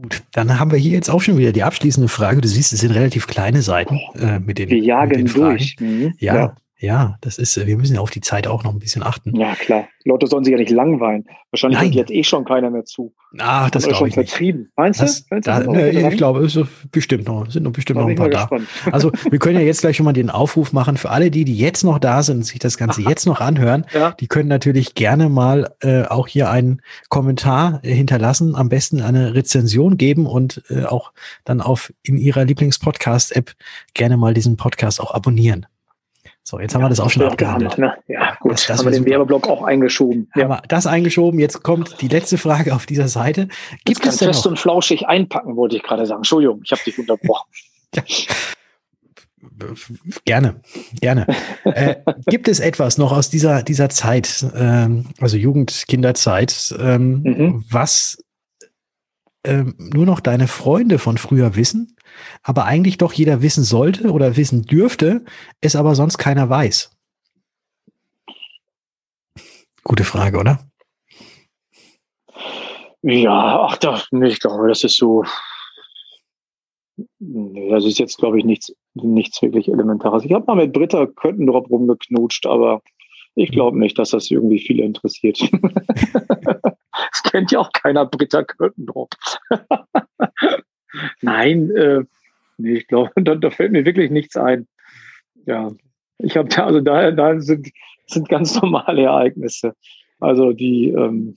Gut, 0.00 0.22
dann 0.32 0.58
haben 0.58 0.70
wir 0.70 0.78
hier 0.78 0.92
jetzt 0.92 1.08
auch 1.08 1.22
schon 1.22 1.38
wieder 1.38 1.52
die 1.52 1.62
abschließende 1.62 2.08
Frage. 2.08 2.40
Du 2.40 2.48
siehst, 2.48 2.72
es 2.72 2.80
sind 2.80 2.92
relativ 2.92 3.26
kleine 3.26 3.62
Seiten 3.62 3.98
äh, 4.14 4.38
mit 4.38 4.58
den 4.58 4.68
Wir 4.68 4.78
jagen 4.78 5.22
mit 5.22 5.34
den 5.34 5.34
durch. 5.34 5.76
Mhm. 5.80 6.14
Ja, 6.18 6.36
ja, 6.36 6.56
ja, 6.78 7.16
das 7.22 7.38
ist, 7.38 7.66
wir 7.66 7.76
müssen 7.78 7.94
ja 7.94 8.00
auf 8.00 8.10
die 8.10 8.20
Zeit 8.20 8.46
auch 8.46 8.62
noch 8.62 8.72
ein 8.72 8.78
bisschen 8.78 9.02
achten. 9.02 9.34
Ja, 9.34 9.54
klar. 9.54 9.88
Leute 10.04 10.26
sollen 10.26 10.44
sich 10.44 10.52
ja 10.52 10.58
nicht 10.58 10.70
langweilen. 10.70 11.24
Wahrscheinlich 11.50 11.78
Nein. 11.78 11.86
hört 11.88 11.96
jetzt 11.96 12.10
eh 12.10 12.22
schon 12.22 12.44
keiner 12.44 12.70
mehr 12.70 12.84
zu. 12.84 13.14
Ah, 13.38 13.70
das 13.70 13.88
glaube 13.88 14.08
ich 14.08 14.14
vertrieben. 14.14 14.60
Nicht. 14.60 14.72
Meinst 14.76 15.00
das, 15.00 15.26
du? 15.26 15.40
Da, 15.40 15.60
ne, 15.60 15.90
ich 15.90 16.16
glaube, 16.18 16.44
es 16.44 16.54
ist 16.54 16.68
bestimmt 16.92 17.26
noch, 17.26 17.50
sind 17.50 17.62
noch 17.62 17.72
bestimmt 17.72 17.98
da 17.98 18.02
noch 18.02 18.10
ein 18.10 18.16
paar 18.16 18.28
da. 18.28 18.48
Also, 18.92 19.10
wir 19.30 19.38
können 19.38 19.58
ja 19.58 19.64
jetzt 19.64 19.80
gleich 19.80 19.96
schon 19.96 20.04
mal 20.04 20.12
den 20.12 20.28
Aufruf 20.28 20.74
machen 20.74 20.98
für 20.98 21.10
alle 21.10 21.30
die, 21.30 21.46
die 21.46 21.56
jetzt 21.56 21.82
noch 21.82 21.98
da 21.98 22.22
sind 22.22 22.36
und 22.36 22.42
sich 22.44 22.58
das 22.58 22.76
Ganze 22.76 23.00
jetzt 23.08 23.26
noch 23.26 23.40
anhören. 23.40 23.86
Ja. 23.94 24.12
Die 24.12 24.28
können 24.28 24.48
natürlich 24.48 24.94
gerne 24.94 25.30
mal 25.30 25.74
äh, 25.80 26.02
auch 26.02 26.28
hier 26.28 26.50
einen 26.50 26.82
Kommentar 27.08 27.80
hinterlassen, 27.82 28.54
am 28.54 28.68
besten 28.68 29.00
eine 29.00 29.34
Rezension 29.34 29.96
geben 29.96 30.26
und 30.26 30.62
äh, 30.68 30.84
auch 30.84 31.12
dann 31.44 31.62
auf 31.62 31.92
in 32.02 32.18
ihrer 32.18 32.44
Lieblingspodcast-App 32.44 33.52
gerne 33.94 34.18
mal 34.18 34.34
diesen 34.34 34.58
Podcast 34.58 35.00
auch 35.00 35.14
abonnieren. 35.14 35.66
So, 36.48 36.60
jetzt 36.60 36.76
haben 36.76 36.82
wir 36.82 36.88
das 36.88 37.00
auch 37.00 37.10
schon 37.10 37.24
abgehandelt. 37.24 37.76
Ne? 37.76 37.92
Ja, 38.06 38.36
gut. 38.38 38.52
Das, 38.52 38.66
das 38.68 38.78
haben 38.78 38.84
wir 38.86 38.92
den 38.92 39.04
Werbeblock 39.04 39.48
auch 39.48 39.64
eingeschoben. 39.64 40.30
Haben 40.32 40.50
ja. 40.50 40.62
das 40.68 40.86
eingeschoben. 40.86 41.40
Jetzt 41.40 41.64
kommt 41.64 42.00
die 42.00 42.06
letzte 42.06 42.38
Frage 42.38 42.72
auf 42.72 42.86
dieser 42.86 43.08
Seite. 43.08 43.48
Gibt 43.84 44.06
es 44.06 44.18
denn 44.18 44.28
fest 44.28 44.44
noch? 44.44 44.52
und 44.52 44.56
flauschig 44.56 45.08
einpacken, 45.08 45.56
wollte 45.56 45.74
ich 45.74 45.82
gerade 45.82 46.06
sagen. 46.06 46.20
Entschuldigung, 46.20 46.60
ich 46.62 46.70
habe 46.70 46.80
dich 46.86 46.96
unterbrochen. 47.00 47.50
ja. 47.96 48.02
Gerne, 50.24 50.60
gerne. 51.00 51.26
äh, 51.64 51.96
gibt 52.26 52.46
es 52.46 52.60
etwas 52.60 52.96
noch 52.96 53.10
aus 53.10 53.28
dieser, 53.28 53.64
dieser 53.64 53.88
Zeit, 53.88 54.46
ähm, 54.54 55.06
also 55.20 55.36
Jugend, 55.36 55.84
Kinderzeit, 55.88 56.72
ähm, 56.78 57.22
mhm. 57.22 57.64
was 57.70 58.18
ähm, 59.46 59.74
nur 59.78 60.06
noch 60.06 60.20
deine 60.20 60.48
Freunde 60.48 60.98
von 60.98 61.16
früher 61.16 61.56
wissen? 61.56 61.96
aber 62.42 62.64
eigentlich 62.64 62.98
doch 62.98 63.12
jeder 63.12 63.42
wissen 63.42 63.64
sollte 63.64 64.10
oder 64.10 64.36
wissen 64.36 64.62
dürfte, 64.62 65.24
es 65.60 65.76
aber 65.76 65.94
sonst 65.94 66.18
keiner 66.18 66.48
weiß? 66.48 66.90
Gute 69.84 70.04
Frage, 70.04 70.38
oder? 70.38 70.58
Ja, 73.02 73.66
ach, 73.68 73.76
doch, 73.76 74.06
ich 74.10 74.40
glaube, 74.40 74.68
das 74.68 74.82
ist 74.82 74.96
so. 74.96 75.24
Das 77.20 77.84
ist 77.84 77.98
jetzt, 77.98 78.16
glaube 78.18 78.38
ich, 78.38 78.44
nichts, 78.44 78.74
nichts 78.94 79.40
wirklich 79.42 79.68
Elementares. 79.68 80.24
Ich 80.24 80.32
habe 80.32 80.46
mal 80.46 80.56
mit 80.56 80.72
Britta 80.72 81.06
Köttendrop 81.06 81.70
rumgeknutscht, 81.70 82.46
aber 82.46 82.80
ich 83.36 83.50
glaube 83.52 83.78
nicht, 83.78 83.98
dass 83.98 84.10
das 84.10 84.30
irgendwie 84.30 84.58
viele 84.58 84.84
interessiert. 84.84 85.38
Es 87.12 87.22
kennt 87.30 87.52
ja 87.52 87.58
auch 87.58 87.70
keiner 87.72 88.06
Britta 88.06 88.42
Köttendrop. 88.42 89.10
Nein, 91.20 91.70
äh, 91.76 92.04
nee, 92.56 92.78
ich 92.78 92.86
glaube, 92.86 93.10
da, 93.16 93.34
da, 93.34 93.50
fällt 93.50 93.72
mir 93.72 93.84
wirklich 93.84 94.10
nichts 94.10 94.34
ein. 94.36 94.66
Ja, 95.44 95.70
ich 96.18 96.38
habe 96.38 96.48
da, 96.48 96.64
also 96.64 96.80
da, 96.80 97.10
da 97.10 97.38
sind, 97.38 97.68
sind 98.06 98.30
ganz 98.30 98.54
normale 98.62 99.02
Ereignisse. 99.02 99.74
Also 100.20 100.52
die, 100.52 100.88
ähm, 100.88 101.36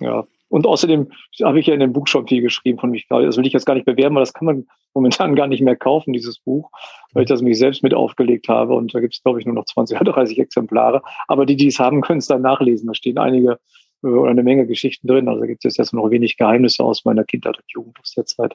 ja. 0.00 0.26
Und 0.48 0.66
außerdem 0.66 1.10
habe 1.42 1.58
ich 1.58 1.66
ja 1.66 1.74
in 1.74 1.80
dem 1.80 1.92
Buch 1.92 2.06
schon 2.06 2.28
viel 2.28 2.42
geschrieben 2.42 2.78
von 2.78 2.90
mich. 2.90 3.06
Das 3.08 3.36
will 3.36 3.46
ich 3.46 3.52
jetzt 3.52 3.66
gar 3.66 3.74
nicht 3.74 3.86
bewerben, 3.86 4.14
weil 4.14 4.22
das 4.22 4.34
kann 4.34 4.46
man 4.46 4.66
momentan 4.92 5.34
gar 5.34 5.46
nicht 5.46 5.62
mehr 5.62 5.76
kaufen, 5.76 6.12
dieses 6.12 6.38
Buch, 6.38 6.70
weil 7.12 7.24
ich 7.24 7.28
das 7.28 7.42
mich 7.42 7.58
selbst 7.58 7.82
mit 7.82 7.94
aufgelegt 7.94 8.48
habe. 8.48 8.74
Und 8.74 8.94
da 8.94 9.00
gibt 9.00 9.14
es, 9.14 9.22
glaube 9.22 9.40
ich, 9.40 9.46
nur 9.46 9.54
noch 9.54 9.64
20 9.64 10.00
oder 10.00 10.12
30 10.12 10.38
Exemplare. 10.38 11.02
Aber 11.26 11.46
die, 11.46 11.56
die 11.56 11.68
es 11.68 11.78
haben, 11.78 12.00
können 12.00 12.18
es 12.18 12.26
dann 12.26 12.42
nachlesen. 12.42 12.86
Da 12.86 12.94
stehen 12.94 13.18
einige 13.18 13.58
äh, 14.02 14.06
oder 14.06 14.30
eine 14.30 14.42
Menge 14.42 14.66
Geschichten 14.66 15.08
drin. 15.08 15.28
Also 15.28 15.42
gibt 15.42 15.64
es 15.64 15.76
jetzt 15.76 15.92
noch 15.92 16.10
wenig 16.10 16.36
Geheimnisse 16.36 16.84
aus 16.84 17.04
meiner 17.04 17.24
Kindheit 17.24 17.56
und 17.56 17.64
Jugend 17.68 17.98
aus 18.00 18.12
der 18.12 18.26
Zeit. 18.26 18.54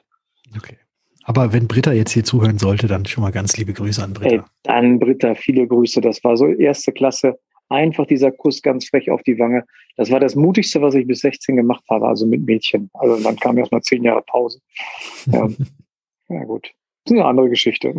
Okay. 0.56 0.78
Aber 1.24 1.52
wenn 1.52 1.68
Britta 1.68 1.92
jetzt 1.92 2.12
hier 2.12 2.24
zuhören 2.24 2.58
sollte, 2.58 2.86
dann 2.86 3.04
schon 3.04 3.22
mal 3.22 3.30
ganz 3.30 3.56
liebe 3.56 3.72
Grüße 3.72 4.02
an 4.02 4.14
Britta. 4.14 4.30
Hey, 4.30 4.42
dann 4.62 4.98
Britta, 4.98 5.34
viele 5.34 5.66
Grüße. 5.66 6.00
Das 6.00 6.24
war 6.24 6.36
so 6.36 6.46
erste 6.46 6.92
Klasse. 6.92 7.38
Einfach 7.70 8.06
dieser 8.06 8.32
Kuss 8.32 8.62
ganz 8.62 8.88
frech 8.88 9.10
auf 9.10 9.22
die 9.22 9.38
Wange. 9.38 9.64
Das 9.96 10.10
war 10.10 10.20
das 10.20 10.34
Mutigste, 10.34 10.82
was 10.82 10.94
ich 10.94 11.06
bis 11.06 11.20
16 11.20 11.56
gemacht 11.56 11.84
habe, 11.88 12.06
also 12.06 12.26
mit 12.26 12.44
Mädchen. 12.44 12.90
Also 12.94 13.22
dann 13.22 13.36
kam 13.36 13.56
erst 13.58 13.72
mal 13.72 13.80
zehn 13.80 14.04
Jahre 14.04 14.22
Pause. 14.22 14.60
Ja, 15.26 15.48
ja 16.28 16.44
gut. 16.44 16.70
Das 17.04 17.12
ist 17.12 17.18
eine 17.18 17.24
andere 17.24 17.48
Geschichte. 17.48 17.94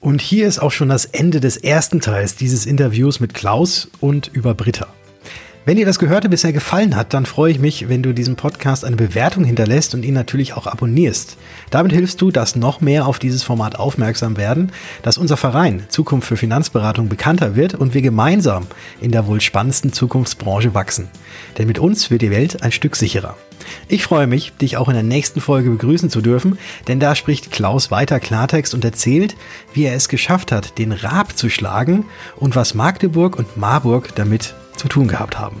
Und 0.00 0.20
hier 0.20 0.46
ist 0.46 0.58
auch 0.58 0.70
schon 0.70 0.88
das 0.88 1.04
Ende 1.06 1.40
des 1.40 1.56
ersten 1.56 2.00
Teils 2.00 2.36
dieses 2.36 2.66
Interviews 2.66 3.20
mit 3.20 3.34
Klaus 3.34 3.90
und 4.00 4.30
über 4.32 4.54
Britta. 4.54 4.88
Wenn 5.64 5.76
dir 5.76 5.84
das 5.84 5.98
Gehörte 5.98 6.28
bisher 6.28 6.52
gefallen 6.52 6.96
hat, 6.96 7.12
dann 7.12 7.26
freue 7.26 7.52
ich 7.52 7.58
mich, 7.58 7.88
wenn 7.88 8.02
du 8.02 8.14
diesem 8.14 8.36
Podcast 8.36 8.84
eine 8.84 8.96
Bewertung 8.96 9.44
hinterlässt 9.44 9.94
und 9.94 10.02
ihn 10.02 10.14
natürlich 10.14 10.54
auch 10.54 10.66
abonnierst. 10.66 11.36
Damit 11.70 11.92
hilfst 11.92 12.20
du, 12.20 12.30
dass 12.30 12.56
noch 12.56 12.80
mehr 12.80 13.06
auf 13.06 13.18
dieses 13.18 13.42
Format 13.42 13.78
aufmerksam 13.78 14.36
werden, 14.36 14.72
dass 15.02 15.18
unser 15.18 15.36
Verein 15.36 15.84
Zukunft 15.88 16.26
für 16.26 16.36
Finanzberatung 16.36 17.08
bekannter 17.08 17.54
wird 17.54 17.74
und 17.74 17.92
wir 17.92 18.02
gemeinsam 18.02 18.66
in 19.00 19.10
der 19.10 19.26
wohl 19.26 19.40
spannendsten 19.40 19.92
Zukunftsbranche 19.92 20.72
wachsen. 20.72 21.08
Denn 21.58 21.66
mit 21.66 21.78
uns 21.78 22.10
wird 22.10 22.22
die 22.22 22.30
Welt 22.30 22.62
ein 22.62 22.72
Stück 22.72 22.96
sicherer. 22.96 23.36
Ich 23.88 24.02
freue 24.02 24.26
mich, 24.26 24.52
dich 24.52 24.76
auch 24.76 24.88
in 24.88 24.94
der 24.94 25.02
nächsten 25.02 25.40
Folge 25.40 25.70
begrüßen 25.70 26.10
zu 26.10 26.20
dürfen, 26.20 26.58
denn 26.86 27.00
da 27.00 27.14
spricht 27.14 27.50
Klaus 27.50 27.90
weiter 27.90 28.20
Klartext 28.20 28.74
und 28.74 28.84
erzählt, 28.84 29.36
wie 29.72 29.84
er 29.84 29.94
es 29.94 30.08
geschafft 30.08 30.52
hat, 30.52 30.78
den 30.78 30.92
Raab 30.92 31.36
zu 31.36 31.48
schlagen 31.48 32.04
und 32.36 32.56
was 32.56 32.74
Magdeburg 32.74 33.36
und 33.36 33.56
Marburg 33.56 34.14
damit 34.14 34.54
zu 34.76 34.88
tun 34.88 35.08
gehabt 35.08 35.38
haben. 35.38 35.60